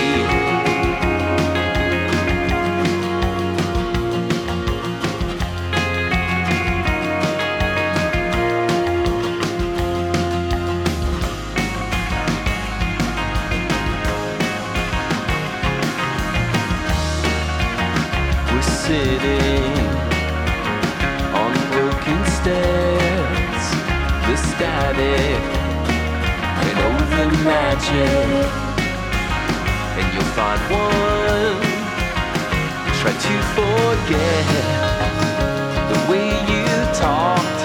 We're 18.52 19.51
static 24.72 25.44
all 26.84 27.04
the 27.12 27.26
magic, 27.44 28.48
and 29.98 30.08
you'll 30.14 30.32
find 30.38 30.62
one. 30.72 31.60
Try 33.00 33.14
to 33.28 33.36
forget 33.58 34.48
the 35.92 36.00
way 36.10 36.28
you 36.52 36.66
talked 37.06 37.62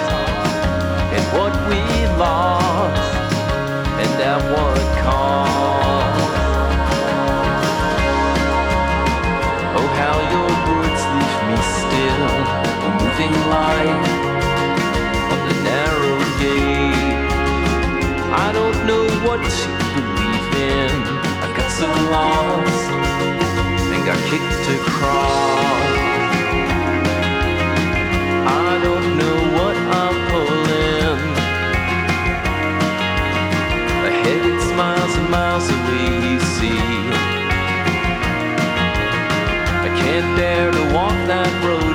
and 1.15 1.23
what 1.35 1.53
we 1.69 1.81
lost, 2.19 3.13
and 4.03 4.13
at 4.31 4.41
what 4.51 4.81
cost. 5.03 6.33
Oh, 9.77 9.89
how 10.01 10.17
your 10.33 10.51
words 10.67 11.03
leave 11.15 11.39
me 11.47 11.57
still, 11.79 12.23
a 12.85 12.89
moving 12.99 13.35
light 13.49 14.16
what 19.41 19.51
to 19.51 19.69
believe 19.95 20.53
in. 20.73 20.91
I 21.43 21.47
got 21.57 21.69
so 21.71 21.87
lost 22.15 22.89
and 23.93 24.01
got 24.05 24.19
kicked 24.29 24.67
across. 24.77 25.97
I 28.45 28.79
don't 28.85 29.07
know 29.19 29.37
what 29.57 29.77
I'm 30.01 30.17
pulling. 30.29 31.21
Ahead 34.09 34.41
it's 34.51 34.69
miles 34.81 35.13
and 35.19 35.29
miles 35.29 35.67
away, 35.77 36.07
you 36.27 36.39
see. 36.57 36.81
I 39.85 39.89
can't 40.01 40.29
bear 40.37 40.71
to 40.71 40.83
walk 40.95 41.17
that 41.31 41.51
road 41.65 41.86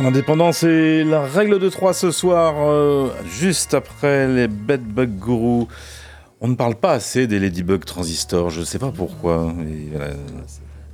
L'indépendance 0.00 0.62
et 0.62 1.04
la 1.04 1.22
règle 1.22 1.58
de 1.58 1.68
3 1.68 1.92
ce 1.92 2.10
soir, 2.10 2.54
euh, 2.58 3.10
juste 3.30 3.74
après 3.74 4.26
les 4.26 4.48
Bedbug 4.48 5.18
Guru. 5.18 5.66
On 6.40 6.48
ne 6.48 6.54
parle 6.54 6.76
pas 6.76 6.92
assez 6.92 7.26
des 7.26 7.38
Ladybug 7.38 7.84
Transistor, 7.84 8.48
je 8.48 8.60
ne 8.60 8.64
sais 8.64 8.78
pas 8.78 8.90
pourquoi. 8.90 9.52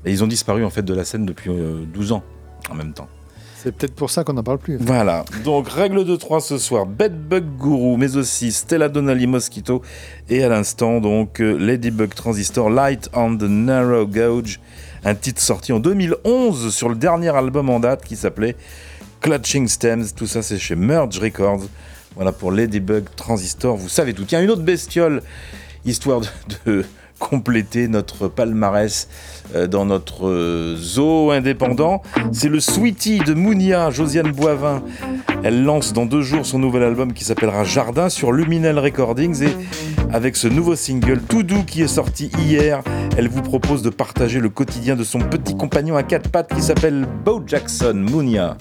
Et 0.04 0.10
ils 0.10 0.24
ont 0.24 0.26
disparu 0.26 0.64
en 0.64 0.70
fait 0.70 0.82
de 0.82 0.92
la 0.92 1.04
scène 1.04 1.24
depuis 1.26 1.50
euh, 1.50 1.84
12 1.94 2.12
ans 2.12 2.24
en 2.70 2.74
même 2.74 2.92
temps. 2.92 3.08
C'est 3.56 3.72
peut-être 3.72 3.94
pour 3.94 4.10
ça 4.10 4.24
qu'on 4.24 4.32
n'en 4.32 4.42
parle 4.42 4.58
plus. 4.58 4.76
Voilà, 4.80 5.24
donc 5.44 5.68
règle 5.68 6.04
de 6.04 6.16
3 6.16 6.40
ce 6.40 6.58
soir, 6.58 6.84
Bedbug 6.84 7.44
Guru, 7.56 7.96
mais 7.96 8.16
aussi 8.16 8.50
Stella 8.50 8.88
Donnelly 8.88 9.26
Mosquito, 9.26 9.80
et 10.28 10.42
à 10.42 10.48
l'instant 10.48 11.00
donc 11.00 11.40
euh, 11.40 11.56
Ladybug 11.56 12.14
Transistor, 12.14 12.68
Light 12.68 13.08
on 13.14 13.36
the 13.36 13.42
Narrow 13.42 14.06
Gauge, 14.06 14.60
un 15.04 15.14
titre 15.14 15.40
sorti 15.40 15.72
en 15.72 15.78
2011 15.78 16.74
sur 16.74 16.88
le 16.88 16.96
dernier 16.96 17.34
album 17.34 17.70
en 17.70 17.80
date 17.80 18.04
qui 18.04 18.16
s'appelait 18.16 18.56
Clutching 19.28 19.68
Stems, 19.68 20.06
tout 20.16 20.26
ça 20.26 20.40
c'est 20.40 20.56
chez 20.56 20.74
Merge 20.74 21.18
Records. 21.18 21.64
Voilà 22.16 22.32
pour 22.32 22.50
Ladybug 22.50 23.04
Transistor, 23.14 23.76
vous 23.76 23.90
savez 23.90 24.14
tout. 24.14 24.24
Tiens, 24.24 24.42
une 24.42 24.48
autre 24.48 24.62
bestiole, 24.62 25.22
histoire 25.84 26.22
de, 26.64 26.82
compléter 27.18 27.88
notre 27.88 28.28
palmarès 28.28 29.06
euh, 29.54 29.66
dans 29.66 29.84
notre 29.84 30.26
euh, 30.26 30.76
zoo 30.78 31.30
indépendant, 31.30 32.00
c'est 32.32 32.48
le 32.48 32.58
Sweetie 32.58 33.18
de 33.18 33.34
Mounia, 33.34 33.90
Josiane 33.90 34.32
Boivin. 34.32 34.82
Elle 35.44 35.62
lance 35.62 35.92
dans 35.92 36.06
deux 36.06 36.22
jours 36.22 36.46
son 36.46 36.58
nouvel 36.58 36.82
album 36.82 37.12
qui 37.12 37.24
s'appellera 37.24 37.64
Jardin 37.64 38.08
sur 38.08 38.32
Luminal 38.32 38.78
Recordings 38.78 39.42
et 39.42 39.54
avec 40.10 40.36
ce 40.36 40.48
nouveau 40.48 40.74
single 40.74 41.20
tout 41.20 41.42
doux 41.42 41.64
qui 41.64 41.82
est 41.82 41.88
sorti 41.88 42.30
hier, 42.38 42.82
elle 43.18 43.28
vous 43.28 43.42
propose 43.42 43.82
de 43.82 43.90
partager 43.90 44.40
le 44.40 44.48
quotidien 44.48 44.96
de 44.96 45.04
son 45.04 45.18
petit 45.18 45.54
compagnon 45.54 45.96
à 45.96 46.02
quatre 46.02 46.30
pattes 46.30 46.54
qui 46.54 46.62
s'appelle 46.62 47.06
Bo 47.26 47.42
Jackson, 47.46 47.92
Mounia. 47.94 48.56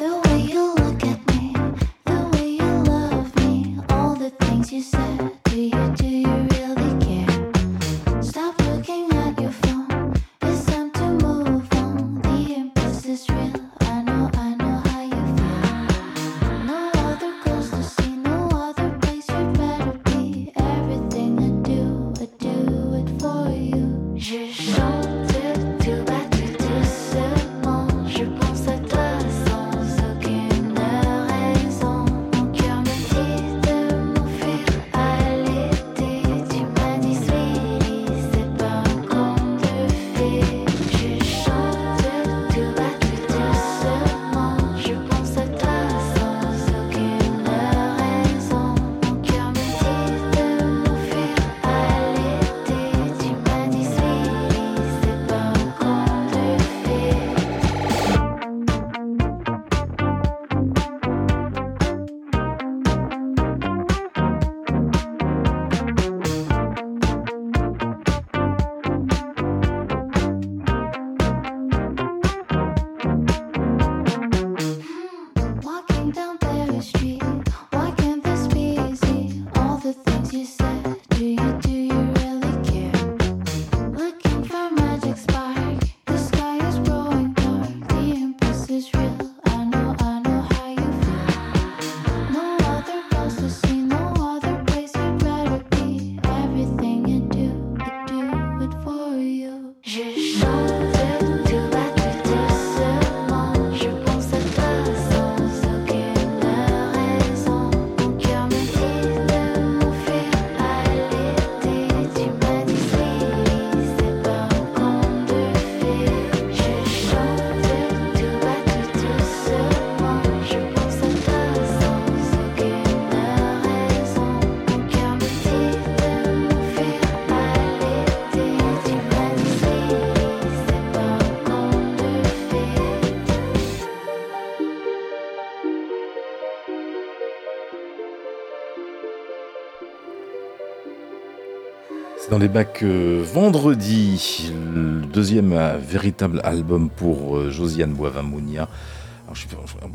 Dans 142.37 142.43
les 142.43 142.49
bacs 142.49 142.83
euh, 142.83 143.23
vendredi, 143.33 144.51
le 144.75 145.01
deuxième 145.07 145.53
euh, 145.53 145.79
véritable 145.79 146.39
album 146.43 146.87
pour 146.87 147.35
euh, 147.35 147.49
Josiane 147.49 147.93
Boivin-Mounia. 147.93 148.69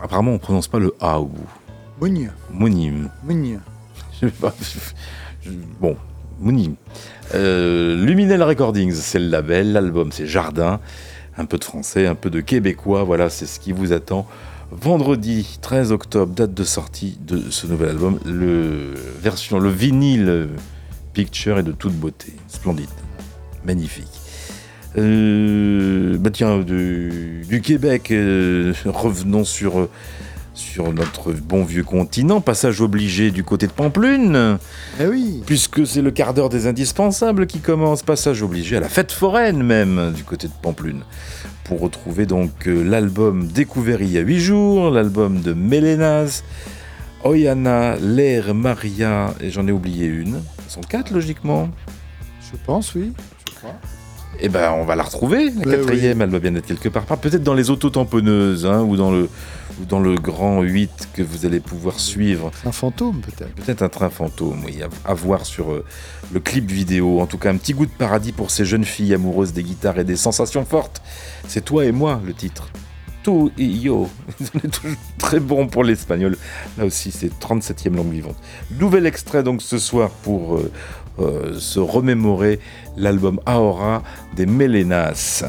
Apparemment, 0.02 0.32
on 0.32 0.34
ne 0.34 0.38
prononce 0.38 0.66
pas 0.66 0.80
le 0.80 0.92
A 1.00 1.20
au 1.20 1.26
bout. 1.26 1.46
Mounia. 2.00 2.30
Mounim. 2.50 3.10
Mounia. 3.22 3.58
Bon, 5.80 5.96
Mounim. 6.40 6.74
Luminel 7.32 8.42
Recordings, 8.42 8.94
c'est 8.94 9.20
le 9.20 9.28
label. 9.28 9.72
L'album, 9.72 10.10
c'est 10.10 10.26
Jardin. 10.26 10.80
Un 11.36 11.44
peu 11.44 11.58
de 11.58 11.64
français, 11.64 12.08
un 12.08 12.16
peu 12.16 12.28
de 12.28 12.40
québécois. 12.40 13.04
Voilà, 13.04 13.30
c'est 13.30 13.46
ce 13.46 13.60
qui 13.60 13.70
vous 13.70 13.92
attend. 13.92 14.26
Vendredi 14.72 15.58
13 15.62 15.92
octobre, 15.92 16.34
date 16.34 16.54
de 16.54 16.64
sortie 16.64 17.18
de 17.20 17.50
ce 17.50 17.68
nouvel 17.68 17.90
album. 17.90 18.18
Le 18.24 18.94
version, 19.20 19.60
le 19.60 19.70
vinyle 19.70 20.48
Picture 21.12 21.58
est 21.58 21.62
de 21.62 21.72
toute 21.72 21.94
beauté, 21.94 22.32
splendide, 22.48 22.88
magnifique. 23.64 24.08
Euh, 24.98 26.16
bah 26.18 26.30
tiens, 26.30 26.60
du, 26.60 27.60
Québec, 27.62 28.10
euh, 28.10 28.72
revenons 28.86 29.44
sur, 29.44 29.88
sur 30.54 30.92
notre 30.92 31.32
bon 31.32 31.64
vieux 31.64 31.84
continent, 31.84 32.40
passage 32.40 32.80
obligé 32.80 33.30
du 33.30 33.44
côté 33.44 33.66
de 33.66 33.72
Pamplune. 33.72 34.58
Eh 35.00 35.06
oui. 35.06 35.42
Puisque 35.46 35.86
c'est 35.86 36.02
le 36.02 36.10
quart 36.10 36.34
d'heure 36.34 36.48
des 36.48 36.66
indispensables 36.66 37.46
qui 37.46 37.60
commence, 37.60 38.02
passage 38.02 38.42
obligé 38.42 38.76
à 38.76 38.80
la 38.80 38.88
fête 38.88 39.12
foraine 39.12 39.62
même 39.62 40.12
du 40.14 40.24
côté 40.24 40.48
de 40.48 40.52
Pamplune. 40.62 41.02
Pour 41.64 41.80
retrouver 41.80 42.26
donc 42.26 42.66
euh, 42.66 42.82
l'album 42.82 43.46
découvert 43.46 44.02
il 44.02 44.12
y 44.12 44.18
a 44.18 44.22
huit 44.22 44.40
jours, 44.40 44.90
l'album 44.90 45.40
de 45.40 45.52
Mélénas, 45.52 46.42
Oyana, 47.24 47.96
L'air, 47.96 48.54
Maria, 48.54 49.34
et 49.40 49.50
j'en 49.50 49.66
ai 49.66 49.72
oublié 49.72 50.06
une 50.06 50.40
sont 50.72 50.80
quatre 50.80 51.10
logiquement. 51.10 51.68
Je 52.40 52.56
pense, 52.64 52.94
oui. 52.94 53.12
Je 53.46 53.54
crois. 53.54 53.74
Eh 54.40 54.48
ben, 54.48 54.72
on 54.72 54.84
va 54.84 54.96
la 54.96 55.02
retrouver. 55.02 55.50
La 55.50 55.64
ben 55.64 55.80
quatrième, 55.80 56.22
elle 56.22 56.30
doit 56.30 56.40
bien 56.40 56.54
être 56.54 56.64
quelque 56.64 56.88
part. 56.88 57.04
Peut-être 57.04 57.42
dans 57.42 57.52
les 57.52 57.68
autotamponneuses, 57.68 58.64
hein, 58.64 58.80
ou 58.80 58.96
dans 58.96 59.10
le 59.10 59.28
ou 59.80 59.84
dans 59.84 60.00
le 60.00 60.14
grand 60.14 60.62
8 60.62 61.10
que 61.14 61.22
vous 61.22 61.46
allez 61.46 61.60
pouvoir 61.60 62.00
suivre. 62.00 62.50
Un 62.64 62.72
fantôme, 62.72 63.20
peut-être. 63.20 63.54
Peut-être 63.54 63.82
un 63.82 63.88
train 63.88 64.10
fantôme, 64.10 64.62
oui, 64.64 64.80
à, 65.04 65.14
voir 65.14 65.46
sur 65.46 65.72
euh, 65.72 65.84
le 66.32 66.40
clip 66.40 66.70
vidéo. 66.70 67.20
En 67.20 67.26
tout 67.26 67.38
cas, 67.38 67.50
un 67.50 67.56
petit 67.56 67.72
goût 67.72 67.86
de 67.86 67.90
paradis 67.90 68.32
pour 68.32 68.50
ces 68.50 68.64
jeunes 68.64 68.84
filles 68.84 69.14
amoureuses 69.14 69.52
des 69.52 69.62
guitares 69.62 69.98
et 69.98 70.04
des 70.04 70.16
sensations 70.16 70.64
fortes. 70.64 71.02
C'est 71.48 71.64
toi 71.64 71.84
et 71.84 71.92
moi, 71.92 72.20
le 72.24 72.32
titre. 72.32 72.68
Tout 73.22 73.52
yo. 73.56 74.08
Toujours 74.52 74.96
très 75.18 75.40
bon 75.40 75.68
pour 75.68 75.84
l'espagnol. 75.84 76.36
Là 76.76 76.84
aussi, 76.84 77.10
c'est 77.10 77.32
37e 77.38 77.94
langue 77.94 78.10
vivante. 78.10 78.36
Nouvel 78.78 79.06
extrait 79.06 79.42
donc 79.42 79.62
ce 79.62 79.78
soir 79.78 80.10
pour 80.10 80.56
euh, 80.56 80.72
euh, 81.20 81.58
se 81.58 81.78
remémorer 81.78 82.58
l'album 82.96 83.40
Aora 83.46 84.02
des 84.34 84.46
Melenas. 84.46 85.44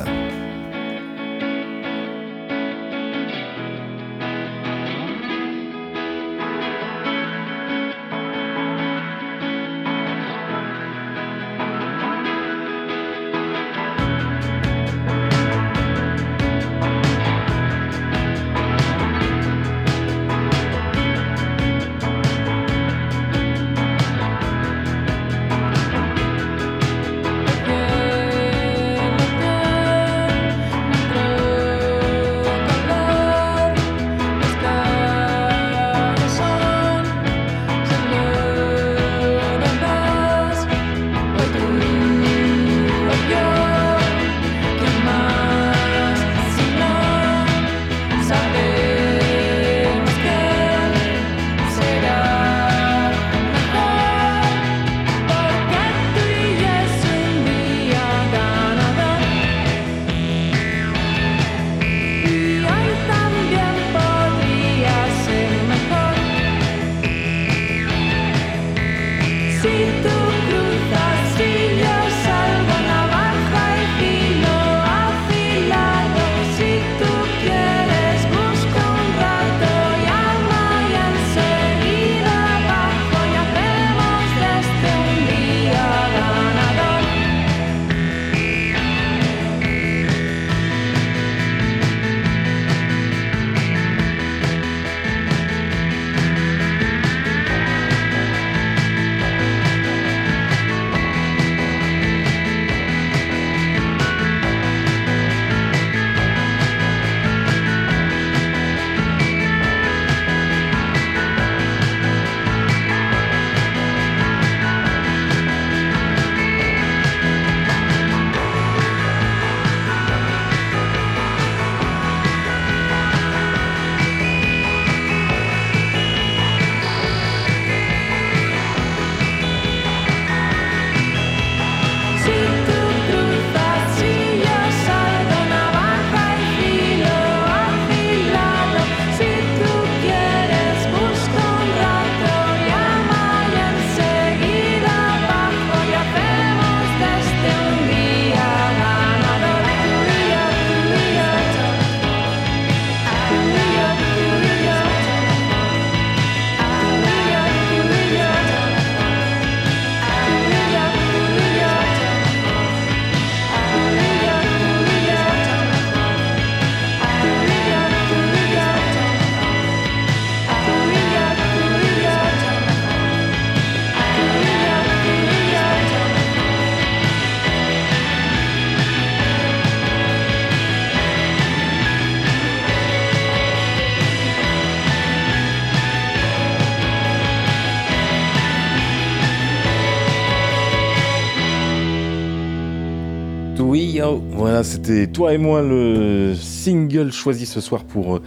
Voilà, 194.11 194.63
c'était 194.63 195.07
toi 195.07 195.34
et 195.34 195.38
moi 195.38 195.61
le 195.61 196.35
single 196.35 197.11
choisi 197.11 197.45
ce 197.45 197.61
soir 197.61 197.84
pour 197.84 198.17
euh, 198.17 198.21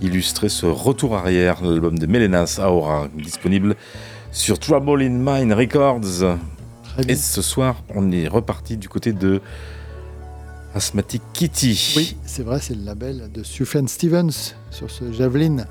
illustrer 0.00 0.48
ce 0.48 0.66
retour 0.66 1.16
arrière, 1.16 1.64
l'album 1.64 1.98
de 1.98 2.06
Melenas 2.06 2.60
Aura, 2.62 3.08
disponible 3.16 3.74
sur 4.30 4.58
Trouble 4.58 5.02
in 5.02 5.10
Mind 5.10 5.52
Records. 5.52 6.38
Et 7.08 7.14
ce 7.14 7.42
soir, 7.42 7.82
on 7.94 8.10
est 8.12 8.28
reparti 8.28 8.76
du 8.76 8.88
côté 8.88 9.12
de 9.12 9.40
Asthmatic 10.74 11.22
Kitty. 11.32 11.94
Oui, 11.96 12.16
c'est 12.24 12.42
vrai, 12.42 12.58
c'est 12.60 12.74
le 12.74 12.84
label 12.84 13.30
de 13.32 13.42
Sufjan 13.42 13.86
Stevens 13.86 14.54
sur 14.70 14.90
ce 14.90 15.12
Javelin. 15.12 15.66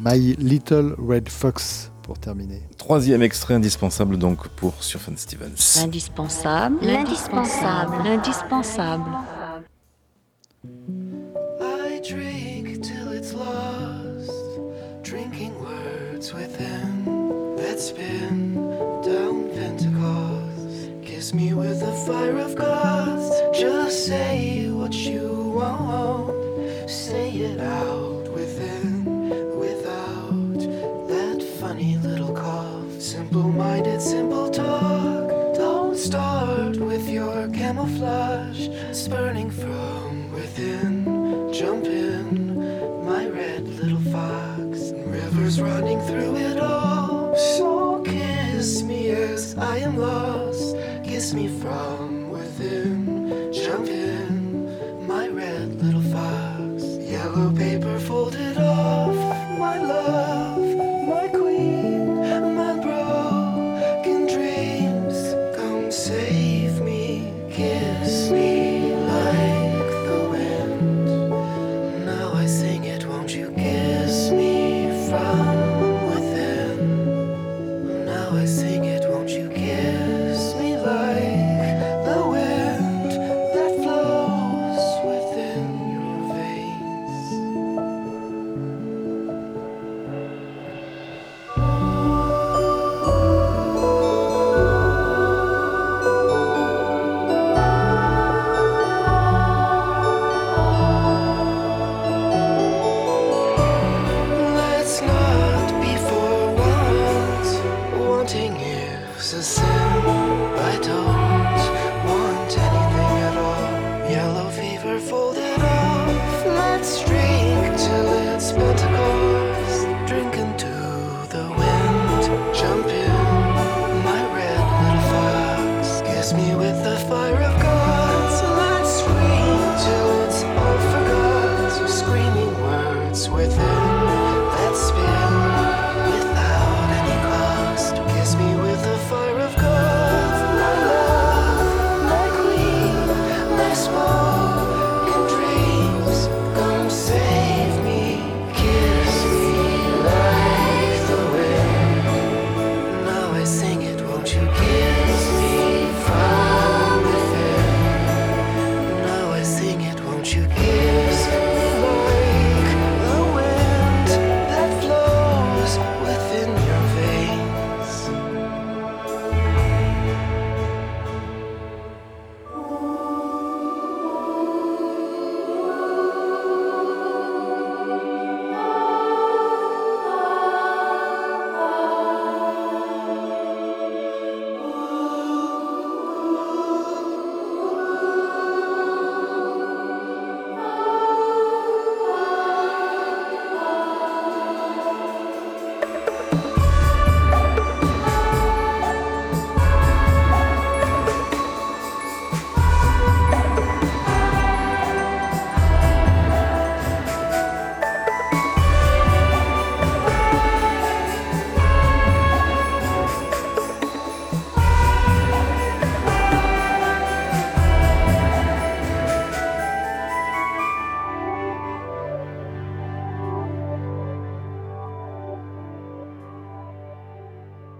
My 0.00 0.34
Little 0.36 0.94
Red 0.98 1.28
Fox 1.28 1.90
pour 2.06 2.18
terminer. 2.18 2.62
Troisième 2.78 3.22
extrait 3.22 3.54
indispensable 3.54 4.16
donc 4.16 4.48
pour 4.48 4.82
Sufjan 4.82 5.16
Stevens. 5.16 5.80
L'indispensable, 5.80 6.78
l'indispensable, 6.80 7.96
l'indispensable. 8.04 9.10
I 11.60 12.00
drink 12.08 12.80
till 12.82 13.12
it's 13.12 13.34
lost, 13.34 14.30
drinking 15.02 15.52
words 15.60 16.32
within 16.32 17.56
that 17.56 17.80
spin 17.80 18.54
down 19.02 19.50
Pentecost. 19.54 20.90
Kiss 21.02 21.34
me 21.34 21.52
with 21.52 21.80
the 21.80 21.92
fire 22.06 22.38
of 22.38 22.54
God. 22.54 23.18
Just 23.52 24.06
say 24.06 24.68
what 24.70 24.94
you 24.94 25.52
want, 25.56 26.88
say 26.88 27.30
it 27.30 27.60
out 27.60 28.05
spurning 39.06 39.52
from 39.52 40.32
within. 40.32 41.04
Jump 41.52 41.84
in, 41.84 42.26
my 43.04 43.24
red 43.28 43.62
little 43.78 44.04
fox. 44.10 44.90
Rivers 45.14 45.60
running 45.60 46.00
through 46.08 46.34
it 46.34 46.58
all. 46.58 47.36
So 47.36 48.02
kiss 48.02 48.82
me 48.82 49.10
as 49.10 49.56
I 49.56 49.76
am 49.78 49.96
lost. 49.96 50.74
Kiss 51.04 51.32
me 51.34 51.46
from 51.46 52.30
within. 52.30 53.52
Jump 53.52 53.86
in, 53.86 55.06
my 55.06 55.28
red 55.28 55.68
little 55.80 56.06
fox. 56.16 56.82
Yellow 57.14 57.54
paper 57.54 58.00
folded 58.00 58.58
off. 58.58 59.14
My 59.56 59.76
love, 59.92 60.15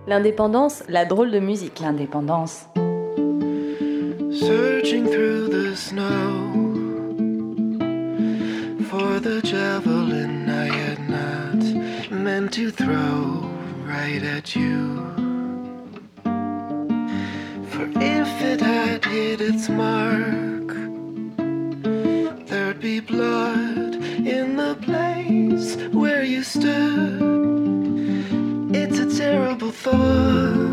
L'indépendance, 0.06 0.84
la 0.88 1.04
drôle 1.04 1.32
de 1.32 1.40
musique. 1.40 1.80
L'indépendance. 1.80 2.66
Searching 4.32 5.06
through 5.06 5.48
the 5.48 5.74
snow 5.74 6.56
for 8.88 9.18
the 9.18 9.40
javelin 9.42 10.48
I 10.48 10.68
had 10.72 11.08
not 11.08 12.12
meant 12.12 12.52
to 12.52 12.70
throw 12.70 13.50
right 13.84 14.22
at 14.22 14.54
you. 14.54 15.02
For 17.70 17.86
if 18.00 18.42
it 18.42 18.60
had 18.60 19.04
hit 19.04 19.40
its 19.40 19.68
mark, 19.68 20.68
there'd 22.46 22.80
be 22.80 23.00
blood 23.00 23.96
in 24.24 24.56
the 24.56 24.76
place 24.82 25.76
where 25.92 26.22
you 26.22 26.42
stood. 26.44 27.36
It's 28.72 28.98
a 28.98 29.18
terrible 29.18 29.65
thought 29.86 30.66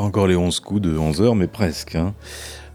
pas 0.00 0.06
encore 0.06 0.26
les 0.26 0.36
11 0.36 0.60
coups 0.60 0.80
de 0.80 0.96
11 0.96 1.20
heures, 1.20 1.34
mais 1.34 1.46
presque. 1.46 1.94
hein. 1.94 2.14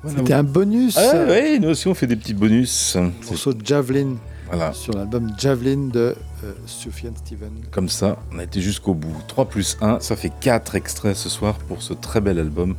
Voilà. 0.04 0.20
C'était 0.20 0.34
un 0.34 0.44
bonus. 0.44 0.96
Ah 0.98 1.26
ouais, 1.26 1.58
nous 1.58 1.70
aussi 1.70 1.88
on 1.88 1.96
fait 1.96 2.06
des 2.06 2.16
petits 2.16 2.36
bonus. 2.36 2.96
morceau 3.28 3.54
de 3.54 3.66
Javelin 3.66 4.18
Voilà. 4.48 4.72
sur 4.74 4.94
l'album 4.94 5.32
Javelin 5.36 5.88
de 5.92 6.16
euh, 6.44 6.54
Sufjan 6.68 7.14
Steven. 7.16 7.50
Comme 7.72 7.90
ça, 7.90 8.18
on 8.32 8.38
a 8.38 8.44
été 8.44 8.62
jusqu'au 8.62 8.94
bout. 8.94 9.16
3 9.28 9.46
plus 9.50 9.76
1, 9.82 10.02
ça 10.02 10.16
fait 10.16 10.32
4 10.40 10.76
extraits 10.76 11.16
ce 11.16 11.28
soir 11.30 11.56
pour 11.68 11.82
ce 11.82 11.94
très 11.94 12.22
bel 12.22 12.38
album, 12.38 12.76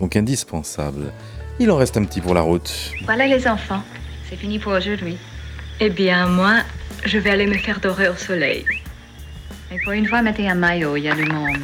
donc 0.00 0.16
indispensable. 0.16 1.12
Il 1.60 1.70
en 1.70 1.76
reste 1.76 1.96
un 1.96 2.04
petit 2.04 2.20
pour 2.20 2.34
la 2.34 2.40
route. 2.40 2.72
Voilà 3.04 3.28
les 3.28 3.46
enfants, 3.46 3.82
c'est 4.28 4.34
fini 4.36 4.58
pour 4.58 4.72
aujourd'hui. 4.72 5.16
Eh 5.78 5.90
bien, 5.90 6.26
moi, 6.26 6.54
je 7.04 7.18
vais 7.18 7.30
aller 7.30 7.46
me 7.46 7.54
faire 7.58 7.78
dorer 7.78 8.08
au 8.08 8.16
soleil. 8.16 8.64
Et 9.70 9.76
pour 9.84 9.92
une 9.92 10.06
fois, 10.06 10.22
mettez 10.22 10.48
un 10.48 10.56
maillot, 10.56 10.96
il 10.96 11.04
y 11.04 11.08
a 11.08 11.14
du 11.14 11.24
monde. 11.26 11.58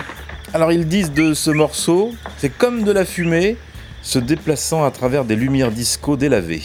Alors 0.52 0.72
ils 0.72 0.86
disent 0.86 1.12
de 1.12 1.32
ce 1.32 1.51
morceau, 1.51 2.10
c'est 2.39 2.48
comme 2.48 2.82
de 2.82 2.90
la 2.90 3.05
fumée 3.05 3.56
se 4.02 4.18
déplaçant 4.18 4.85
à 4.85 4.90
travers 4.90 5.24
des 5.24 5.36
lumières 5.36 5.70
disco 5.70 6.16
délavées. 6.16 6.62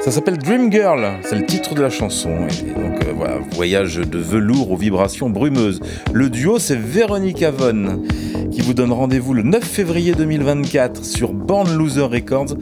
Ça 0.00 0.10
s'appelle 0.10 0.38
Dream 0.38 0.72
Girl, 0.72 1.20
c'est 1.22 1.36
le 1.36 1.46
titre 1.46 1.74
de 1.74 1.82
la 1.82 1.90
chanson. 1.90 2.30
Donc 2.30 3.04
euh, 3.04 3.12
voilà, 3.14 3.38
voyage 3.52 3.96
de 3.96 4.18
velours 4.18 4.72
aux 4.72 4.76
vibrations 4.76 5.30
brumeuses. 5.30 5.80
Le 6.12 6.30
duo 6.30 6.58
c'est 6.58 6.76
Veronica 6.76 7.52
Von 7.52 8.02
qui 8.50 8.60
vous 8.60 8.74
donne 8.74 8.92
rendez-vous 8.92 9.32
le 9.32 9.42
9 9.42 9.62
février 9.62 10.14
2024 10.14 11.04
sur 11.04 11.32
Born 11.32 11.76
Loser 11.76 12.02
Records 12.02 12.56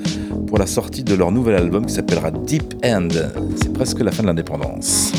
pour 0.46 0.59
la 0.59 0.66
sortie 0.66 1.04
de 1.04 1.14
leur 1.14 1.32
nouvel 1.32 1.56
album 1.56 1.86
qui 1.86 1.94
s'appellera 1.94 2.30
Deep 2.30 2.74
End. 2.84 3.09
C'est 3.56 3.72
presque 3.72 4.00
la 4.00 4.12
fin 4.12 4.22
de 4.22 4.28
l'indépendance. 4.28 5.12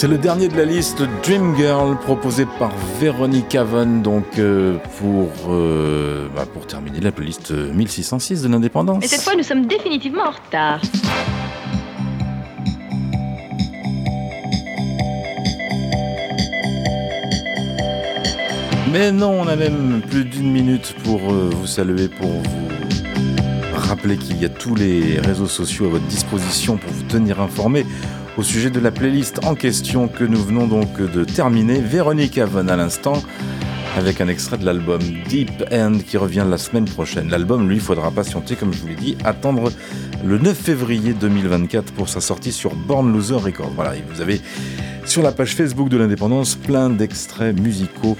C'est 0.00 0.06
le 0.06 0.16
dernier 0.16 0.46
de 0.46 0.56
la 0.56 0.64
liste, 0.64 1.02
Dream 1.24 1.56
Girl, 1.56 1.98
proposé 1.98 2.46
par 2.60 2.70
Veronica 3.00 3.64
Von, 3.64 3.98
donc 4.00 4.38
euh, 4.38 4.76
pour, 5.00 5.28
euh, 5.52 6.28
bah, 6.36 6.46
pour 6.46 6.68
terminer 6.68 7.00
la 7.00 7.10
playlist 7.10 7.50
1606 7.50 8.42
de 8.42 8.48
l'indépendance. 8.48 9.04
Et 9.04 9.08
cette 9.08 9.22
fois, 9.22 9.34
nous 9.34 9.42
sommes 9.42 9.66
définitivement 9.66 10.22
en 10.22 10.30
retard. 10.30 10.80
Mais 18.92 19.10
non, 19.10 19.40
on 19.40 19.48
a 19.48 19.56
même 19.56 20.02
plus 20.08 20.24
d'une 20.24 20.52
minute 20.52 20.94
pour 21.02 21.18
euh, 21.32 21.50
vous 21.52 21.66
saluer, 21.66 22.06
pour 22.06 22.28
vous 22.28 22.68
rappeler 23.72 24.16
qu'il 24.16 24.40
y 24.40 24.44
a 24.44 24.48
tous 24.48 24.76
les 24.76 25.18
réseaux 25.18 25.48
sociaux 25.48 25.86
à 25.86 25.88
votre 25.88 26.06
disposition 26.06 26.76
pour 26.76 26.92
vous 26.92 27.02
tenir 27.02 27.40
informé 27.40 27.84
au 28.38 28.42
sujet 28.44 28.70
de 28.70 28.78
la 28.78 28.92
playlist 28.92 29.44
en 29.44 29.56
question 29.56 30.06
que 30.06 30.22
nous 30.22 30.40
venons 30.40 30.68
donc 30.68 31.00
de 31.00 31.24
terminer. 31.24 31.80
Véronique 31.80 32.38
Avon 32.38 32.68
à 32.68 32.76
l'instant 32.76 33.20
avec 33.96 34.20
un 34.20 34.28
extrait 34.28 34.58
de 34.58 34.64
l'album 34.64 35.00
Deep 35.28 35.64
End 35.72 35.98
qui 36.06 36.16
revient 36.16 36.46
la 36.48 36.56
semaine 36.56 36.84
prochaine. 36.84 37.30
L'album, 37.30 37.68
lui, 37.68 37.80
faudra 37.80 38.12
patienter, 38.12 38.54
comme 38.54 38.72
je 38.72 38.80
vous 38.80 38.86
l'ai 38.86 38.94
dit, 38.94 39.16
attendre 39.24 39.72
le 40.24 40.38
9 40.38 40.56
février 40.56 41.14
2024 41.14 41.92
pour 41.92 42.08
sa 42.08 42.20
sortie 42.20 42.52
sur 42.52 42.76
Born 42.76 43.12
Loser 43.12 43.34
Records. 43.34 43.72
Voilà, 43.74 43.96
et 43.96 44.04
vous 44.08 44.20
avez 44.20 44.40
sur 45.04 45.22
la 45.22 45.32
page 45.32 45.56
Facebook 45.56 45.88
de 45.88 45.96
l'Indépendance 45.96 46.54
plein 46.54 46.90
d'extraits 46.90 47.58
musicaux 47.58 48.16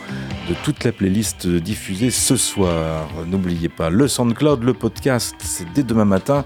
de 0.49 0.55
toute 0.65 0.83
la 0.83 0.91
playlist 0.91 1.47
diffusée 1.47 2.11
ce 2.11 2.37
soir. 2.37 3.09
N'oubliez 3.27 3.69
pas 3.69 3.89
le 3.89 4.09
SoundCloud, 4.09 4.65
le 4.65 4.75
podcast, 4.75 5.37
c'est 5.39 5.67
dès 5.75 5.85
demain 5.85 6.07
matin. 6.07 6.45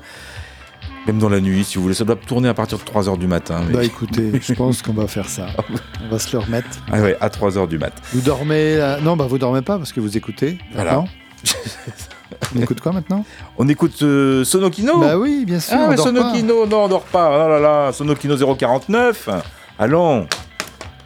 Même 1.07 1.19
dans 1.19 1.29
la 1.29 1.41
nuit, 1.41 1.65
si 1.65 1.77
vous 1.77 1.83
voulez, 1.83 1.95
ça 1.95 2.05
doit 2.05 2.15
tourner 2.17 2.49
à 2.49 2.55
partir 2.55 2.79
de 2.79 2.85
3h 2.85 3.19
du 3.19 3.27
matin. 3.27 3.63
mais- 3.67 3.75
Bah 3.75 3.85
écoutez, 3.85 4.33
je 4.41 4.53
pense 4.55 4.83
qu'on 4.83 4.93
va 4.93 5.07
faire 5.09 5.29
ça. 5.29 5.47
On 6.05 6.09
va 6.09 6.19
se 6.21 6.33
le 6.37 6.39
remettre. 6.43 6.69
Ah 6.93 7.01
ouais, 7.01 7.17
à 7.21 7.29
3h 7.29 7.67
du 7.67 7.79
mat. 7.79 7.93
Vous 8.13 8.21
dormez 8.21 8.77
là- 8.77 9.01
Non, 9.01 9.17
bah 9.17 9.27
vous 9.29 9.39
dormez 9.39 9.63
pas 9.63 9.79
parce 9.79 9.93
que 9.93 9.99
vous 10.01 10.17
écoutez. 10.17 10.59
Voilà. 10.75 11.05
On 12.57 12.61
écoute 12.63 12.81
quoi 12.81 12.93
maintenant? 12.93 13.25
On 13.59 13.69
écoute 13.69 14.01
euh, 14.03 14.45
Sonokino 14.45 14.99
Bah 15.01 15.19
oui, 15.19 15.45
bien 15.45 15.59
sûr. 15.61 15.77
Ah, 15.79 15.85
on 15.87 15.91
mais 15.91 15.97
dort 15.97 16.07
pas. 16.07 16.11
Sonokino, 16.13 16.67
non, 16.67 16.85
on 16.85 16.89
dort 16.89 17.05
pas. 17.05 17.31
Oh 17.47 17.49
là 17.49 17.59
là, 17.59 17.93
Sonokino 17.93 18.37
049. 18.57 19.29
Allons. 19.79 20.27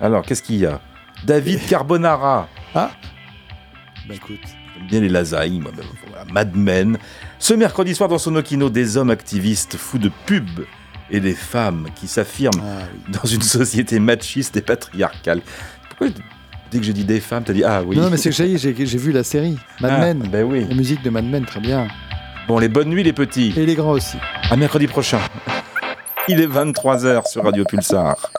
Alors, 0.01 0.23
qu'est-ce 0.24 0.43
qu'il 0.43 0.56
y 0.56 0.66
a? 0.66 0.81
David 1.24 1.66
Carbonara. 1.66 2.48
Ah 2.74 2.90
Bah 4.09 4.14
écoute. 4.14 4.40
J'aime 4.78 4.86
bien 4.89 5.01
les 5.01 5.09
lasagnes, 5.09 5.61
voilà, 5.62 6.24
Mad 6.32 6.55
Men. 6.57 6.98
Ce 7.39 7.55
mercredi 7.55 7.94
soir 7.94 8.09
dans 8.09 8.19
Sonokino, 8.19 8.69
des 8.70 8.97
hommes 8.97 9.11
activistes 9.11 9.77
fous 9.77 9.98
de 9.98 10.11
pub 10.27 10.48
et 11.11 11.20
des 11.20 11.35
femmes 11.35 11.89
qui 11.94 12.09
s'affirment 12.09 12.61
Ah 12.62 12.85
dans 13.12 13.24
une 13.28 13.43
société 13.43 13.98
machiste 14.01 14.57
et 14.57 14.61
patriarcale. 14.62 15.40
Pourquoi 15.89 16.09
dès 16.70 16.78
que 16.78 16.85
j'ai 16.85 16.93
dit 16.93 17.05
des 17.05 17.20
femmes, 17.20 17.44
t'as 17.44 17.53
dit 17.53 17.65
ah 17.65 17.82
oui 17.86 17.97
Non, 17.97 18.11
mais 18.11 18.16
c'est 18.16 18.31
que 18.31 18.35
j'ai 18.36 18.59
j'ai 18.59 18.74
j'ai 18.86 18.98
vu 18.98 19.12
la 19.12 19.23
série 19.24 19.57
Mad 19.81 19.93
Ah, 19.94 20.01
Men. 20.01 20.28
ben 20.31 20.44
oui. 20.44 20.66
La 20.69 20.74
musique 20.74 21.03
de 21.03 21.11
Mad 21.11 21.24
Men, 21.24 21.44
très 21.44 21.61
bien. 21.61 21.86
Bon, 22.48 22.59
les 22.59 22.69
bonnes 22.69 22.89
nuits 22.89 23.03
les 23.03 23.12
petits. 23.12 23.53
Et 23.57 23.66
les 23.66 23.74
grands 23.74 23.93
aussi. 23.93 24.19
À 24.51 24.57
mercredi 24.57 24.86
prochain. 24.86 25.20
Il 26.28 26.40
est 26.40 26.47
23h 26.47 27.28
sur 27.28 27.44
Radio 27.44 27.65
Pulsar. 27.65 28.31